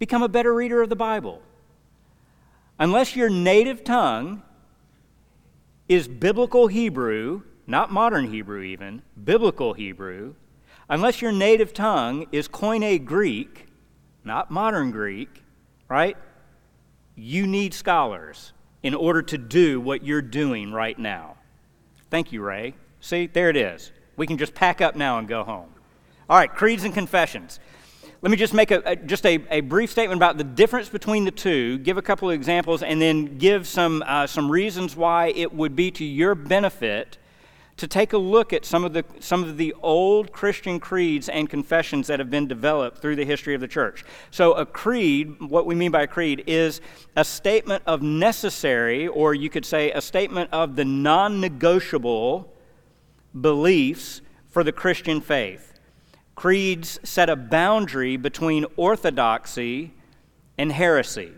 become 0.00 0.24
a 0.24 0.28
better 0.28 0.52
reader 0.52 0.82
of 0.82 0.88
the 0.88 0.96
Bible. 0.96 1.42
Unless 2.76 3.14
your 3.14 3.30
native 3.30 3.84
tongue 3.84 4.42
is 5.88 6.08
biblical 6.08 6.66
Hebrew, 6.66 7.42
not 7.68 7.92
modern 7.92 8.32
Hebrew 8.32 8.62
even, 8.62 9.02
biblical 9.22 9.74
Hebrew, 9.74 10.34
unless 10.88 11.22
your 11.22 11.32
native 11.32 11.72
tongue 11.72 12.26
is 12.32 12.48
Koine 12.48 13.04
Greek, 13.04 13.66
not 14.24 14.50
modern 14.50 14.90
Greek, 14.90 15.42
right? 15.88 16.16
You 17.14 17.46
need 17.46 17.74
scholars 17.74 18.52
in 18.82 18.94
order 18.94 19.22
to 19.22 19.38
do 19.38 19.80
what 19.80 20.04
you're 20.04 20.22
doing 20.22 20.72
right 20.72 20.98
now. 20.98 21.36
Thank 22.10 22.32
you, 22.32 22.42
Ray. 22.42 22.74
See, 23.00 23.26
there 23.26 23.48
it 23.48 23.56
is. 23.56 23.92
We 24.16 24.26
can 24.26 24.38
just 24.38 24.54
pack 24.54 24.80
up 24.80 24.96
now 24.96 25.18
and 25.18 25.26
go 25.26 25.44
home. 25.44 25.72
All 26.28 26.38
right, 26.38 26.52
creeds 26.52 26.84
and 26.84 26.94
confessions. 26.94 27.58
Let 28.20 28.30
me 28.30 28.36
just 28.36 28.54
make 28.54 28.70
a, 28.70 28.82
a 28.86 28.96
just 28.96 29.26
a, 29.26 29.40
a, 29.50 29.60
brief 29.62 29.90
statement 29.90 30.18
about 30.18 30.38
the 30.38 30.44
difference 30.44 30.88
between 30.88 31.24
the 31.24 31.32
two, 31.32 31.78
give 31.78 31.96
a 31.96 32.02
couple 32.02 32.30
of 32.30 32.34
examples, 32.34 32.82
and 32.84 33.02
then 33.02 33.36
give 33.38 33.66
some, 33.66 34.04
uh, 34.06 34.28
some 34.28 34.48
reasons 34.48 34.94
why 34.94 35.28
it 35.28 35.52
would 35.52 35.74
be 35.74 35.90
to 35.90 36.04
your 36.04 36.36
benefit 36.36 37.18
to 37.82 37.88
take 37.88 38.12
a 38.12 38.18
look 38.18 38.52
at 38.52 38.64
some 38.64 38.84
of, 38.84 38.92
the, 38.92 39.04
some 39.18 39.42
of 39.42 39.56
the 39.56 39.74
old 39.82 40.30
Christian 40.30 40.78
creeds 40.78 41.28
and 41.28 41.50
confessions 41.50 42.06
that 42.06 42.20
have 42.20 42.30
been 42.30 42.46
developed 42.46 42.98
through 42.98 43.16
the 43.16 43.24
history 43.24 43.56
of 43.56 43.60
the 43.60 43.66
church. 43.66 44.04
So, 44.30 44.52
a 44.52 44.64
creed, 44.64 45.40
what 45.40 45.66
we 45.66 45.74
mean 45.74 45.90
by 45.90 46.02
a 46.02 46.06
creed, 46.06 46.44
is 46.46 46.80
a 47.16 47.24
statement 47.24 47.82
of 47.84 48.00
necessary, 48.00 49.08
or 49.08 49.34
you 49.34 49.50
could 49.50 49.64
say 49.64 49.90
a 49.90 50.00
statement 50.00 50.48
of 50.52 50.76
the 50.76 50.84
non 50.84 51.40
negotiable 51.40 52.54
beliefs 53.40 54.20
for 54.48 54.62
the 54.62 54.70
Christian 54.70 55.20
faith. 55.20 55.80
Creeds 56.36 57.00
set 57.02 57.28
a 57.28 57.34
boundary 57.34 58.16
between 58.16 58.64
orthodoxy 58.76 59.92
and 60.56 60.70
heresy. 60.70 61.32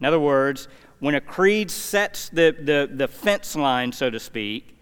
In 0.00 0.06
other 0.06 0.20
words, 0.20 0.68
when 1.00 1.14
a 1.14 1.20
creed 1.20 1.70
sets 1.70 2.30
the, 2.30 2.56
the, 2.58 2.90
the 2.90 3.08
fence 3.08 3.54
line, 3.54 3.92
so 3.92 4.08
to 4.08 4.18
speak, 4.18 4.79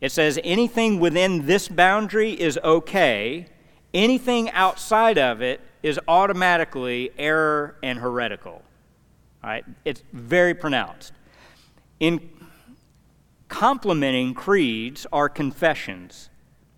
it 0.00 0.12
says 0.12 0.38
anything 0.44 1.00
within 1.00 1.46
this 1.46 1.68
boundary 1.68 2.32
is 2.32 2.58
okay, 2.62 3.46
anything 3.94 4.50
outside 4.50 5.18
of 5.18 5.40
it 5.40 5.60
is 5.82 5.98
automatically 6.06 7.10
error 7.18 7.76
and 7.82 7.98
heretical. 7.98 8.62
All 9.42 9.50
right? 9.50 9.64
It's 9.84 10.02
very 10.12 10.54
pronounced. 10.54 11.12
In 12.00 12.28
complementing 13.48 14.34
creeds 14.34 15.06
are 15.12 15.28
confessions. 15.28 16.28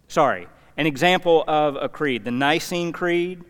Sorry, 0.07 0.47
an 0.77 0.87
example 0.87 1.45
of 1.49 1.77
a 1.77 1.89
creed, 1.89 2.25
the 2.25 2.31
Nicene 2.31 2.93
Creed, 2.93 3.43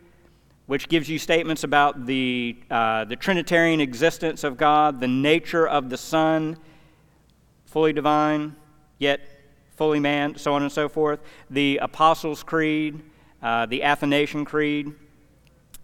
which 0.67 0.89
gives 0.89 1.09
you 1.09 1.19
statements 1.19 1.65
about 1.65 2.07
the, 2.07 2.57
uh, 2.71 3.05
the 3.05 3.17
Trinitarian 3.17 3.81
existence 3.81 4.45
of 4.45 4.57
God, 4.57 5.01
the 5.01 5.09
nature 5.09 5.67
of 5.67 5.91
the 5.91 5.97
Son, 5.97 6.57
fully 7.65 7.93
divine, 7.93 8.55
yet 8.99 9.38
fully 9.79 10.01
man, 10.01 10.37
so 10.37 10.53
on 10.55 10.63
and 10.63 10.71
so 10.71 10.89
forth. 10.89 11.21
The 11.49 11.79
Apostles' 11.81 12.43
Creed, 12.43 13.01
uh, 13.41 13.67
the 13.67 13.85
Athanasian 13.85 14.45
Creed. 14.45 14.93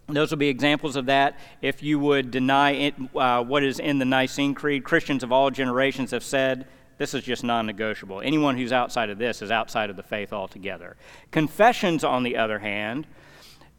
Those 0.07 0.29
will 0.29 0.37
be 0.37 0.49
examples 0.49 0.95
of 0.95 1.07
that. 1.07 1.39
If 1.61 1.81
you 1.81 1.97
would 1.97 2.29
deny 2.29 2.71
it, 2.71 2.93
uh, 3.15 3.43
what 3.43 3.63
is 3.63 3.79
in 3.79 3.97
the 3.97 4.05
Nicene 4.05 4.53
Creed, 4.53 4.83
Christians 4.83 5.23
of 5.23 5.31
all 5.31 5.49
generations 5.49 6.11
have 6.11 6.23
said 6.23 6.67
this 6.97 7.13
is 7.13 7.23
just 7.23 7.43
non 7.43 7.65
negotiable. 7.65 8.21
Anyone 8.21 8.57
who's 8.57 8.71
outside 8.71 9.09
of 9.09 9.17
this 9.17 9.41
is 9.41 9.49
outside 9.49 9.89
of 9.89 9.95
the 9.95 10.03
faith 10.03 10.31
altogether. 10.31 10.95
Confessions, 11.31 12.03
on 12.03 12.23
the 12.23 12.37
other 12.37 12.59
hand, 12.59 13.07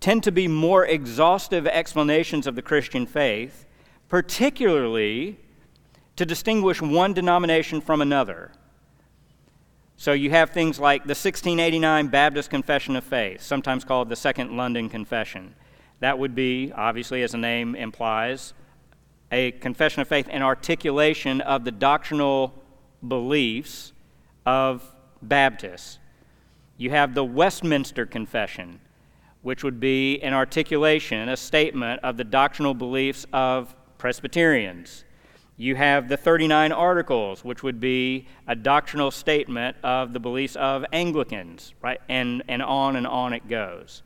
tend 0.01 0.23
to 0.25 0.33
be 0.33 0.49
more 0.49 0.85
exhaustive 0.85 1.67
explanations 1.67 2.47
of 2.47 2.55
the 2.55 2.63
Christian 2.63 3.07
faith, 3.07 3.67
particularly 4.09 5.39
to 6.17 6.27
distinguish 6.27 6.83
one 6.83 7.13
denomination 7.13 7.81
from 7.81 8.01
another. 8.01 8.53
So 9.99 10.13
you 10.13 10.29
have 10.31 10.51
things 10.51 10.79
like 10.79 11.05
the 11.05 11.15
1689 11.15 12.09
Baptist 12.09 12.51
Confession 12.51 12.97
of 12.97 13.05
Faith, 13.05 13.41
sometimes 13.41 13.83
called 13.83 14.11
the 14.11 14.17
Second 14.17 14.55
London 14.55 14.91
Confession. 14.91 15.55
That 16.01 16.19
would 16.19 16.35
be, 16.35 16.71
obviously, 16.77 17.23
as 17.23 17.33
the 17.33 17.39
name 17.39 17.75
implies, 17.75 18.53
a 19.33 19.53
confession 19.53 20.03
of 20.03 20.09
faith 20.09 20.29
and 20.31 20.43
articulation 20.43 21.41
of 21.41 21.65
the 21.65 21.73
doctrinal 21.73 22.63
beliefs 23.09 23.95
of 24.45 24.83
Baptists. 25.23 25.99
You 26.77 26.91
have 26.91 27.15
the 27.15 27.25
Westminster 27.25 28.05
Confession, 28.05 28.81
which 29.41 29.65
would 29.65 29.81
be 29.81 30.21
an 30.21 30.35
articulation, 30.35 31.31
a 31.31 31.39
statement 31.39 32.01
of 32.05 32.19
the 32.19 32.25
doctrinal 32.25 32.75
beliefs 32.75 33.25
of 33.33 33.75
Presbyterians. 33.97 35.06
You 35.59 35.75
have 35.77 36.09
the 36.09 36.17
39 36.19 36.73
Articles, 36.73 37.43
which 37.43 37.63
would 37.63 37.81
be 37.81 38.27
a 38.47 38.55
doctrinal 38.55 39.11
statement 39.11 39.77
of 39.83 40.13
the 40.13 40.21
beliefs 40.21 40.55
of 40.57 40.85
Anglicans, 40.93 41.73
right? 41.81 42.01
And, 42.09 42.43
and 42.47 42.63
on 42.63 42.97
and 42.97 43.07
on 43.07 43.33
it 43.33 43.49
goes. 43.49 44.03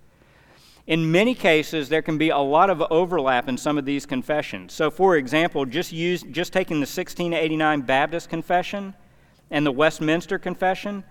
In 0.86 1.10
many 1.10 1.34
cases, 1.34 1.88
there 1.88 2.02
can 2.02 2.18
be 2.18 2.30
a 2.30 2.38
lot 2.38 2.70
of 2.70 2.82
overlap 2.90 3.48
in 3.48 3.56
some 3.56 3.78
of 3.78 3.84
these 3.84 4.06
confessions. 4.06 4.72
So, 4.72 4.90
for 4.90 5.16
example, 5.16 5.64
just, 5.64 5.92
use, 5.92 6.22
just 6.22 6.52
taking 6.52 6.76
the 6.76 6.80
1689 6.80 7.82
Baptist 7.82 8.28
Confession 8.28 8.94
and 9.50 9.66
the 9.66 9.72
Westminster 9.72 10.38
Confession, 10.38 11.04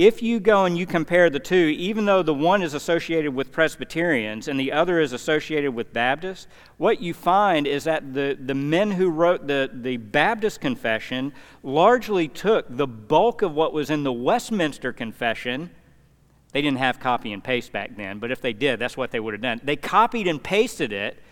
if 0.00 0.22
you 0.22 0.40
go 0.40 0.64
and 0.64 0.78
you 0.78 0.86
compare 0.86 1.28
the 1.28 1.38
two, 1.38 1.74
even 1.76 2.06
though 2.06 2.22
the 2.22 2.32
one 2.32 2.62
is 2.62 2.72
associated 2.72 3.34
with 3.34 3.52
Presbyterians 3.52 4.48
and 4.48 4.58
the 4.58 4.72
other 4.72 4.98
is 4.98 5.12
associated 5.12 5.74
with 5.74 5.92
Baptists, 5.92 6.46
what 6.78 7.02
you 7.02 7.12
find 7.12 7.66
is 7.66 7.84
that 7.84 8.14
the, 8.14 8.34
the 8.42 8.54
men 8.54 8.92
who 8.92 9.10
wrote 9.10 9.46
the, 9.46 9.68
the 9.70 9.98
Baptist 9.98 10.58
Confession 10.58 11.34
largely 11.62 12.28
took 12.28 12.64
the 12.74 12.86
bulk 12.86 13.42
of 13.42 13.54
what 13.54 13.74
was 13.74 13.90
in 13.90 14.02
the 14.02 14.12
Westminster 14.12 14.90
Confession. 14.90 15.68
They 16.52 16.62
didn't 16.62 16.78
have 16.78 16.98
copy 16.98 17.34
and 17.34 17.44
paste 17.44 17.70
back 17.70 17.94
then, 17.94 18.20
but 18.20 18.30
if 18.30 18.40
they 18.40 18.54
did, 18.54 18.78
that's 18.78 18.96
what 18.96 19.10
they 19.10 19.20
would 19.20 19.34
have 19.34 19.42
done. 19.42 19.60
They 19.62 19.76
copied 19.76 20.26
and 20.26 20.42
pasted 20.42 20.94
it 20.94 21.22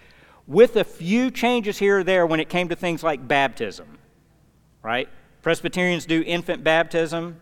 with 0.47 0.77
a 0.77 0.85
few 0.85 1.31
changes 1.31 1.79
here 1.79 2.01
or 2.01 2.05
there 2.05 2.27
when 2.27 2.39
it 2.39 2.51
came 2.51 2.69
to 2.69 2.77
things 2.77 3.03
like 3.03 3.27
baptism, 3.27 3.97
right? 4.83 5.09
Presbyterians 5.41 6.05
do 6.05 6.23
infant 6.27 6.63
baptism. 6.63 7.41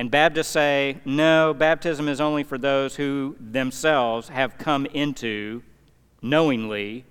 And 0.00 0.10
Baptists 0.10 0.48
say, 0.48 0.96
no, 1.04 1.52
baptism 1.52 2.08
is 2.08 2.22
only 2.22 2.42
for 2.42 2.56
those 2.56 2.96
who 2.96 3.36
themselves 3.38 4.30
have 4.30 4.56
come 4.56 4.86
into 4.86 5.62
knowingly 6.22 7.04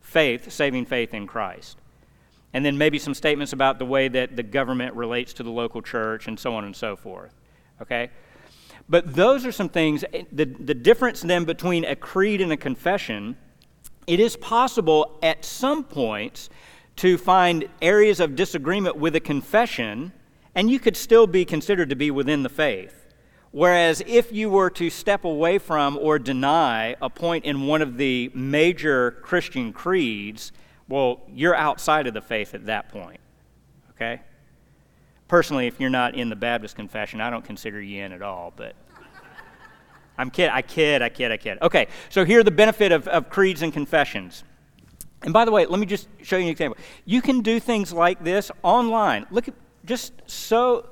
faith, 0.00 0.52
saving 0.52 0.86
faith 0.86 1.12
in 1.12 1.26
Christ. 1.26 1.76
And 2.52 2.64
then 2.64 2.78
maybe 2.78 3.00
some 3.00 3.14
statements 3.14 3.52
about 3.52 3.80
the 3.80 3.84
way 3.84 4.06
that 4.06 4.36
the 4.36 4.44
government 4.44 4.94
relates 4.94 5.32
to 5.32 5.42
the 5.42 5.50
local 5.50 5.82
church 5.82 6.28
and 6.28 6.38
so 6.38 6.54
on 6.54 6.64
and 6.64 6.76
so 6.76 6.94
forth. 6.94 7.34
Okay? 7.82 8.10
But 8.88 9.12
those 9.12 9.44
are 9.44 9.50
some 9.50 9.68
things, 9.68 10.04
eh, 10.12 10.22
the, 10.30 10.44
the 10.44 10.72
difference 10.72 11.22
then 11.22 11.46
between 11.46 11.84
a 11.84 11.96
creed 11.96 12.40
and 12.40 12.52
a 12.52 12.56
confession, 12.56 13.36
it 14.06 14.20
is 14.20 14.36
possible 14.36 15.18
at 15.20 15.44
some 15.44 15.82
points 15.82 16.48
to 16.94 17.18
find 17.18 17.68
areas 17.82 18.20
of 18.20 18.36
disagreement 18.36 18.96
with 18.96 19.16
a 19.16 19.20
confession 19.20 20.12
and 20.56 20.70
you 20.70 20.80
could 20.80 20.96
still 20.96 21.26
be 21.26 21.44
considered 21.44 21.90
to 21.90 21.94
be 21.94 22.10
within 22.10 22.42
the 22.42 22.48
faith. 22.48 23.06
Whereas 23.52 24.02
if 24.06 24.32
you 24.32 24.50
were 24.50 24.70
to 24.70 24.90
step 24.90 25.24
away 25.24 25.58
from 25.58 25.98
or 25.98 26.18
deny 26.18 26.96
a 27.00 27.10
point 27.10 27.44
in 27.44 27.66
one 27.66 27.82
of 27.82 27.98
the 27.98 28.30
major 28.34 29.12
Christian 29.22 29.72
creeds, 29.72 30.52
well, 30.88 31.20
you're 31.28 31.54
outside 31.54 32.06
of 32.06 32.14
the 32.14 32.22
faith 32.22 32.54
at 32.54 32.66
that 32.66 32.88
point. 32.88 33.20
Okay? 33.90 34.22
Personally, 35.28 35.66
if 35.66 35.78
you're 35.78 35.90
not 35.90 36.14
in 36.14 36.30
the 36.30 36.36
Baptist 36.36 36.74
confession, 36.74 37.20
I 37.20 37.28
don't 37.28 37.44
consider 37.44 37.80
you 37.80 38.02
in 38.02 38.12
at 38.12 38.22
all, 38.22 38.52
but 38.56 38.74
I'm 40.18 40.30
kid, 40.30 40.50
I 40.52 40.62
kid, 40.62 41.02
I 41.02 41.10
kid, 41.10 41.32
I 41.32 41.36
kid. 41.36 41.58
Okay, 41.60 41.88
so 42.08 42.24
here 42.24 42.40
are 42.40 42.44
the 42.44 42.50
benefit 42.50 42.92
of, 42.92 43.06
of 43.08 43.28
creeds 43.28 43.60
and 43.60 43.72
confessions. 43.72 44.42
And 45.22 45.32
by 45.32 45.44
the 45.44 45.50
way, 45.50 45.66
let 45.66 45.80
me 45.80 45.86
just 45.86 46.08
show 46.22 46.36
you 46.36 46.44
an 46.44 46.50
example. 46.50 46.78
You 47.04 47.20
can 47.20 47.40
do 47.40 47.60
things 47.60 47.92
like 47.92 48.22
this 48.22 48.50
online. 48.62 49.26
Look 49.30 49.48
at 49.48 49.54
just 49.86 50.12
so, 50.26 50.88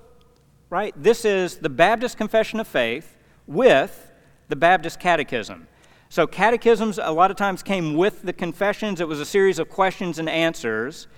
right? 0.70 0.94
This 0.96 1.24
is 1.24 1.56
the 1.56 1.68
Baptist 1.68 2.16
Confession 2.16 2.60
of 2.60 2.68
Faith 2.68 3.16
with 3.46 4.12
the 4.48 4.56
Baptist 4.56 5.00
Catechism. 5.00 5.66
So, 6.08 6.26
catechisms 6.28 6.98
a 7.02 7.10
lot 7.10 7.32
of 7.32 7.36
times 7.36 7.62
came 7.62 7.94
with 7.94 8.22
the 8.22 8.32
confessions. 8.32 9.00
It 9.00 9.08
was 9.08 9.18
a 9.18 9.24
series 9.24 9.58
of 9.58 9.68
questions 9.68 10.20
and 10.20 10.28
answers 10.28 11.08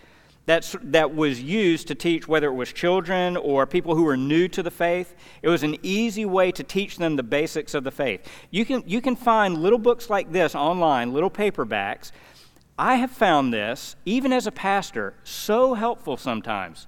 that's, 0.46 0.74
that 0.80 1.14
was 1.14 1.42
used 1.42 1.88
to 1.88 1.94
teach 1.94 2.26
whether 2.26 2.46
it 2.46 2.54
was 2.54 2.72
children 2.72 3.36
or 3.36 3.66
people 3.66 3.94
who 3.94 4.04
were 4.04 4.16
new 4.16 4.48
to 4.48 4.62
the 4.62 4.70
faith. 4.70 5.14
It 5.42 5.48
was 5.48 5.62
an 5.62 5.76
easy 5.82 6.24
way 6.24 6.50
to 6.52 6.62
teach 6.62 6.96
them 6.96 7.16
the 7.16 7.22
basics 7.22 7.74
of 7.74 7.84
the 7.84 7.90
faith. 7.90 8.26
You 8.50 8.64
can, 8.64 8.84
you 8.86 9.02
can 9.02 9.16
find 9.16 9.58
little 9.58 9.78
books 9.78 10.08
like 10.08 10.32
this 10.32 10.54
online, 10.54 11.12
little 11.12 11.30
paperbacks. 11.30 12.10
I 12.78 12.94
have 12.96 13.10
found 13.10 13.52
this, 13.52 13.96
even 14.06 14.32
as 14.32 14.46
a 14.46 14.52
pastor, 14.52 15.14
so 15.24 15.74
helpful 15.74 16.16
sometimes. 16.16 16.86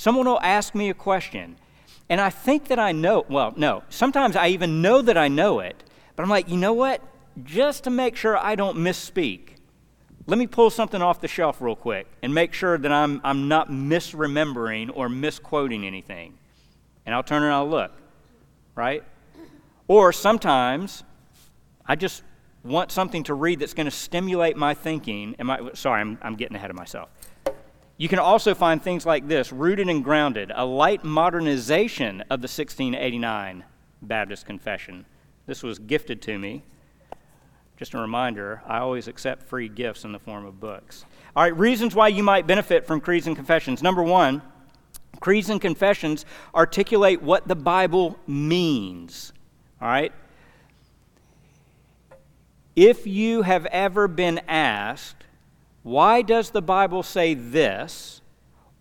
Someone 0.00 0.24
will 0.24 0.40
ask 0.40 0.74
me 0.74 0.88
a 0.88 0.94
question, 0.94 1.56
and 2.08 2.22
I 2.22 2.30
think 2.30 2.68
that 2.68 2.78
I 2.78 2.90
know, 2.90 3.26
well, 3.28 3.52
no, 3.54 3.82
sometimes 3.90 4.34
I 4.34 4.48
even 4.48 4.80
know 4.80 5.02
that 5.02 5.18
I 5.18 5.28
know 5.28 5.60
it, 5.60 5.84
but 6.16 6.22
I'm 6.22 6.30
like, 6.30 6.48
you 6.48 6.56
know 6.56 6.72
what? 6.72 7.02
Just 7.44 7.84
to 7.84 7.90
make 7.90 8.16
sure 8.16 8.34
I 8.38 8.54
don't 8.54 8.78
misspeak, 8.78 9.56
let 10.26 10.38
me 10.38 10.46
pull 10.46 10.70
something 10.70 11.02
off 11.02 11.20
the 11.20 11.28
shelf 11.28 11.60
real 11.60 11.76
quick 11.76 12.06
and 12.22 12.32
make 12.32 12.54
sure 12.54 12.78
that 12.78 12.90
I'm, 12.90 13.20
I'm 13.22 13.46
not 13.46 13.68
misremembering 13.68 14.90
or 14.94 15.10
misquoting 15.10 15.84
anything. 15.84 16.38
And 17.04 17.14
I'll 17.14 17.22
turn 17.22 17.42
around 17.42 17.52
and 17.52 17.56
I'll 17.56 17.68
look, 17.68 17.92
right? 18.74 19.04
Or 19.86 20.14
sometimes 20.14 21.04
I 21.84 21.94
just 21.94 22.22
want 22.64 22.90
something 22.90 23.24
to 23.24 23.34
read 23.34 23.58
that's 23.58 23.74
going 23.74 23.84
to 23.84 23.90
stimulate 23.90 24.56
my 24.56 24.72
thinking. 24.72 25.36
Am 25.38 25.50
I, 25.50 25.72
sorry, 25.74 26.00
I'm, 26.00 26.16
I'm 26.22 26.36
getting 26.36 26.56
ahead 26.56 26.70
of 26.70 26.76
myself. 26.76 27.10
You 28.00 28.08
can 28.08 28.18
also 28.18 28.54
find 28.54 28.82
things 28.82 29.04
like 29.04 29.28
this 29.28 29.52
Rooted 29.52 29.90
and 29.90 30.02
Grounded, 30.02 30.50
a 30.54 30.64
light 30.64 31.04
modernization 31.04 32.22
of 32.22 32.40
the 32.40 32.48
1689 32.48 33.62
Baptist 34.00 34.46
Confession. 34.46 35.04
This 35.44 35.62
was 35.62 35.78
gifted 35.78 36.22
to 36.22 36.38
me. 36.38 36.62
Just 37.76 37.92
a 37.92 37.98
reminder, 37.98 38.62
I 38.66 38.78
always 38.78 39.06
accept 39.06 39.42
free 39.42 39.68
gifts 39.68 40.04
in 40.06 40.12
the 40.12 40.18
form 40.18 40.46
of 40.46 40.58
books. 40.58 41.04
All 41.36 41.42
right, 41.42 41.54
reasons 41.54 41.94
why 41.94 42.08
you 42.08 42.22
might 42.22 42.46
benefit 42.46 42.86
from 42.86 43.02
creeds 43.02 43.26
and 43.26 43.36
confessions. 43.36 43.82
Number 43.82 44.02
one, 44.02 44.40
creeds 45.20 45.50
and 45.50 45.60
confessions 45.60 46.24
articulate 46.54 47.20
what 47.20 47.48
the 47.48 47.54
Bible 47.54 48.18
means. 48.26 49.34
All 49.78 49.88
right? 49.88 50.14
If 52.74 53.06
you 53.06 53.42
have 53.42 53.66
ever 53.66 54.08
been 54.08 54.40
asked, 54.48 55.20
why 55.82 56.22
does 56.22 56.50
the 56.50 56.62
Bible 56.62 57.02
say 57.02 57.34
this? 57.34 58.20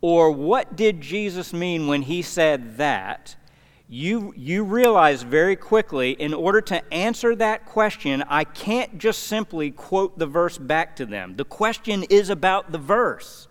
Or 0.01 0.31
what 0.31 0.75
did 0.75 1.01
Jesus 1.01 1.53
mean 1.53 1.87
when 1.87 2.03
he 2.03 2.21
said 2.21 2.77
that? 2.77 3.35
You, 3.91 4.33
you 4.37 4.63
realize 4.63 5.23
very 5.23 5.55
quickly, 5.55 6.11
in 6.11 6.33
order 6.33 6.61
to 6.61 6.93
answer 6.93 7.35
that 7.35 7.65
question, 7.65 8.23
I 8.29 8.43
can't 8.43 8.99
just 8.99 9.23
simply 9.23 9.71
quote 9.71 10.19
the 10.19 10.27
verse 10.27 10.57
back 10.57 10.95
to 10.97 11.05
them. 11.05 11.35
The 11.37 11.45
question 11.45 12.03
is 12.03 12.29
about 12.29 12.71
the 12.71 12.77
verse. 12.77 13.47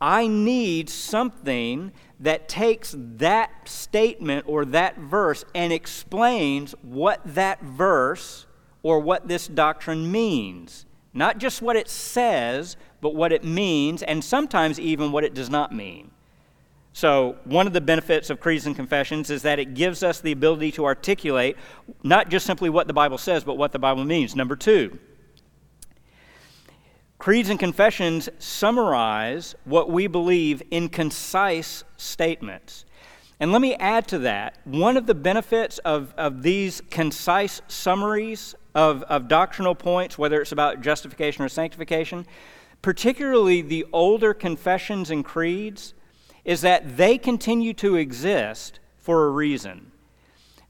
I 0.00 0.26
need 0.26 0.88
something 0.88 1.92
that 2.20 2.48
takes 2.48 2.94
that 2.96 3.68
statement 3.68 4.44
or 4.46 4.64
that 4.66 4.98
verse 4.98 5.44
and 5.54 5.72
explains 5.72 6.72
what 6.82 7.20
that 7.24 7.62
verse 7.62 8.46
or 8.82 9.00
what 9.00 9.28
this 9.28 9.48
doctrine 9.48 10.12
means. 10.12 10.86
Not 11.14 11.38
just 11.38 11.62
what 11.62 11.76
it 11.76 11.88
says, 11.88 12.76
but 13.00 13.14
what 13.14 13.32
it 13.32 13.44
means, 13.44 14.02
and 14.02 14.22
sometimes 14.22 14.80
even 14.80 15.12
what 15.12 15.22
it 15.22 15.32
does 15.32 15.48
not 15.48 15.72
mean. 15.72 16.10
So, 16.92 17.36
one 17.44 17.66
of 17.66 17.72
the 17.72 17.80
benefits 17.80 18.30
of 18.30 18.40
creeds 18.40 18.66
and 18.66 18.76
confessions 18.76 19.30
is 19.30 19.42
that 19.42 19.58
it 19.58 19.74
gives 19.74 20.02
us 20.02 20.20
the 20.20 20.32
ability 20.32 20.72
to 20.72 20.84
articulate 20.84 21.56
not 22.02 22.28
just 22.28 22.46
simply 22.46 22.70
what 22.70 22.86
the 22.86 22.92
Bible 22.92 23.18
says, 23.18 23.42
but 23.42 23.56
what 23.56 23.72
the 23.72 23.78
Bible 23.78 24.04
means. 24.04 24.36
Number 24.36 24.54
two, 24.54 24.98
creeds 27.18 27.48
and 27.48 27.58
confessions 27.58 28.28
summarize 28.38 29.54
what 29.64 29.90
we 29.90 30.06
believe 30.06 30.62
in 30.70 30.88
concise 30.88 31.82
statements. 31.96 32.84
And 33.40 33.50
let 33.50 33.60
me 33.60 33.74
add 33.74 34.06
to 34.08 34.18
that 34.20 34.58
one 34.64 34.96
of 34.96 35.06
the 35.06 35.14
benefits 35.14 35.78
of, 35.78 36.14
of 36.16 36.42
these 36.42 36.80
concise 36.90 37.60
summaries 37.66 38.54
of, 38.74 39.02
of 39.04 39.28
doctrinal 39.28 39.74
points, 39.74 40.18
whether 40.18 40.40
it's 40.40 40.52
about 40.52 40.80
justification 40.80 41.44
or 41.44 41.48
sanctification, 41.48 42.26
particularly 42.82 43.62
the 43.62 43.86
older 43.92 44.34
confessions 44.34 45.10
and 45.10 45.24
creeds, 45.24 45.94
is 46.44 46.60
that 46.60 46.96
they 46.96 47.16
continue 47.16 47.72
to 47.74 47.96
exist 47.96 48.78
for 48.98 49.26
a 49.26 49.30
reason. 49.30 49.92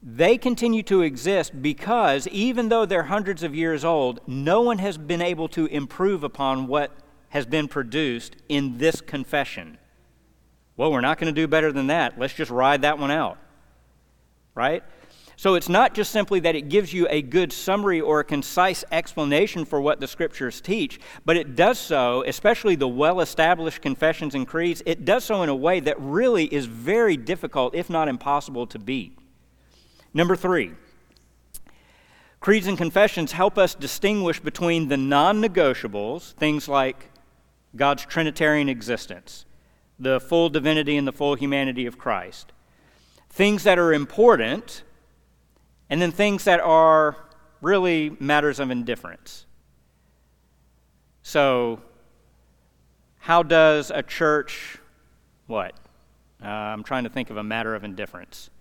They 0.01 0.37
continue 0.37 0.83
to 0.83 1.01
exist 1.01 1.61
because 1.61 2.27
even 2.27 2.69
though 2.69 2.85
they're 2.85 3.03
hundreds 3.03 3.41
of 3.41 3.55
years 3.55 3.83
old, 3.83 4.19
no 4.27 4.61
one 4.61 4.77
has 4.77 4.97
been 4.97 5.21
able 5.21 5.47
to 5.49 5.65
improve 5.65 6.23
upon 6.23 6.67
what 6.67 6.91
has 7.29 7.45
been 7.45 7.67
produced 7.67 8.35
in 8.47 8.77
this 8.77 9.01
confession. 9.01 9.77
Well, 10.77 10.91
we're 10.91 11.01
not 11.01 11.17
going 11.17 11.33
to 11.33 11.41
do 11.41 11.47
better 11.47 11.71
than 11.71 11.87
that. 11.87 12.19
Let's 12.19 12.33
just 12.33 12.51
ride 12.51 12.83
that 12.83 12.99
one 12.99 13.11
out. 13.11 13.39
right? 14.55 14.83
So 15.37 15.55
it's 15.55 15.67
not 15.67 15.93
just 15.93 16.11
simply 16.11 16.39
that 16.41 16.55
it 16.55 16.69
gives 16.69 16.93
you 16.93 17.07
a 17.09 17.21
good 17.21 17.51
summary 17.51 17.99
or 17.99 18.19
a 18.19 18.23
concise 18.23 18.85
explanation 18.91 19.65
for 19.65 19.81
what 19.81 19.99
the 19.99 20.07
scriptures 20.07 20.61
teach, 20.61 20.99
but 21.25 21.35
it 21.35 21.55
does 21.55 21.77
so, 21.77 22.23
especially 22.25 22.75
the 22.75 22.87
well 22.87 23.19
established 23.19 23.81
confessions 23.81 24.33
and 24.33 24.47
creeds, 24.47 24.81
it 24.85 25.03
does 25.03 25.25
so 25.25 25.43
in 25.43 25.49
a 25.49 25.55
way 25.55 25.81
that 25.81 25.99
really 25.99 26.45
is 26.45 26.67
very 26.67 27.17
difficult, 27.17 27.75
if 27.75 27.89
not 27.89 28.07
impossible, 28.07 28.65
to 28.67 28.79
beat. 28.79 29.17
Number 30.13 30.37
three, 30.37 30.71
creeds 32.39 32.67
and 32.67 32.77
confessions 32.77 33.33
help 33.33 33.57
us 33.57 33.75
distinguish 33.75 34.39
between 34.39 34.87
the 34.87 34.97
non 34.97 35.41
negotiables, 35.41 36.31
things 36.35 36.69
like 36.69 37.09
God's 37.75 38.05
Trinitarian 38.05 38.69
existence, 38.69 39.45
the 39.99 40.21
full 40.21 40.47
divinity 40.47 40.95
and 40.95 41.05
the 41.05 41.11
full 41.11 41.35
humanity 41.35 41.85
of 41.85 41.97
Christ, 41.97 42.53
things 43.29 43.65
that 43.65 43.77
are 43.77 43.91
important 43.91 44.83
and 45.89 46.01
then 46.01 46.11
things 46.11 46.43
that 46.45 46.59
are 46.59 47.17
really 47.61 48.15
matters 48.19 48.59
of 48.59 48.71
indifference. 48.71 49.45
So, 51.23 51.81
how 53.19 53.41
does 53.41 53.91
a 53.91 54.03
church, 54.03 54.77
what? 55.47 55.73
Uh, 56.43 56.47
I'm 56.47 56.83
trying 56.83 57.05
to 57.05 57.09
think 57.09 57.29
of 57.29 57.37
a 57.37 57.43
matter 57.43 57.73
of 57.73 57.83
indifference 57.83 58.51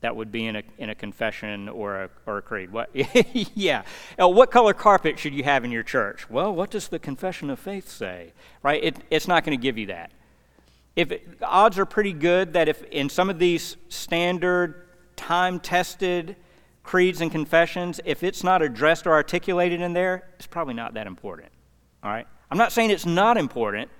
that 0.00 0.14
would 0.14 0.30
be 0.30 0.46
in 0.46 0.56
a, 0.56 0.62
in 0.78 0.90
a 0.90 0.94
confession 0.94 1.68
or 1.68 2.04
a, 2.04 2.10
or 2.26 2.38
a 2.38 2.42
creed. 2.42 2.70
What? 2.70 2.90
yeah. 3.54 3.82
Uh, 4.20 4.28
what 4.28 4.50
color 4.50 4.72
carpet 4.72 5.18
should 5.18 5.34
you 5.34 5.42
have 5.44 5.64
in 5.64 5.70
your 5.70 5.82
church? 5.82 6.28
Well, 6.30 6.54
what 6.54 6.70
does 6.70 6.88
the 6.88 6.98
confession 6.98 7.50
of 7.50 7.58
faith 7.58 7.88
say? 7.88 8.32
Right? 8.62 8.82
It, 8.84 8.96
it's 9.10 9.26
not 9.26 9.44
going 9.44 9.58
to 9.58 9.62
give 9.62 9.78
you 9.78 9.86
that. 9.86 10.10
If 10.94 11.12
it, 11.12 11.38
odds 11.42 11.78
are 11.78 11.84
pretty 11.84 12.12
good 12.12 12.52
that 12.54 12.68
if 12.68 12.82
in 12.84 13.08
some 13.08 13.28
of 13.28 13.38
these 13.38 13.76
standard, 13.88 14.86
time 15.16 15.60
tested 15.60 16.36
creeds 16.86 17.20
and 17.20 17.32
confessions, 17.32 18.00
if 18.04 18.22
it's 18.22 18.44
not 18.44 18.62
addressed 18.62 19.06
or 19.06 19.12
articulated 19.12 19.80
in 19.80 19.92
there, 19.92 20.28
it's 20.36 20.46
probably 20.46 20.72
not 20.72 20.94
that 20.94 21.08
important. 21.08 21.50
All 22.02 22.10
right? 22.10 22.26
I'm 22.48 22.56
not 22.56 22.70
saying 22.70 22.90
it's 22.90 23.04
not 23.04 23.36
important. 23.36 23.90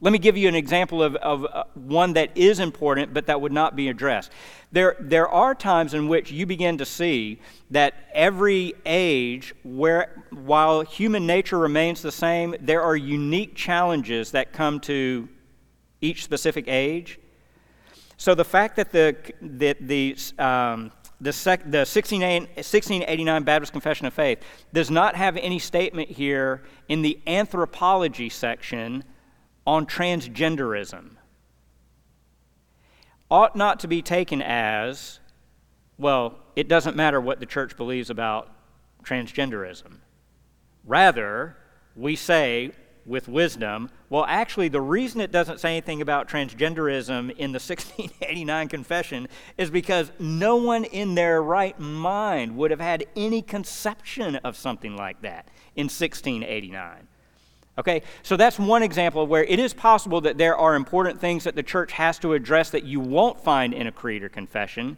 Let 0.00 0.12
me 0.14 0.18
give 0.18 0.38
you 0.38 0.48
an 0.48 0.54
example 0.54 1.02
of, 1.02 1.14
of 1.16 1.44
uh, 1.44 1.64
one 1.74 2.14
that 2.14 2.34
is 2.34 2.58
important, 2.58 3.12
but 3.12 3.26
that 3.26 3.42
would 3.42 3.52
not 3.52 3.76
be 3.76 3.90
addressed. 3.90 4.32
There, 4.72 4.96
there 4.98 5.28
are 5.28 5.54
times 5.54 5.92
in 5.92 6.08
which 6.08 6.32
you 6.32 6.46
begin 6.46 6.78
to 6.78 6.86
see 6.86 7.40
that 7.70 7.92
every 8.14 8.72
age, 8.86 9.54
where, 9.62 10.24
while 10.30 10.80
human 10.80 11.26
nature 11.26 11.58
remains 11.58 12.00
the 12.00 12.10
same, 12.12 12.56
there 12.58 12.80
are 12.80 12.96
unique 12.96 13.54
challenges 13.54 14.30
that 14.30 14.54
come 14.54 14.80
to 14.80 15.28
each 16.00 16.24
specific 16.24 16.64
age. 16.68 17.18
So 18.16 18.34
the 18.34 18.46
fact 18.46 18.76
that 18.76 18.92
the, 18.92 19.16
that 19.42 19.76
the 19.86 20.16
um, 20.38 20.92
the, 21.20 21.32
sec, 21.32 21.62
the 21.62 21.78
1689 21.78 23.42
Baptist 23.42 23.72
Confession 23.72 24.06
of 24.06 24.14
Faith 24.14 24.42
does 24.72 24.90
not 24.90 25.16
have 25.16 25.36
any 25.36 25.58
statement 25.58 26.10
here 26.10 26.62
in 26.88 27.02
the 27.02 27.20
anthropology 27.26 28.28
section 28.28 29.04
on 29.66 29.86
transgenderism. 29.86 31.10
Ought 33.30 33.54
not 33.54 33.80
to 33.80 33.88
be 33.88 34.02
taken 34.02 34.42
as, 34.42 35.20
well, 35.98 36.38
it 36.56 36.68
doesn't 36.68 36.96
matter 36.96 37.20
what 37.20 37.38
the 37.38 37.46
church 37.46 37.76
believes 37.76 38.10
about 38.10 38.50
transgenderism. 39.04 39.98
Rather, 40.84 41.56
we 41.94 42.16
say 42.16 42.72
with 43.10 43.28
wisdom, 43.28 43.90
well, 44.08 44.24
actually, 44.28 44.68
the 44.68 44.80
reason 44.80 45.20
it 45.20 45.32
doesn't 45.32 45.60
say 45.60 45.72
anything 45.72 46.00
about 46.00 46.28
transgenderism 46.28 47.30
in 47.36 47.52
the 47.52 47.58
1689 47.60 48.68
confession 48.68 49.28
is 49.58 49.68
because 49.68 50.12
no 50.18 50.56
one 50.56 50.84
in 50.84 51.16
their 51.16 51.42
right 51.42 51.78
mind 51.78 52.56
would 52.56 52.70
have 52.70 52.80
had 52.80 53.04
any 53.16 53.42
conception 53.42 54.36
of 54.36 54.56
something 54.56 54.96
like 54.96 55.20
that 55.22 55.48
in 55.74 55.84
1689. 55.84 57.08
Okay, 57.76 58.02
so 58.22 58.36
that's 58.36 58.58
one 58.58 58.82
example 58.82 59.26
where 59.26 59.44
it 59.44 59.58
is 59.58 59.74
possible 59.74 60.20
that 60.20 60.38
there 60.38 60.56
are 60.56 60.74
important 60.74 61.20
things 61.20 61.44
that 61.44 61.54
the 61.54 61.62
church 61.62 61.92
has 61.92 62.18
to 62.20 62.34
address 62.34 62.70
that 62.70 62.84
you 62.84 63.00
won't 63.00 63.42
find 63.42 63.74
in 63.74 63.86
a 63.86 63.92
creed 63.92 64.22
or 64.22 64.28
confession 64.28 64.96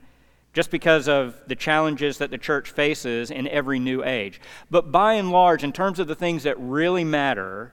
just 0.53 0.71
because 0.71 1.09
of 1.09 1.37
the 1.47 1.55
challenges 1.55 2.19
that 2.19 2.31
the 2.31 2.39
church 2.39 2.71
faces 2.71 3.31
in 3.31 3.49
every 3.49 3.79
new 3.79 4.05
age. 4.05 4.41
But 4.71 4.93
by 4.93 5.15
and 5.15 5.31
large, 5.31 5.65
in 5.65 5.73
terms 5.73 5.99
of 5.99 6.09
the 6.09 6.15
things 6.15 6.43
that 6.43 6.59
really 6.59 7.05
matter, 7.05 7.73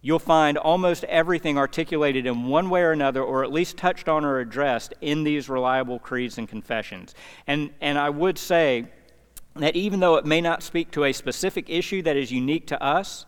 you'll 0.00 0.18
find 0.18 0.56
almost 0.56 1.04
everything 1.04 1.58
articulated 1.58 2.26
in 2.26 2.46
one 2.46 2.70
way 2.70 2.82
or 2.82 2.92
another, 2.92 3.22
or 3.22 3.42
at 3.42 3.52
least 3.52 3.76
touched 3.76 4.08
on 4.08 4.24
or 4.24 4.38
addressed 4.38 4.94
in 5.00 5.24
these 5.24 5.48
reliable 5.48 5.98
creeds 5.98 6.38
and 6.38 6.48
confessions. 6.48 7.14
And, 7.46 7.70
and 7.80 7.98
I 7.98 8.10
would 8.10 8.38
say 8.38 8.86
that 9.56 9.74
even 9.74 10.00
though 10.00 10.16
it 10.16 10.24
may 10.24 10.40
not 10.40 10.62
speak 10.62 10.90
to 10.92 11.04
a 11.04 11.12
specific 11.12 11.68
issue 11.68 12.02
that 12.02 12.16
is 12.16 12.30
unique 12.30 12.66
to 12.68 12.82
us, 12.82 13.26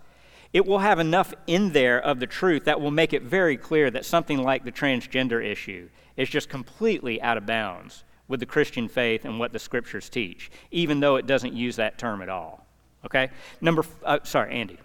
it 0.53 0.67
will 0.67 0.79
have 0.79 0.99
enough 0.99 1.33
in 1.47 1.73
there 1.73 2.01
of 2.01 2.21
the 2.21 2.27
truth 2.27 2.65
that 2.65 2.81
will 2.81 2.91
make 2.91 3.13
it 3.13 3.23
very 3.23 3.57
clear 3.57 3.91
that 3.91 4.05
something 4.05 4.43
like 4.43 4.65
the 4.65 4.73
transgender 4.73 5.45
issue 5.45 5.89
is 6.17 6.29
just 6.29 6.49
completely 6.49 7.21
out 7.23 7.37
of 7.37 7.47
bounds 7.47 8.05
with 8.27 8.41
the 8.41 8.47
Christian 8.47 8.89
faith 8.89 9.25
and 9.25 9.39
what 9.39 9.53
the 9.53 9.59
scriptures 9.59 10.09
teach, 10.09 10.51
even 10.71 11.01
though 11.01 11.17
it 11.17 11.27
doesn't 11.27 11.53
use 11.53 11.77
that 11.77 11.99
term 11.99 12.23
at 12.23 12.29
all. 12.29 12.67
Okay? 13.05 13.31
Number, 13.61 13.85
uh, 14.05 14.19
sorry, 14.23 14.53
Andy. 14.55 14.79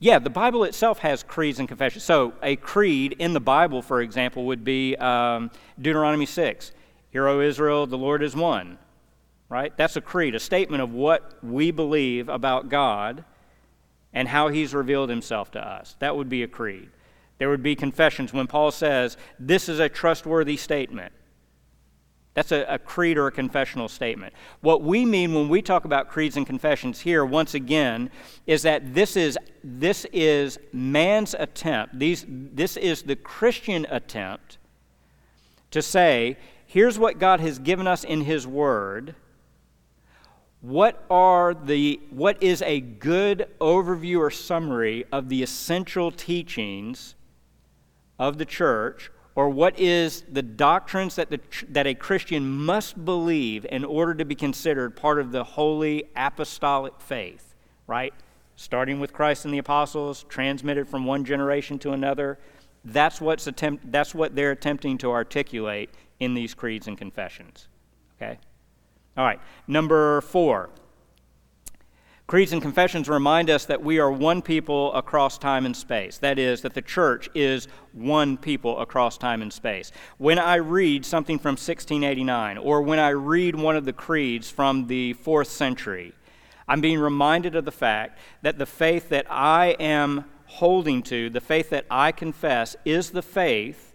Yeah, 0.00 0.20
the 0.20 0.30
Bible 0.30 0.62
itself 0.64 1.00
has 1.00 1.24
creeds 1.24 1.58
and 1.58 1.66
confessions. 1.66 2.04
So, 2.04 2.34
a 2.42 2.54
creed 2.56 3.16
in 3.18 3.32
the 3.32 3.40
Bible, 3.40 3.82
for 3.82 4.00
example, 4.00 4.44
would 4.44 4.62
be 4.62 4.94
um, 4.96 5.50
Deuteronomy 5.80 6.26
6 6.26 6.72
Hear, 7.10 7.26
O 7.26 7.40
Israel, 7.40 7.86
the 7.86 7.98
Lord 7.98 8.22
is 8.22 8.36
one. 8.36 8.78
Right? 9.48 9.74
That's 9.76 9.96
a 9.96 10.00
creed, 10.00 10.34
a 10.34 10.40
statement 10.40 10.82
of 10.82 10.92
what 10.92 11.42
we 11.42 11.70
believe 11.70 12.28
about 12.28 12.68
God 12.68 13.24
and 14.12 14.28
how 14.28 14.48
He's 14.48 14.74
revealed 14.74 15.08
Himself 15.08 15.50
to 15.52 15.60
us. 15.60 15.96
That 16.00 16.16
would 16.16 16.28
be 16.28 16.42
a 16.42 16.48
creed. 16.48 16.90
There 17.38 17.48
would 17.48 17.62
be 17.62 17.74
confessions 17.74 18.32
when 18.32 18.46
Paul 18.46 18.70
says, 18.70 19.16
This 19.38 19.68
is 19.68 19.80
a 19.80 19.88
trustworthy 19.88 20.56
statement. 20.56 21.12
That's 22.38 22.52
a, 22.52 22.64
a, 22.68 22.78
creed 22.78 23.18
or 23.18 23.26
a 23.26 23.32
confessional 23.32 23.88
statement. 23.88 24.32
What 24.60 24.80
we 24.80 25.04
mean 25.04 25.34
when 25.34 25.48
we 25.48 25.60
talk 25.60 25.84
about 25.84 26.08
creeds 26.08 26.36
and 26.36 26.46
confessions 26.46 27.00
here, 27.00 27.24
once 27.24 27.52
again, 27.52 28.12
is 28.46 28.62
that 28.62 28.94
this 28.94 29.16
is, 29.16 29.36
this 29.64 30.06
is 30.12 30.56
man's 30.72 31.34
attempt, 31.34 31.98
these, 31.98 32.24
this 32.28 32.76
is 32.76 33.02
the 33.02 33.16
Christian 33.16 33.88
attempt 33.90 34.58
to 35.72 35.82
say, 35.82 36.36
here's 36.64 36.96
what 36.96 37.18
God 37.18 37.40
has 37.40 37.58
given 37.58 37.88
us 37.88 38.04
in 38.04 38.20
His 38.20 38.46
Word. 38.46 39.16
What, 40.60 41.04
are 41.10 41.54
the, 41.54 41.98
what 42.10 42.40
is 42.40 42.62
a 42.62 42.78
good 42.78 43.48
overview 43.60 44.20
or 44.20 44.30
summary 44.30 45.04
of 45.10 45.28
the 45.28 45.42
essential 45.42 46.12
teachings 46.12 47.16
of 48.16 48.38
the 48.38 48.44
church 48.44 49.10
or 49.38 49.48
what 49.48 49.78
is 49.78 50.24
the 50.32 50.42
doctrines 50.42 51.14
that, 51.14 51.30
the, 51.30 51.38
that 51.68 51.86
a 51.86 51.94
Christian 51.94 52.50
must 52.50 53.04
believe 53.04 53.64
in 53.70 53.84
order 53.84 54.12
to 54.12 54.24
be 54.24 54.34
considered 54.34 54.96
part 54.96 55.20
of 55.20 55.30
the 55.30 55.44
holy 55.44 56.02
apostolic 56.16 57.00
faith, 57.00 57.54
right? 57.86 58.12
Starting 58.56 58.98
with 58.98 59.12
Christ 59.12 59.44
and 59.44 59.54
the 59.54 59.58
apostles, 59.58 60.24
transmitted 60.28 60.88
from 60.88 61.04
one 61.04 61.24
generation 61.24 61.78
to 61.78 61.92
another. 61.92 62.36
That's, 62.84 63.20
what's 63.20 63.46
attempt, 63.46 63.92
that's 63.92 64.12
what 64.12 64.34
they're 64.34 64.50
attempting 64.50 64.98
to 64.98 65.12
articulate 65.12 65.90
in 66.18 66.34
these 66.34 66.52
creeds 66.52 66.88
and 66.88 66.98
confessions. 66.98 67.68
Okay? 68.20 68.40
All 69.16 69.24
right, 69.24 69.38
number 69.68 70.20
four 70.20 70.68
Creeds 72.28 72.52
and 72.52 72.60
confessions 72.60 73.08
remind 73.08 73.48
us 73.48 73.64
that 73.64 73.82
we 73.82 73.98
are 73.98 74.12
one 74.12 74.42
people 74.42 74.92
across 74.92 75.38
time 75.38 75.64
and 75.64 75.74
space. 75.74 76.18
That 76.18 76.38
is, 76.38 76.60
that 76.60 76.74
the 76.74 76.82
church 76.82 77.30
is 77.34 77.68
one 77.92 78.36
people 78.36 78.80
across 78.80 79.16
time 79.16 79.40
and 79.40 79.50
space. 79.50 79.92
When 80.18 80.38
I 80.38 80.56
read 80.56 81.06
something 81.06 81.38
from 81.38 81.52
1689, 81.52 82.58
or 82.58 82.82
when 82.82 82.98
I 82.98 83.08
read 83.08 83.54
one 83.54 83.76
of 83.76 83.86
the 83.86 83.94
creeds 83.94 84.50
from 84.50 84.88
the 84.88 85.14
fourth 85.14 85.48
century, 85.48 86.12
I'm 86.68 86.82
being 86.82 86.98
reminded 86.98 87.56
of 87.56 87.64
the 87.64 87.72
fact 87.72 88.18
that 88.42 88.58
the 88.58 88.66
faith 88.66 89.08
that 89.08 89.24
I 89.30 89.68
am 89.80 90.26
holding 90.44 91.02
to, 91.04 91.30
the 91.30 91.40
faith 91.40 91.70
that 91.70 91.86
I 91.90 92.12
confess, 92.12 92.76
is 92.84 93.08
the 93.08 93.22
faith 93.22 93.94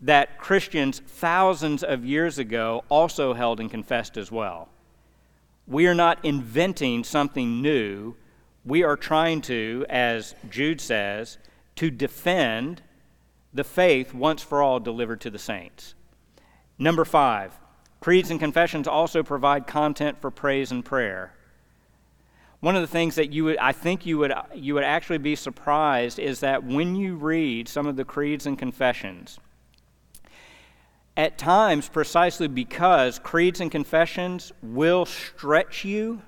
that 0.00 0.38
Christians 0.38 1.02
thousands 1.04 1.82
of 1.82 2.04
years 2.04 2.38
ago 2.38 2.84
also 2.88 3.34
held 3.34 3.58
and 3.58 3.68
confessed 3.68 4.16
as 4.16 4.30
well. 4.30 4.68
We 5.66 5.86
are 5.86 5.94
not 5.94 6.24
inventing 6.24 7.04
something 7.04 7.62
new. 7.62 8.16
We 8.64 8.82
are 8.82 8.96
trying 8.96 9.40
to, 9.42 9.86
as 9.88 10.34
Jude 10.50 10.80
says, 10.80 11.38
to 11.76 11.90
defend 11.90 12.82
the 13.54 13.64
faith 13.64 14.14
once 14.14 14.42
for 14.42 14.62
all 14.62 14.80
delivered 14.80 15.20
to 15.22 15.30
the 15.30 15.38
saints. 15.38 15.94
Number 16.78 17.04
five, 17.04 17.58
creeds 18.00 18.30
and 18.30 18.40
confessions 18.40 18.88
also 18.88 19.22
provide 19.22 19.66
content 19.66 20.20
for 20.20 20.30
praise 20.30 20.70
and 20.70 20.84
prayer. 20.84 21.34
One 22.60 22.76
of 22.76 22.82
the 22.82 22.88
things 22.88 23.16
that 23.16 23.32
you 23.32 23.44
would, 23.44 23.58
I 23.58 23.72
think 23.72 24.06
you 24.06 24.18
would, 24.18 24.32
you 24.54 24.74
would 24.74 24.84
actually 24.84 25.18
be 25.18 25.34
surprised 25.34 26.18
is 26.18 26.40
that 26.40 26.64
when 26.64 26.94
you 26.94 27.16
read 27.16 27.68
some 27.68 27.86
of 27.86 27.96
the 27.96 28.04
creeds 28.04 28.46
and 28.46 28.58
confessions, 28.58 29.38
at 31.16 31.36
times, 31.36 31.88
precisely 31.88 32.48
because 32.48 33.18
creeds 33.18 33.60
and 33.60 33.70
confessions 33.70 34.52
will 34.62 35.04
stretch 35.04 35.84
you, 35.84 36.22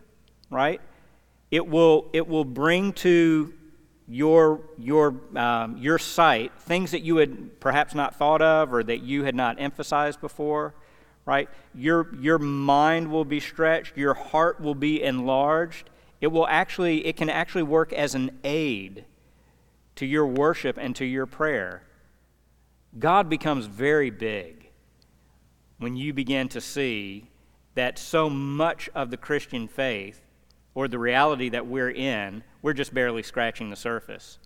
right? 0.50 0.80
It 1.50 1.66
will, 1.66 2.10
it 2.12 2.28
will 2.28 2.44
bring 2.44 2.92
to 2.94 3.52
your, 4.06 4.60
your, 4.78 5.14
um, 5.36 5.78
your 5.78 5.98
sight 5.98 6.52
things 6.58 6.90
that 6.90 7.00
you 7.00 7.16
had 7.16 7.58
perhaps 7.60 7.94
not 7.94 8.16
thought 8.16 8.42
of 8.42 8.74
or 8.74 8.82
that 8.82 9.02
you 9.02 9.24
had 9.24 9.34
not 9.34 9.58
emphasized 9.58 10.20
before, 10.20 10.74
right? 11.24 11.48
Your, 11.74 12.14
your 12.16 12.38
mind 12.38 13.10
will 13.10 13.24
be 13.24 13.40
stretched, 13.40 13.96
your 13.96 14.14
heart 14.14 14.60
will 14.60 14.74
be 14.74 15.02
enlarged. 15.02 15.88
It 16.20 16.26
will 16.28 16.46
actually, 16.46 17.06
it 17.06 17.16
can 17.16 17.30
actually 17.30 17.62
work 17.62 17.92
as 17.92 18.14
an 18.14 18.38
aid 18.44 19.06
to 19.96 20.06
your 20.06 20.26
worship 20.26 20.76
and 20.78 20.94
to 20.96 21.04
your 21.04 21.26
prayer. 21.26 21.82
God 22.98 23.30
becomes 23.30 23.66
very 23.66 24.10
big 24.10 24.63
when 25.84 25.96
you 25.96 26.14
begin 26.14 26.48
to 26.48 26.62
see 26.62 27.26
that 27.74 27.98
so 27.98 28.30
much 28.30 28.88
of 28.94 29.10
the 29.10 29.18
Christian 29.18 29.68
faith 29.68 30.22
or 30.74 30.88
the 30.88 30.98
reality 30.98 31.50
that 31.50 31.66
we're 31.66 31.90
in, 31.90 32.42
we're 32.62 32.72
just 32.72 32.94
barely 32.94 33.22
scratching 33.22 33.68
the 33.68 33.76
surface, 33.76 34.38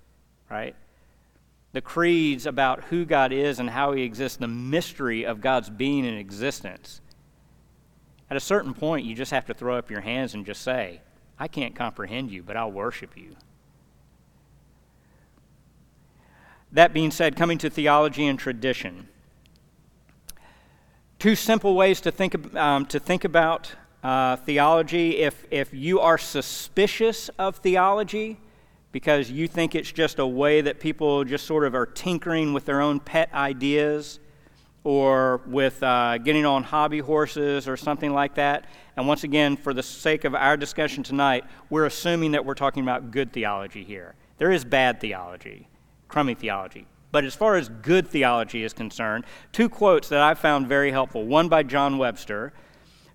right? 0.51 0.75
The 1.75 1.81
creeds 1.81 2.45
about 2.45 2.83
who 2.87 3.05
God 3.05 3.33
is 3.33 3.61
and 3.61 3.71
how 3.71 3.93
He 3.93 4.03
exists, 4.03 4.37
the 4.37 4.49
mystery 4.49 5.25
of 5.25 5.41
God's 5.41 5.71
being 5.71 6.05
and 6.05 6.19
existence. 6.19 7.01
At 8.29 8.37
a 8.37 8.41
certain 8.41 8.75
point, 8.75 9.07
you 9.07 9.15
just 9.15 9.31
have 9.31 9.47
to 9.47 9.55
throw 9.55 9.79
up 9.79 9.93
your 9.93 10.01
hands 10.01 10.35
and 10.35 10.45
just 10.45 10.63
say, 10.63 11.03
I 11.39 11.47
can't 11.47 11.77
comprehend 11.77 12.33
you, 12.33 12.43
but 12.43 12.57
I'll 12.57 12.73
worship 12.73 13.17
you. 13.17 13.37
That 16.73 16.93
being 16.93 17.13
said, 17.13 17.37
coming 17.37 17.59
to 17.59 17.71
theology 17.71 18.27
and 18.27 18.41
tradition. 18.41 19.09
Two 21.19 21.35
simple 21.35 21.75
ways 21.75 22.01
to 22.03 22.13
think, 22.13 22.55
um, 22.55 22.87
to 22.87 23.01
think 23.01 23.25
about 23.25 23.73
uh, 24.05 24.37
theology, 24.37 25.17
if, 25.19 25.45
if 25.51 25.75
you 25.75 25.99
are 25.99 26.17
suspicious 26.17 27.29
of 27.39 27.57
theology 27.57 28.39
because 28.93 29.31
you 29.31 29.49
think 29.49 29.75
it's 29.75 29.91
just 29.91 30.19
a 30.19 30.27
way 30.27 30.61
that 30.61 30.81
people 30.81 31.25
just 31.25 31.45
sort 31.45 31.65
of 31.65 31.75
are 31.75 31.87
tinkering 31.87 32.53
with 32.53 32.65
their 32.65 32.81
own 32.81 33.01
pet 33.01 33.33
ideas 33.35 34.21
or 34.85 35.43
with 35.47 35.83
uh, 35.83 36.19
getting 36.19 36.47
on 36.47 36.63
hobby 36.63 37.01
horses 37.01 37.67
or 37.69 37.77
something 37.77 38.13
like 38.15 38.37
that, 38.37 38.65
and 38.97 39.07
once 39.07 39.25
again, 39.25 39.57
for 39.57 39.75
the 39.75 39.83
sake 39.83 40.25
of 40.25 40.35
our 40.35 40.57
discussion 40.57 41.03
tonight, 41.03 41.45
we're 41.69 41.85
assuming 41.85 42.33
that 42.33 42.45
we're 42.45 42.55
talking 42.55 42.83
about 42.83 43.11
good 43.11 43.33
theology 43.33 43.85
here. 43.85 44.15
There 44.39 44.51
is 44.51 44.65
bad 44.65 45.01
theology, 45.01 45.69
crummy 46.07 46.35
theology. 46.35 46.87
But 47.11 47.25
as 47.25 47.35
far 47.35 47.57
as 47.57 47.69
good 47.69 48.07
theology 48.07 48.63
is 48.63 48.73
concerned, 48.73 49.25
two 49.53 49.69
quotes 49.69 50.09
that 50.09 50.21
I 50.21 50.35
found 50.35 50.67
very 50.67 50.91
helpful. 50.91 51.25
One 51.25 51.49
by 51.49 51.63
John 51.63 51.97
Webster, 51.97 52.53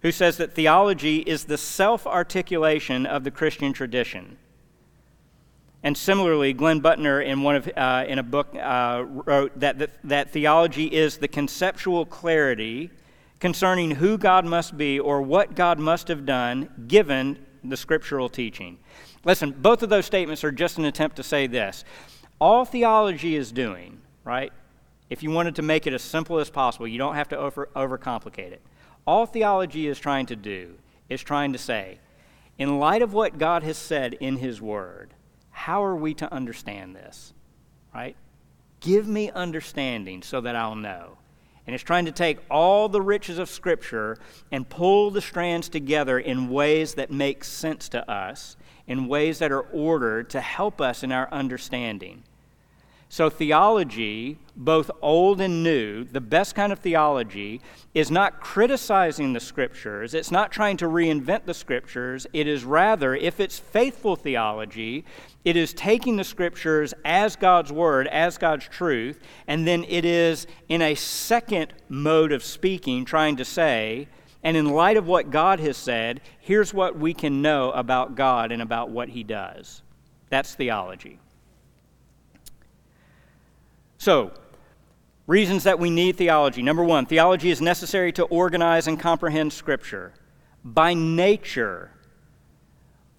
who 0.02 0.12
says 0.12 0.38
that 0.38 0.54
theology 0.54 1.20
is 1.20 1.46
the 1.46 1.58
self 1.58 2.08
articulation 2.08 3.06
of 3.06 3.24
the 3.24 3.32
Christian 3.32 3.72
tradition. 3.72 4.38
And 5.84 5.98
similarly, 5.98 6.54
Glenn 6.54 6.82
Butner 6.82 7.24
in, 7.24 7.44
one 7.44 7.58
of, 7.58 7.70
uh, 7.76 8.06
in 8.08 8.18
a 8.18 8.24
book, 8.24 8.56
uh, 8.56 9.04
wrote 9.06 9.60
that, 9.60 9.80
that, 9.80 9.92
that 10.06 10.32
theology 10.32 10.86
is 10.86 11.18
the 11.18 11.28
conceptual 11.28 12.06
clarity 12.06 12.90
concerning 13.40 13.92
who 13.92 14.18
God 14.18 14.46
must 14.46 14.78
be 14.78 14.98
or 14.98 15.22
what 15.22 15.56
God 15.56 15.80
must 15.80 16.08
have 16.08 16.26
done 16.26 16.70
given 16.88 17.46
the 17.64 17.76
scriptural 17.76 18.30
teaching. 18.30 18.78
Listen, 19.26 19.52
both 19.52 19.84
of 19.84 19.90
those 19.90 20.06
statements 20.06 20.46
are 20.46 20.52
just 20.52 20.78
an 20.78 20.86
attempt 20.86 21.18
to 21.18 21.24
say 21.24 21.48
this. 21.48 21.84
All 22.40 22.66
theology 22.66 23.36
is 23.36 23.52
doing, 23.52 24.02
right? 24.24 24.52
If 25.10 25.24
you 25.24 25.32
wanted 25.32 25.56
to 25.56 25.62
make 25.62 25.86
it 25.88 25.94
as 25.94 26.02
simple 26.02 26.40
as 26.40 26.50
possible, 26.50 26.88
you 26.88 26.98
don't 26.98 27.16
have 27.16 27.30
to 27.30 27.38
over, 27.38 27.70
overcomplicate 27.76 28.52
it. 28.52 28.62
All 29.06 29.26
theology 29.26 29.88
is 29.88 30.00
trying 30.00 30.26
to 30.28 30.36
do 30.36 30.76
is 31.10 31.22
trying 31.22 31.54
to 31.54 31.60
say, 31.60 32.00
in 32.58 32.80
light 32.80 33.02
of 33.02 33.14
what 33.14 33.38
God 33.38 33.64
has 33.64 33.78
said 33.78 34.14
in 34.16 34.38
His 34.38 34.62
Word, 34.62 35.14
how 35.52 35.84
are 35.84 35.96
we 35.96 36.14
to 36.16 36.32
understand 36.34 36.96
this? 36.96 37.34
Right? 37.94 38.16
Give 38.80 39.08
me 39.08 39.30
understanding 39.32 40.22
so 40.22 40.42
that 40.42 40.56
I'll 40.56 40.76
know. 40.76 41.18
And 41.66 41.74
it's 41.74 41.84
trying 41.84 42.06
to 42.06 42.12
take 42.12 42.40
all 42.50 42.90
the 42.90 43.02
riches 43.02 43.38
of 43.38 43.50
Scripture 43.50 44.18
and 44.52 44.68
pull 44.68 45.12
the 45.12 45.22
strands 45.22 45.70
together 45.70 46.20
in 46.20 46.50
ways 46.50 46.96
that 46.96 47.12
make 47.12 47.44
sense 47.44 47.88
to 47.90 48.10
us, 48.12 48.58
in 48.88 49.08
ways 49.08 49.40
that 49.40 49.52
are 49.52 49.62
ordered 49.62 50.30
to 50.32 50.42
help 50.42 50.82
us 50.82 51.04
in 51.04 51.12
our 51.12 51.30
understanding. 51.32 52.24
So, 53.14 53.30
theology, 53.30 54.40
both 54.56 54.90
old 55.00 55.40
and 55.40 55.62
new, 55.62 56.04
the 56.04 56.20
best 56.20 56.56
kind 56.56 56.74
of 56.74 56.80
theology, 56.80 57.62
is 57.94 58.10
not 58.10 58.40
criticizing 58.40 59.34
the 59.34 59.40
scriptures. 59.40 60.16
It's 60.16 60.32
not 60.32 60.52
trying 60.52 60.78
to 60.78 60.88
reinvent 60.88 61.46
the 61.46 61.54
scriptures. 61.54 62.26
It 62.34 62.48
is 62.48 62.64
rather, 62.64 63.16
if 63.16 63.40
it's 63.40 63.60
faithful 63.60 64.16
theology, 64.16 65.06
it 65.46 65.56
is 65.56 65.76
taking 65.76 66.16
the 66.16 66.24
scriptures 66.24 66.96
as 67.06 67.36
God's 67.36 67.72
word, 67.72 68.08
as 68.08 68.40
God's 68.40 68.68
truth, 68.68 69.20
and 69.46 69.68
then 69.68 69.86
it 69.88 70.06
is, 70.06 70.48
in 70.68 70.82
a 70.82 70.96
second 70.96 71.72
mode 71.90 72.32
of 72.32 72.44
speaking, 72.44 73.06
trying 73.06 73.36
to 73.36 73.46
say, 73.46 74.08
and 74.44 74.58
in 74.58 74.70
light 74.70 74.98
of 74.98 75.08
what 75.08 75.32
God 75.32 75.60
has 75.62 75.78
said, 75.78 76.22
here's 76.40 76.74
what 76.74 76.98
we 76.98 77.14
can 77.14 77.42
know 77.42 77.72
about 77.72 78.16
God 78.16 78.52
and 78.52 78.62
about 78.62 78.90
what 78.90 79.10
He 79.10 79.24
does. 79.24 79.82
That's 80.30 80.54
theology. 80.54 81.20
So, 83.98 84.32
reasons 85.28 85.64
that 85.64 85.80
we 85.80 85.90
need 85.90 86.18
theology. 86.18 86.62
Number 86.62 86.84
one, 86.84 87.06
theology 87.06 87.52
is 87.52 87.62
necessary 87.62 88.12
to 88.14 88.24
organize 88.24 88.86
and 88.86 89.00
comprehend 89.00 89.54
Scripture. 89.54 90.14
By 90.66 90.94
nature, 90.94 91.92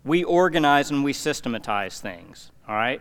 we 0.04 0.22
organize 0.24 0.90
and 0.90 1.02
we 1.02 1.14
systematize 1.14 2.00
things, 2.00 2.50
all 2.68 2.74
right? 2.74 3.00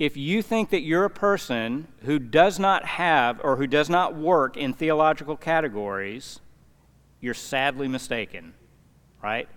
If 0.00 0.16
you 0.16 0.42
think 0.42 0.70
that 0.70 0.80
you're 0.80 1.04
a 1.04 1.10
person 1.10 1.86
who 2.00 2.18
does 2.18 2.58
not 2.58 2.84
have 2.84 3.40
or 3.44 3.56
who 3.56 3.68
does 3.68 3.88
not 3.88 4.16
work 4.16 4.56
in 4.56 4.72
theological 4.72 5.36
categories, 5.36 6.40
you're 7.24 7.32
sadly 7.32 7.88
mistaken, 7.88 8.52
right? 9.22 9.48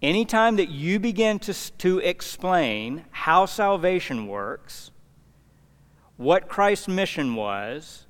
Anytime 0.00 0.54
that 0.56 0.68
you 0.68 1.00
begin 1.00 1.40
to, 1.40 1.52
to 1.78 1.98
explain 1.98 3.04
how 3.10 3.44
salvation 3.44 4.28
works, 4.28 4.92
what 6.16 6.48
Christ's 6.48 6.86
mission 6.86 7.34
was, 7.34 8.06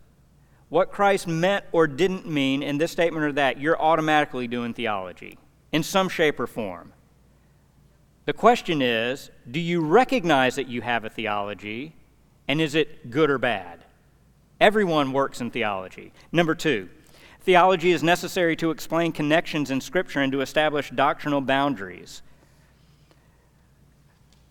what 0.69 0.93
Christ 0.93 1.27
meant 1.27 1.65
or 1.73 1.87
didn't 1.87 2.29
mean 2.29 2.63
in 2.63 2.77
this 2.77 2.93
statement 2.93 3.25
or 3.25 3.33
that, 3.33 3.59
you're 3.59 3.81
automatically 3.81 4.47
doing 4.47 4.75
theology 4.75 5.39
in 5.73 5.83
some 5.83 6.11
shape 6.11 6.39
or 6.39 6.47
form. 6.47 6.93
The 8.27 8.35
question 8.35 8.83
is 8.83 9.31
do 9.51 9.59
you 9.59 9.81
recognize 9.81 10.57
that 10.57 10.69
you 10.69 10.83
have 10.83 11.07
a 11.07 11.09
theology, 11.09 11.95
and 12.47 12.61
is 12.61 12.75
it 12.75 13.11
good 13.11 13.31
or 13.31 13.39
bad? 13.39 13.85
Everyone 14.61 15.13
works 15.13 15.41
in 15.41 15.51
theology. 15.51 16.13
Number 16.31 16.55
two, 16.55 16.91
theology 17.47 17.93
is 17.93 18.03
necessary 18.03 18.57
to 18.57 18.73
explain 18.73 19.13
connections 19.13 19.71
in 19.71 19.81
Scripture 19.81 20.21
and 20.21 20.33
to 20.33 20.41
establish 20.41 20.91
doctrinal 20.91 21.41
boundaries. 21.41 22.21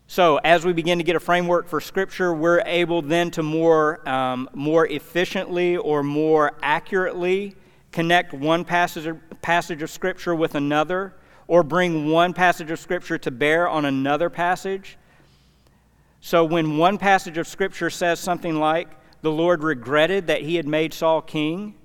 So, 0.08 0.38
as 0.46 0.64
we 0.64 0.72
begin 0.72 0.98
to 1.00 1.04
get 1.04 1.18
a 1.18 1.20
framework 1.20 1.68
for 1.68 1.82
Scripture, 1.82 2.34
we're 2.34 2.64
able 2.66 3.02
then 3.02 3.32
to 3.32 3.44
more, 3.44 4.08
um, 4.08 4.50
more 4.54 4.88
efficiently 4.88 5.76
or 5.76 6.04
more 6.04 6.54
accurately 6.64 7.58
connect 7.92 8.34
one 8.34 8.64
passage, 8.64 9.14
passage 9.42 9.82
of 9.82 9.90
Scripture 9.90 10.34
with 10.34 10.56
another, 10.56 11.16
or 11.48 11.64
bring 11.64 12.10
one 12.10 12.34
passage 12.34 12.72
of 12.72 12.80
Scripture 12.80 13.18
to 13.18 13.30
bear 13.30 13.68
on 13.68 13.84
another 13.84 14.30
passage. 14.30 14.98
So, 16.22 16.46
when 16.46 16.78
one 16.78 16.98
passage 16.98 17.38
of 17.38 17.46
Scripture 17.46 17.90
says 17.90 18.22
something 18.22 18.56
like, 18.56 18.88
the 19.22 19.32
Lord 19.32 19.64
regretted 19.64 20.28
that 20.28 20.44
he 20.44 20.56
had 20.56 20.68
made 20.68 20.94
Saul 20.94 21.22
king, 21.22 21.76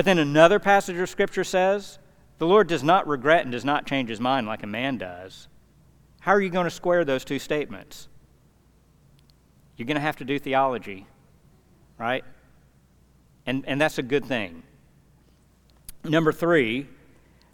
but 0.00 0.06
then 0.06 0.18
another 0.18 0.58
passage 0.58 0.96
of 0.96 1.10
Scripture 1.10 1.44
says, 1.44 1.98
the 2.38 2.46
Lord 2.46 2.68
does 2.68 2.82
not 2.82 3.06
regret 3.06 3.42
and 3.42 3.52
does 3.52 3.66
not 3.66 3.84
change 3.84 4.08
his 4.08 4.18
mind 4.18 4.46
like 4.46 4.62
a 4.62 4.66
man 4.66 4.96
does. 4.96 5.46
How 6.20 6.32
are 6.32 6.40
you 6.40 6.48
going 6.48 6.64
to 6.64 6.70
square 6.70 7.04
those 7.04 7.22
two 7.22 7.38
statements? 7.38 8.08
You're 9.76 9.84
going 9.84 9.96
to 9.96 10.00
have 10.00 10.16
to 10.16 10.24
do 10.24 10.38
theology, 10.38 11.06
right? 11.98 12.24
And, 13.44 13.62
and 13.66 13.78
that's 13.78 13.98
a 13.98 14.02
good 14.02 14.24
thing. 14.24 14.62
Number 16.02 16.32
three, 16.32 16.88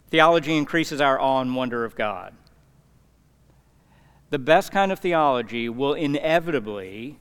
theology 0.09 0.55
increases 0.55 1.01
our 1.01 1.19
awe 1.19 1.41
and 1.41 1.53
wonder 1.53 1.83
of 1.83 1.95
God. 1.95 2.33
The 4.29 4.39
best 4.39 4.71
kind 4.71 4.93
of 4.93 4.99
theology 4.99 5.67
will 5.67 5.95
inevitably 5.95 7.19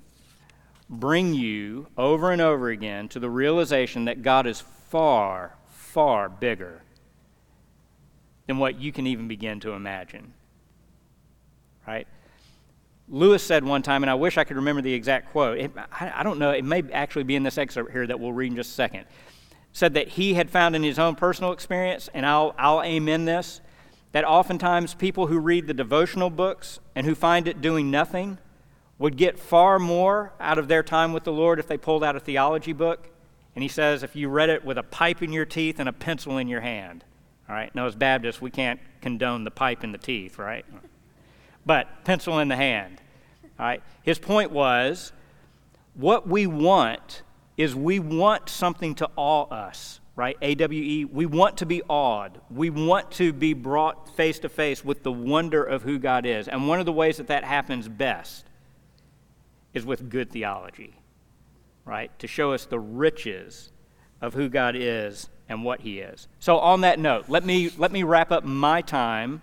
bring 0.88 1.34
you 1.34 1.88
over 1.96 2.30
and 2.30 2.40
over 2.40 2.68
again 2.70 3.08
to 3.08 3.18
the 3.18 3.30
realization 3.30 4.04
that 4.04 4.22
God 4.22 4.46
is 4.46 4.62
far, 4.88 5.56
far 5.68 6.28
bigger 6.28 6.82
than 8.46 8.58
what 8.58 8.80
you 8.80 8.92
can 8.92 9.06
even 9.06 9.26
begin 9.26 9.60
to 9.60 9.72
imagine. 9.72 10.32
Right? 11.86 12.06
Lewis 13.08 13.42
said 13.42 13.64
one 13.64 13.82
time, 13.82 14.02
and 14.02 14.10
I 14.10 14.14
wish 14.14 14.36
I 14.36 14.44
could 14.44 14.56
remember 14.56 14.82
the 14.82 14.92
exact 14.92 15.30
quote. 15.30 15.58
It, 15.58 15.72
I, 15.92 16.12
I, 16.16 16.22
don't 16.22 16.38
know, 16.38 16.50
it 16.50 16.64
may 16.64 16.82
actually 16.92 17.24
be 17.24 17.36
in 17.36 17.42
this 17.42 17.58
excerpt 17.58 17.92
here 17.92 18.06
that 18.06 18.18
we'll 18.18 18.32
read 18.32 18.50
in 18.50 18.56
just 18.56 18.70
a 18.70 18.74
second. 18.74 19.04
Said 19.72 19.94
that 19.94 20.08
he 20.08 20.34
had 20.34 20.50
found 20.50 20.74
in 20.74 20.82
his 20.82 20.98
own 20.98 21.14
personal 21.14 21.52
experience, 21.52 22.08
and 22.14 22.24
I'll, 22.24 22.54
I'll 22.58 22.82
amen 22.82 23.24
this, 23.24 23.60
that 24.12 24.24
oftentimes 24.24 24.94
people 24.94 25.26
who 25.26 25.38
read 25.38 25.66
the 25.66 25.74
devotional 25.74 26.30
books 26.30 26.80
and 26.94 27.06
who 27.06 27.14
find 27.14 27.46
it 27.46 27.60
doing 27.60 27.90
nothing 27.90 28.38
would 28.98 29.16
get 29.16 29.38
far 29.38 29.78
more 29.78 30.32
out 30.40 30.58
of 30.58 30.68
their 30.68 30.82
time 30.82 31.12
with 31.12 31.24
the 31.24 31.32
Lord 31.32 31.58
if 31.58 31.66
they 31.66 31.76
pulled 31.76 32.02
out 32.02 32.16
a 32.16 32.20
theology 32.20 32.72
book. 32.72 33.08
And 33.54 33.62
he 33.62 33.68
says, 33.68 34.02
if 34.02 34.16
you 34.16 34.28
read 34.28 34.50
it 34.50 34.64
with 34.64 34.78
a 34.78 34.82
pipe 34.82 35.22
in 35.22 35.32
your 35.32 35.46
teeth 35.46 35.78
and 35.78 35.88
a 35.88 35.92
pencil 35.92 36.38
in 36.38 36.48
your 36.48 36.60
hand. 36.60 37.04
All 37.48 37.54
right, 37.54 37.74
now 37.74 37.86
as 37.86 37.94
Baptists, 37.94 38.40
we 38.40 38.50
can't 38.50 38.80
condone 39.00 39.44
the 39.44 39.50
pipe 39.50 39.84
in 39.84 39.92
the 39.92 39.98
teeth, 39.98 40.38
right? 40.38 40.64
but 41.66 42.04
pencil 42.04 42.38
in 42.38 42.48
the 42.48 42.56
hand. 42.56 43.02
All 43.58 43.66
right. 43.66 43.82
His 44.04 44.18
point 44.18 44.52
was 44.52 45.12
what 45.94 46.28
we 46.28 46.46
want 46.46 47.22
is 47.56 47.74
we 47.74 47.98
want 47.98 48.48
something 48.48 48.94
to 48.94 49.10
awe 49.16 49.44
us, 49.48 50.00
right? 50.14 50.36
AWE. 50.40 51.08
We 51.10 51.26
want 51.26 51.56
to 51.58 51.66
be 51.66 51.82
awed. 51.88 52.40
We 52.50 52.70
want 52.70 53.10
to 53.12 53.32
be 53.32 53.54
brought 53.54 54.14
face 54.14 54.38
to 54.40 54.48
face 54.48 54.84
with 54.84 55.02
the 55.02 55.12
wonder 55.12 55.64
of 55.64 55.82
who 55.82 55.98
God 55.98 56.24
is. 56.24 56.48
And 56.48 56.68
one 56.68 56.80
of 56.80 56.86
the 56.86 56.92
ways 56.92 57.16
that 57.16 57.26
that 57.28 57.44
happens 57.44 57.88
best 57.88 58.45
is 59.76 59.84
with 59.84 60.08
good 60.08 60.30
theology, 60.30 60.94
right? 61.84 62.10
To 62.18 62.26
show 62.26 62.52
us 62.52 62.64
the 62.64 62.80
riches 62.80 63.70
of 64.22 64.32
who 64.32 64.48
God 64.48 64.74
is 64.74 65.28
and 65.50 65.62
what 65.62 65.82
He 65.82 66.00
is. 66.00 66.28
So, 66.40 66.58
on 66.58 66.80
that 66.80 66.98
note, 66.98 67.26
let 67.28 67.44
me, 67.44 67.70
let 67.76 67.92
me 67.92 68.02
wrap 68.02 68.32
up 68.32 68.42
my 68.42 68.80
time 68.80 69.42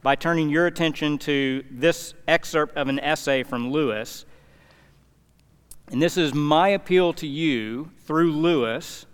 by 0.00 0.14
turning 0.14 0.48
your 0.50 0.68
attention 0.68 1.18
to 1.18 1.64
this 1.68 2.14
excerpt 2.28 2.76
of 2.76 2.86
an 2.86 3.00
essay 3.00 3.42
from 3.42 3.72
Lewis. 3.72 4.24
And 5.90 6.00
this 6.00 6.16
is 6.16 6.32
my 6.32 6.68
appeal 6.68 7.12
to 7.14 7.26
you 7.26 7.90
through 8.04 8.32
Lewis 8.32 9.06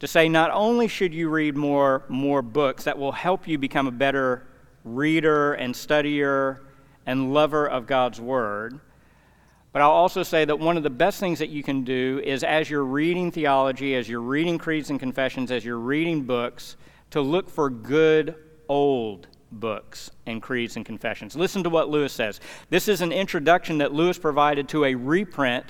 to 0.00 0.08
say 0.08 0.28
not 0.28 0.50
only 0.52 0.88
should 0.88 1.14
you 1.14 1.28
read 1.28 1.56
more, 1.56 2.04
more 2.08 2.42
books 2.42 2.84
that 2.84 2.98
will 2.98 3.12
help 3.12 3.46
you 3.46 3.56
become 3.56 3.86
a 3.86 3.92
better 3.92 4.48
reader 4.84 5.54
and 5.54 5.74
studier 5.74 6.58
and 7.06 7.32
lover 7.32 7.68
of 7.68 7.86
God's 7.86 8.20
Word, 8.20 8.80
but 9.72 9.82
I'll 9.82 9.90
also 9.90 10.22
say 10.22 10.44
that 10.44 10.58
one 10.58 10.76
of 10.76 10.82
the 10.82 10.90
best 10.90 11.20
things 11.20 11.38
that 11.40 11.50
you 11.50 11.62
can 11.62 11.84
do 11.84 12.20
is 12.24 12.42
as 12.42 12.70
you're 12.70 12.84
reading 12.84 13.30
theology, 13.30 13.94
as 13.94 14.08
you're 14.08 14.20
reading 14.20 14.58
creeds 14.58 14.90
and 14.90 14.98
confessions, 14.98 15.50
as 15.50 15.64
you're 15.64 15.78
reading 15.78 16.22
books, 16.22 16.76
to 17.10 17.20
look 17.20 17.50
for 17.50 17.68
good 17.68 18.34
old 18.68 19.28
books 19.52 20.10
and 20.26 20.42
creeds 20.42 20.76
and 20.76 20.84
confessions. 20.84 21.36
Listen 21.36 21.62
to 21.62 21.70
what 21.70 21.88
Lewis 21.88 22.12
says. 22.12 22.40
This 22.70 22.88
is 22.88 23.00
an 23.00 23.12
introduction 23.12 23.78
that 23.78 23.92
Lewis 23.92 24.18
provided 24.18 24.68
to 24.70 24.84
a 24.84 24.94
reprint 24.94 25.66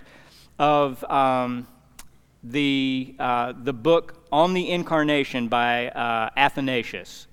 of 0.59 1.03
um, 1.05 1.67
the, 2.43 3.15
uh, 3.19 3.53
the 3.63 3.73
book 3.73 4.25
On 4.33 4.55
the 4.55 4.71
Incarnation 4.71 5.49
by 5.49 5.89
uh, 5.89 6.31
Athanasius. 6.37 7.27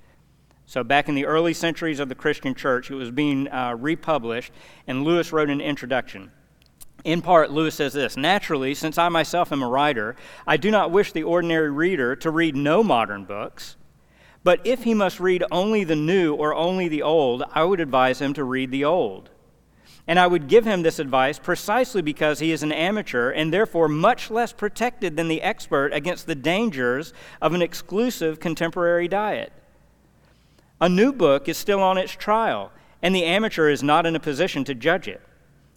So, 0.67 0.83
back 0.83 1.09
in 1.09 1.15
the 1.15 1.25
early 1.25 1.53
centuries 1.53 1.99
of 1.99 2.09
the 2.09 2.15
Christian 2.15 2.55
church, 2.55 2.89
it 2.89 2.95
was 2.95 3.11
being 3.11 3.47
uh, 3.49 3.75
republished, 3.77 4.51
and 4.87 5.03
Lewis 5.03 5.31
wrote 5.31 5.51
an 5.51 5.61
introduction. 5.61 6.31
In 7.05 7.21
part, 7.21 7.51
Lewis 7.51 7.75
says 7.75 7.93
this 7.93 8.17
Naturally, 8.17 8.75
since 8.75 8.97
I 8.97 9.07
myself 9.07 9.53
am 9.53 9.63
a 9.63 9.69
writer, 9.69 10.17
I 10.45 10.57
do 10.57 10.69
not 10.69 10.91
wish 10.91 11.13
the 11.13 11.23
ordinary 11.23 11.71
reader 11.71 12.17
to 12.17 12.29
read 12.29 12.57
no 12.57 12.83
modern 12.83 13.23
books 13.23 13.77
but 14.45 14.61
if 14.63 14.83
he 14.83 14.93
must 14.93 15.19
read 15.19 15.43
only 15.49 15.83
the 15.83 15.95
new 15.95 16.35
or 16.35 16.53
only 16.53 16.87
the 16.87 17.01
old, 17.01 17.43
I 17.53 17.63
would 17.63 17.79
advise 17.79 18.21
him 18.21 18.31
to 18.35 18.43
read 18.43 18.69
the 18.69 18.85
old. 18.85 19.31
And 20.05 20.19
I 20.19 20.27
would 20.27 20.47
give 20.47 20.65
him 20.65 20.83
this 20.83 20.99
advice 20.99 21.39
precisely 21.39 22.03
because 22.03 22.37
he 22.37 22.51
is 22.51 22.61
an 22.61 22.71
amateur 22.71 23.31
and 23.31 23.51
therefore 23.51 23.89
much 23.89 24.29
less 24.29 24.53
protected 24.53 25.17
than 25.17 25.29
the 25.29 25.41
expert 25.41 25.91
against 25.93 26.27
the 26.27 26.35
dangers 26.35 27.11
of 27.41 27.55
an 27.55 27.63
exclusive 27.63 28.39
contemporary 28.39 29.07
diet. 29.07 29.51
A 30.79 30.87
new 30.87 31.11
book 31.11 31.49
is 31.49 31.57
still 31.57 31.81
on 31.81 31.97
its 31.97 32.11
trial, 32.11 32.71
and 33.01 33.15
the 33.15 33.23
amateur 33.23 33.67
is 33.67 33.81
not 33.81 34.05
in 34.05 34.15
a 34.15 34.19
position 34.19 34.63
to 34.65 34.75
judge 34.75 35.07
it. 35.07 35.23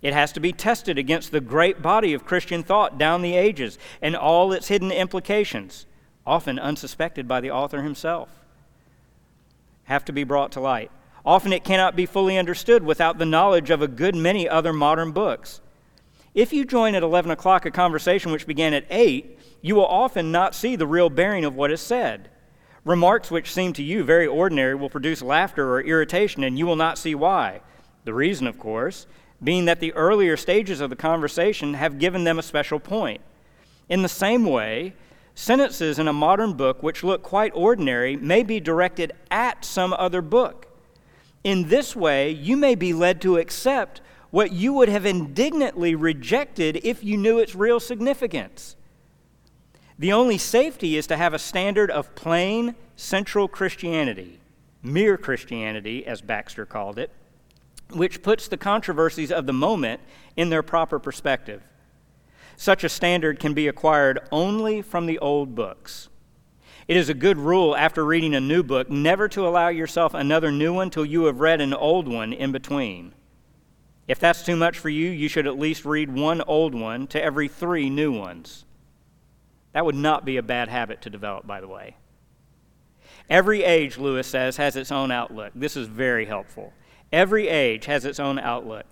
It 0.00 0.12
has 0.12 0.32
to 0.32 0.40
be 0.40 0.52
tested 0.52 0.98
against 0.98 1.32
the 1.32 1.40
great 1.40 1.82
body 1.82 2.14
of 2.14 2.24
Christian 2.24 2.62
thought 2.62 2.98
down 2.98 3.22
the 3.22 3.36
ages 3.36 3.78
and 4.00 4.14
all 4.14 4.52
its 4.52 4.68
hidden 4.68 4.92
implications, 4.92 5.86
often 6.26 6.58
unsuspected 6.58 7.26
by 7.26 7.40
the 7.40 7.50
author 7.50 7.82
himself 7.82 8.30
have 9.88 10.04
to 10.04 10.12
be 10.12 10.24
brought 10.24 10.52
to 10.52 10.60
light. 10.60 10.90
Often 11.24 11.52
it 11.52 11.64
cannot 11.64 11.96
be 11.96 12.06
fully 12.06 12.38
understood 12.38 12.82
without 12.84 13.18
the 13.18 13.26
knowledge 13.26 13.70
of 13.70 13.82
a 13.82 13.88
good 13.88 14.14
many 14.14 14.48
other 14.48 14.72
modern 14.72 15.12
books. 15.12 15.60
If 16.34 16.52
you 16.52 16.64
join 16.64 16.94
at 16.94 17.02
11 17.02 17.30
o'clock 17.30 17.66
a 17.66 17.70
conversation 17.70 18.30
which 18.30 18.46
began 18.46 18.74
at 18.74 18.86
8, 18.90 19.38
you 19.62 19.74
will 19.74 19.86
often 19.86 20.30
not 20.30 20.54
see 20.54 20.76
the 20.76 20.86
real 20.86 21.08
bearing 21.08 21.44
of 21.44 21.54
what 21.54 21.70
is 21.70 21.80
said. 21.80 22.28
Remarks 22.84 23.30
which 23.30 23.52
seem 23.52 23.72
to 23.72 23.82
you 23.82 24.04
very 24.04 24.26
ordinary 24.26 24.74
will 24.74 24.90
produce 24.90 25.20
laughter 25.22 25.72
or 25.72 25.80
irritation, 25.80 26.44
and 26.44 26.58
you 26.58 26.66
will 26.66 26.76
not 26.76 26.98
see 26.98 27.14
why. 27.14 27.60
The 28.04 28.14
reason, 28.14 28.46
of 28.46 28.58
course, 28.58 29.06
being 29.42 29.66
that 29.66 29.80
the 29.80 29.92
earlier 29.94 30.36
stages 30.36 30.80
of 30.80 30.90
the 30.90 30.96
conversation 30.96 31.74
have 31.74 31.98
given 31.98 32.24
them 32.24 32.38
a 32.38 32.42
special 32.42 32.80
point. 32.80 33.20
In 33.88 34.02
the 34.02 34.08
same 34.08 34.44
way, 34.44 34.94
Sentences 35.38 36.00
in 36.00 36.08
a 36.08 36.12
modern 36.12 36.54
book 36.54 36.82
which 36.82 37.04
look 37.04 37.22
quite 37.22 37.52
ordinary 37.54 38.16
may 38.16 38.42
be 38.42 38.58
directed 38.58 39.12
at 39.30 39.64
some 39.64 39.92
other 39.92 40.20
book. 40.20 40.66
In 41.44 41.68
this 41.68 41.94
way, 41.94 42.32
you 42.32 42.56
may 42.56 42.74
be 42.74 42.92
led 42.92 43.20
to 43.20 43.36
accept 43.36 44.00
what 44.30 44.50
you 44.50 44.72
would 44.72 44.88
have 44.88 45.06
indignantly 45.06 45.94
rejected 45.94 46.80
if 46.82 47.04
you 47.04 47.16
knew 47.16 47.38
its 47.38 47.54
real 47.54 47.78
significance. 47.78 48.74
The 49.96 50.12
only 50.12 50.38
safety 50.38 50.96
is 50.96 51.06
to 51.06 51.16
have 51.16 51.34
a 51.34 51.38
standard 51.38 51.88
of 51.88 52.16
plain, 52.16 52.74
central 52.96 53.46
Christianity, 53.46 54.40
mere 54.82 55.16
Christianity, 55.16 56.04
as 56.04 56.20
Baxter 56.20 56.66
called 56.66 56.98
it, 56.98 57.12
which 57.92 58.22
puts 58.22 58.48
the 58.48 58.56
controversies 58.56 59.32
of 59.32 59.46
the 59.46 59.52
moment 59.52 60.00
in 60.36 60.50
their 60.50 60.62
proper 60.62 60.98
perspective. 60.98 61.62
Such 62.56 62.84
a 62.84 62.88
standard 62.88 63.38
can 63.38 63.54
be 63.54 63.68
acquired 63.68 64.18
only 64.32 64.82
from 64.82 65.06
the 65.06 65.18
old 65.18 65.54
books. 65.54 66.08
It 66.88 66.96
is 66.96 67.08
a 67.08 67.14
good 67.14 67.36
rule 67.36 67.76
after 67.76 68.04
reading 68.04 68.34
a 68.34 68.40
new 68.40 68.62
book 68.62 68.90
never 68.90 69.28
to 69.28 69.46
allow 69.46 69.68
yourself 69.68 70.14
another 70.14 70.50
new 70.50 70.72
one 70.72 70.90
till 70.90 71.04
you 71.04 71.24
have 71.26 71.40
read 71.40 71.60
an 71.60 71.74
old 71.74 72.08
one 72.08 72.32
in 72.32 72.50
between. 72.50 73.12
If 74.08 74.18
that's 74.18 74.42
too 74.42 74.56
much 74.56 74.78
for 74.78 74.88
you, 74.88 75.10
you 75.10 75.28
should 75.28 75.46
at 75.46 75.58
least 75.58 75.84
read 75.84 76.10
one 76.10 76.40
old 76.40 76.74
one 76.74 77.06
to 77.08 77.22
every 77.22 77.46
three 77.46 77.90
new 77.90 78.10
ones. 78.10 78.64
That 79.72 79.84
would 79.84 79.94
not 79.94 80.24
be 80.24 80.38
a 80.38 80.42
bad 80.42 80.70
habit 80.70 81.02
to 81.02 81.10
develop, 81.10 81.46
by 81.46 81.60
the 81.60 81.68
way. 81.68 81.96
Every 83.28 83.62
age, 83.62 83.98
Lewis 83.98 84.26
says, 84.26 84.56
has 84.56 84.74
its 84.74 84.90
own 84.90 85.10
outlook. 85.10 85.52
This 85.54 85.76
is 85.76 85.86
very 85.86 86.24
helpful. 86.24 86.72
Every 87.12 87.48
age 87.48 87.86
has 87.86 88.04
its 88.04 88.20
own 88.20 88.38
outlook. 88.38 88.84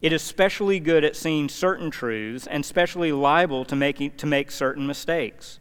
It 0.00 0.12
is 0.12 0.22
specially 0.22 0.78
good 0.78 1.04
at 1.04 1.16
seeing 1.16 1.48
certain 1.48 1.90
truths 1.90 2.46
and 2.46 2.64
specially 2.64 3.12
liable 3.12 3.64
to, 3.64 3.76
making, 3.76 4.12
to 4.12 4.26
make 4.26 4.50
certain 4.50 4.86
mistakes. 4.86 5.58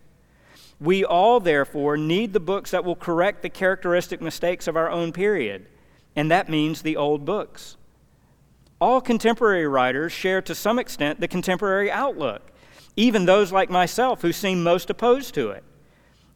We 0.80 1.04
all, 1.04 1.40
therefore, 1.40 1.98
need 1.98 2.34
the 2.34 2.40
books 2.40 2.72
that 2.72 2.86
will 2.86 2.96
correct 2.96 3.42
the 3.42 3.50
characteristic 3.50 4.22
mistakes 4.22 4.68
of 4.68 4.78
our 4.78 4.92
own 4.92 5.12
period, 5.12 5.68
and 6.16 6.30
that 6.30 6.50
means 6.50 6.82
the 6.82 6.96
old 6.96 7.26
books. 7.26 7.78
All 8.80 9.02
contemporary 9.02 9.68
writers 9.68 10.12
share 10.12 10.42
to 10.44 10.54
some 10.54 10.78
extent 10.78 11.20
the 11.20 11.28
contemporary 11.28 11.92
outlook, 11.92 12.52
even 12.96 13.26
those 13.26 13.52
like 13.52 13.72
myself 13.72 14.22
who 14.22 14.32
seem 14.32 14.62
most 14.62 14.92
opposed 14.92 15.34
to 15.34 15.50
it. 15.50 15.64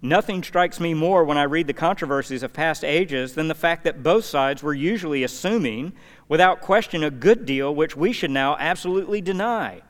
Nothing 0.02 0.42
strikes 0.42 0.80
me 0.80 0.96
more 0.96 1.24
when 1.24 1.38
I 1.38 1.44
read 1.44 1.68
the 1.68 1.74
controversies 1.74 2.42
of 2.42 2.54
past 2.54 2.84
ages 2.84 3.36
than 3.36 3.48
the 3.48 3.56
fact 3.56 3.84
that 3.84 4.02
both 4.02 4.26
sides 4.26 4.64
were 4.64 4.74
usually 4.74 5.24
assuming, 5.24 5.94
without 6.28 6.60
question, 6.60 7.04
a 7.04 7.12
good 7.12 7.46
deal 7.46 7.74
which 7.74 7.96
we 7.96 8.12
should 8.12 8.32
now 8.32 8.58
absolutely 8.60 9.22
deny. 9.22 9.84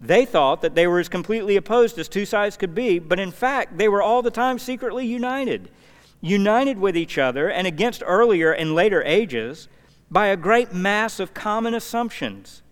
They 0.00 0.24
thought 0.24 0.60
that 0.62 0.74
they 0.74 0.88
were 0.88 0.98
as 0.98 1.08
completely 1.08 1.56
opposed 1.56 1.98
as 1.98 2.08
two 2.08 2.24
sides 2.24 2.56
could 2.56 2.74
be, 2.74 2.98
but 2.98 3.20
in 3.20 3.30
fact, 3.30 3.78
they 3.78 3.88
were 3.88 4.02
all 4.02 4.22
the 4.22 4.30
time 4.30 4.58
secretly 4.58 5.06
united. 5.06 5.70
United 6.20 6.78
with 6.78 6.96
each 6.96 7.16
other 7.16 7.48
and 7.48 7.66
against 7.66 8.02
earlier 8.04 8.50
and 8.50 8.74
later 8.74 9.04
ages 9.04 9.68
by 10.10 10.28
a 10.28 10.36
great 10.36 10.72
mass 10.72 11.20
of 11.20 11.32
common 11.32 11.74
assumptions. 11.74 12.62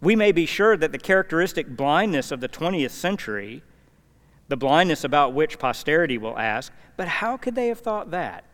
We 0.00 0.14
may 0.14 0.30
be 0.30 0.46
sure 0.46 0.76
that 0.76 0.92
the 0.92 0.98
characteristic 0.98 1.76
blindness 1.76 2.30
of 2.30 2.40
the 2.40 2.48
20th 2.48 2.90
century 2.90 3.64
the 4.48 4.56
blindness 4.56 5.04
about 5.04 5.32
which 5.32 5.58
posterity 5.58 6.18
will 6.18 6.38
ask, 6.38 6.72
but 6.96 7.08
how 7.08 7.36
could 7.36 7.54
they 7.54 7.68
have 7.68 7.80
thought 7.80 8.10
that? 8.10 8.44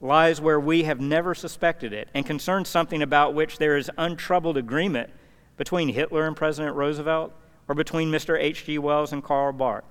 Lies 0.00 0.40
where 0.40 0.58
we 0.58 0.82
have 0.82 1.00
never 1.00 1.34
suspected 1.34 1.92
it 1.92 2.08
and 2.12 2.26
concerns 2.26 2.68
something 2.68 3.02
about 3.02 3.34
which 3.34 3.58
there 3.58 3.76
is 3.76 3.90
untroubled 3.96 4.56
agreement 4.56 5.10
between 5.56 5.88
Hitler 5.88 6.26
and 6.26 6.36
President 6.36 6.74
Roosevelt 6.74 7.32
or 7.68 7.74
between 7.74 8.10
Mr. 8.10 8.38
H.G. 8.38 8.78
Wells 8.78 9.12
and 9.12 9.22
Karl 9.22 9.52
Barth. 9.52 9.84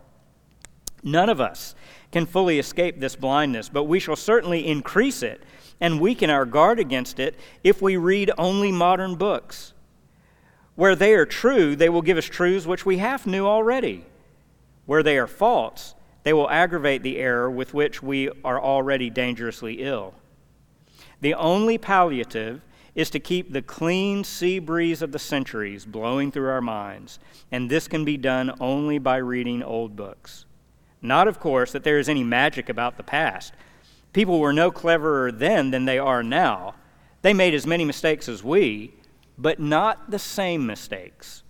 None 1.04 1.30
of 1.30 1.40
us 1.40 1.76
can 2.12 2.26
fully 2.26 2.60
escape 2.60 3.00
this 3.00 3.16
blindness, 3.16 3.70
but 3.70 3.86
we 3.86 4.00
shall 4.00 4.16
certainly 4.16 4.68
increase 4.68 5.24
it 5.24 5.42
and 5.80 6.00
weaken 6.00 6.30
our 6.30 6.46
guard 6.46 6.80
against 6.80 7.20
it 7.20 7.36
if 7.64 7.82
we 7.82 7.98
read 7.98 8.32
only 8.38 8.72
modern 8.72 9.16
books. 9.16 9.74
Where 10.76 10.96
they 10.96 11.14
are 11.14 11.26
true, 11.26 11.76
they 11.76 11.90
will 11.90 12.02
give 12.02 12.18
us 12.18 12.26
truths 12.26 12.66
which 12.66 12.86
we 12.86 12.98
half 12.98 13.26
knew 13.26 13.48
already. 13.48 14.06
Where 14.86 15.04
they 15.04 15.18
are 15.18 15.28
false, 15.28 15.96
they 16.24 16.34
will 16.34 16.50
aggravate 16.50 17.04
the 17.04 17.18
error 17.18 17.50
with 17.50 17.74
which 17.74 18.04
we 18.04 18.30
are 18.44 18.62
already 18.62 19.10
dangerously 19.10 19.82
ill. 19.82 20.14
The 21.22 21.34
only 21.34 21.78
palliative 21.78 22.62
is 22.94 23.10
to 23.12 23.20
keep 23.20 23.52
the 23.52 23.62
clean 23.62 24.24
sea 24.24 24.60
breeze 24.60 25.02
of 25.02 25.12
the 25.12 25.20
centuries 25.20 25.86
blowing 25.86 26.32
through 26.32 26.50
our 26.50 26.62
minds, 26.62 27.20
and 27.52 27.70
this 27.70 27.88
can 27.88 28.04
be 28.04 28.18
done 28.18 28.52
only 28.60 28.98
by 28.98 29.18
reading 29.18 29.64
old 29.64 29.96
books. 29.96 30.46
Not, 31.02 31.28
of 31.28 31.40
course, 31.40 31.72
that 31.72 31.84
there 31.84 32.00
is 32.00 32.10
any 32.10 32.24
magic 32.24 32.70
about 32.70 32.98
the 32.98 33.04
past. 33.04 33.54
People 34.14 34.40
were 34.40 34.54
no 34.54 34.72
cleverer 34.72 35.32
then 35.32 35.72
than 35.72 35.86
they 35.86 35.98
are 35.98 36.22
now. 36.22 36.76
They 37.22 37.34
made 37.34 37.54
as 37.54 37.66
many 37.66 37.86
mistakes 37.86 38.28
as 38.28 38.44
we, 38.44 38.94
but 39.38 39.60
not 39.60 40.12
the 40.12 40.20
same 40.20 40.66
mistakes. 40.66 41.44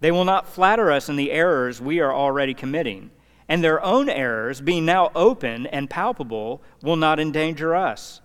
They 0.00 0.10
will 0.10 0.24
not 0.24 0.48
flatter 0.48 0.90
us 0.90 1.08
in 1.08 1.16
the 1.16 1.30
errors 1.30 1.80
we 1.80 2.00
are 2.00 2.12
already 2.12 2.54
committing, 2.54 3.10
and 3.48 3.62
their 3.62 3.82
own 3.84 4.08
errors, 4.08 4.60
being 4.60 4.84
now 4.84 5.10
open 5.14 5.66
and 5.66 5.90
palpable, 5.90 6.62
will 6.82 6.96
not 6.96 7.20
endanger 7.20 7.74
us. 7.74 8.20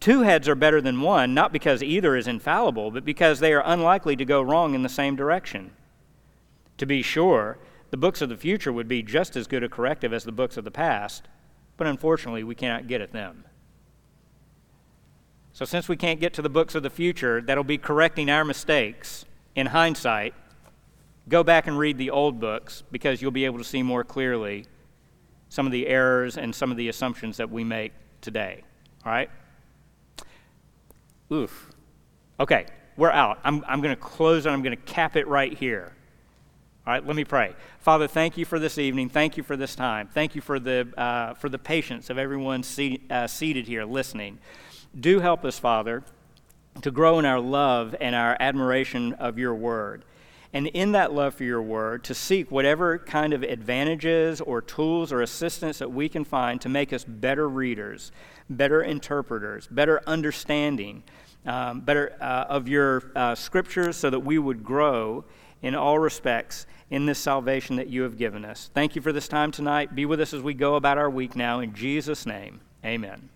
Two 0.00 0.22
heads 0.22 0.48
are 0.48 0.54
better 0.54 0.80
than 0.80 1.00
one, 1.00 1.32
not 1.32 1.52
because 1.52 1.82
either 1.82 2.16
is 2.16 2.26
infallible, 2.26 2.90
but 2.90 3.04
because 3.04 3.38
they 3.38 3.52
are 3.52 3.62
unlikely 3.64 4.16
to 4.16 4.24
go 4.24 4.42
wrong 4.42 4.74
in 4.74 4.82
the 4.82 4.88
same 4.88 5.14
direction. 5.16 5.70
To 6.78 6.86
be 6.86 7.02
sure, 7.02 7.58
the 7.90 7.96
books 7.96 8.20
of 8.20 8.28
the 8.28 8.36
future 8.36 8.72
would 8.72 8.88
be 8.88 9.02
just 9.02 9.36
as 9.36 9.46
good 9.46 9.62
a 9.62 9.68
corrective 9.68 10.12
as 10.12 10.24
the 10.24 10.32
books 10.32 10.56
of 10.56 10.64
the 10.64 10.70
past, 10.70 11.28
but 11.76 11.86
unfortunately, 11.86 12.42
we 12.42 12.54
cannot 12.54 12.88
get 12.88 13.00
at 13.00 13.12
them. 13.12 13.44
So, 15.52 15.64
since 15.64 15.88
we 15.88 15.96
can't 15.96 16.18
get 16.18 16.32
to 16.34 16.42
the 16.42 16.50
books 16.50 16.74
of 16.74 16.82
the 16.82 16.90
future 16.90 17.40
that'll 17.40 17.62
be 17.62 17.78
correcting 17.78 18.28
our 18.28 18.44
mistakes 18.44 19.24
in 19.54 19.66
hindsight, 19.66 20.34
go 21.28 21.42
back 21.42 21.66
and 21.66 21.78
read 21.78 21.98
the 21.98 22.10
old 22.10 22.40
books 22.40 22.82
because 22.90 23.22
you'll 23.22 23.30
be 23.30 23.44
able 23.44 23.58
to 23.58 23.64
see 23.64 23.82
more 23.82 24.04
clearly 24.04 24.66
some 25.48 25.66
of 25.66 25.72
the 25.72 25.86
errors 25.86 26.38
and 26.38 26.54
some 26.54 26.70
of 26.70 26.76
the 26.76 26.88
assumptions 26.88 27.36
that 27.36 27.50
we 27.50 27.62
make 27.62 27.92
today. 28.20 28.64
All 29.04 29.12
right? 29.12 29.30
Oof. 31.30 31.70
Okay, 32.40 32.66
we're 32.96 33.10
out. 33.10 33.38
I'm, 33.44 33.64
I'm 33.68 33.80
going 33.80 33.94
to 33.94 34.00
close 34.00 34.46
and 34.46 34.54
I'm 34.54 34.62
going 34.62 34.76
to 34.76 34.82
cap 34.82 35.16
it 35.16 35.28
right 35.28 35.56
here. 35.56 35.92
All 36.86 36.92
right, 36.92 37.06
let 37.06 37.14
me 37.14 37.24
pray. 37.24 37.54
Father, 37.78 38.08
thank 38.08 38.36
you 38.36 38.44
for 38.44 38.58
this 38.58 38.76
evening. 38.76 39.08
Thank 39.08 39.36
you 39.36 39.42
for 39.42 39.56
this 39.56 39.76
time. 39.76 40.08
Thank 40.08 40.34
you 40.34 40.40
for 40.40 40.58
the, 40.58 40.88
uh, 40.96 41.34
for 41.34 41.48
the 41.48 41.58
patience 41.58 42.10
of 42.10 42.18
everyone 42.18 42.64
uh, 43.10 43.26
seated 43.26 43.68
here 43.68 43.84
listening. 43.84 44.38
Do 44.98 45.20
help 45.20 45.44
us, 45.44 45.58
Father, 45.58 46.02
to 46.80 46.90
grow 46.90 47.18
in 47.18 47.24
our 47.24 47.38
love 47.38 47.94
and 48.00 48.14
our 48.14 48.36
admiration 48.40 49.12
of 49.14 49.38
your 49.38 49.54
word. 49.54 50.04
And 50.54 50.66
in 50.68 50.92
that 50.92 51.12
love 51.14 51.34
for 51.34 51.44
your 51.44 51.62
word, 51.62 52.04
to 52.04 52.14
seek 52.14 52.50
whatever 52.50 52.98
kind 52.98 53.32
of 53.32 53.42
advantages 53.42 54.40
or 54.40 54.60
tools 54.60 55.10
or 55.10 55.22
assistance 55.22 55.78
that 55.78 55.90
we 55.90 56.08
can 56.08 56.24
find 56.24 56.60
to 56.60 56.68
make 56.68 56.92
us 56.92 57.04
better 57.04 57.48
readers, 57.48 58.12
better 58.50 58.82
interpreters, 58.82 59.66
better 59.68 60.02
understanding, 60.06 61.04
um, 61.46 61.80
better 61.80 62.14
uh, 62.20 62.44
of 62.48 62.68
your 62.68 63.12
uh, 63.16 63.34
scriptures 63.34 63.96
so 63.96 64.10
that 64.10 64.20
we 64.20 64.38
would 64.38 64.62
grow 64.62 65.24
in 65.62 65.74
all 65.74 65.98
respects 65.98 66.66
in 66.90 67.06
this 67.06 67.18
salvation 67.18 67.76
that 67.76 67.88
you 67.88 68.02
have 68.02 68.18
given 68.18 68.44
us. 68.44 68.70
Thank 68.74 68.94
you 68.94 69.00
for 69.00 69.12
this 69.12 69.28
time 69.28 69.52
tonight. 69.52 69.94
Be 69.94 70.04
with 70.04 70.20
us 70.20 70.34
as 70.34 70.42
we 70.42 70.52
go 70.52 70.74
about 70.74 70.98
our 70.98 71.08
week 71.08 71.34
now. 71.34 71.60
In 71.60 71.72
Jesus' 71.72 72.26
name, 72.26 72.60
amen. 72.84 73.30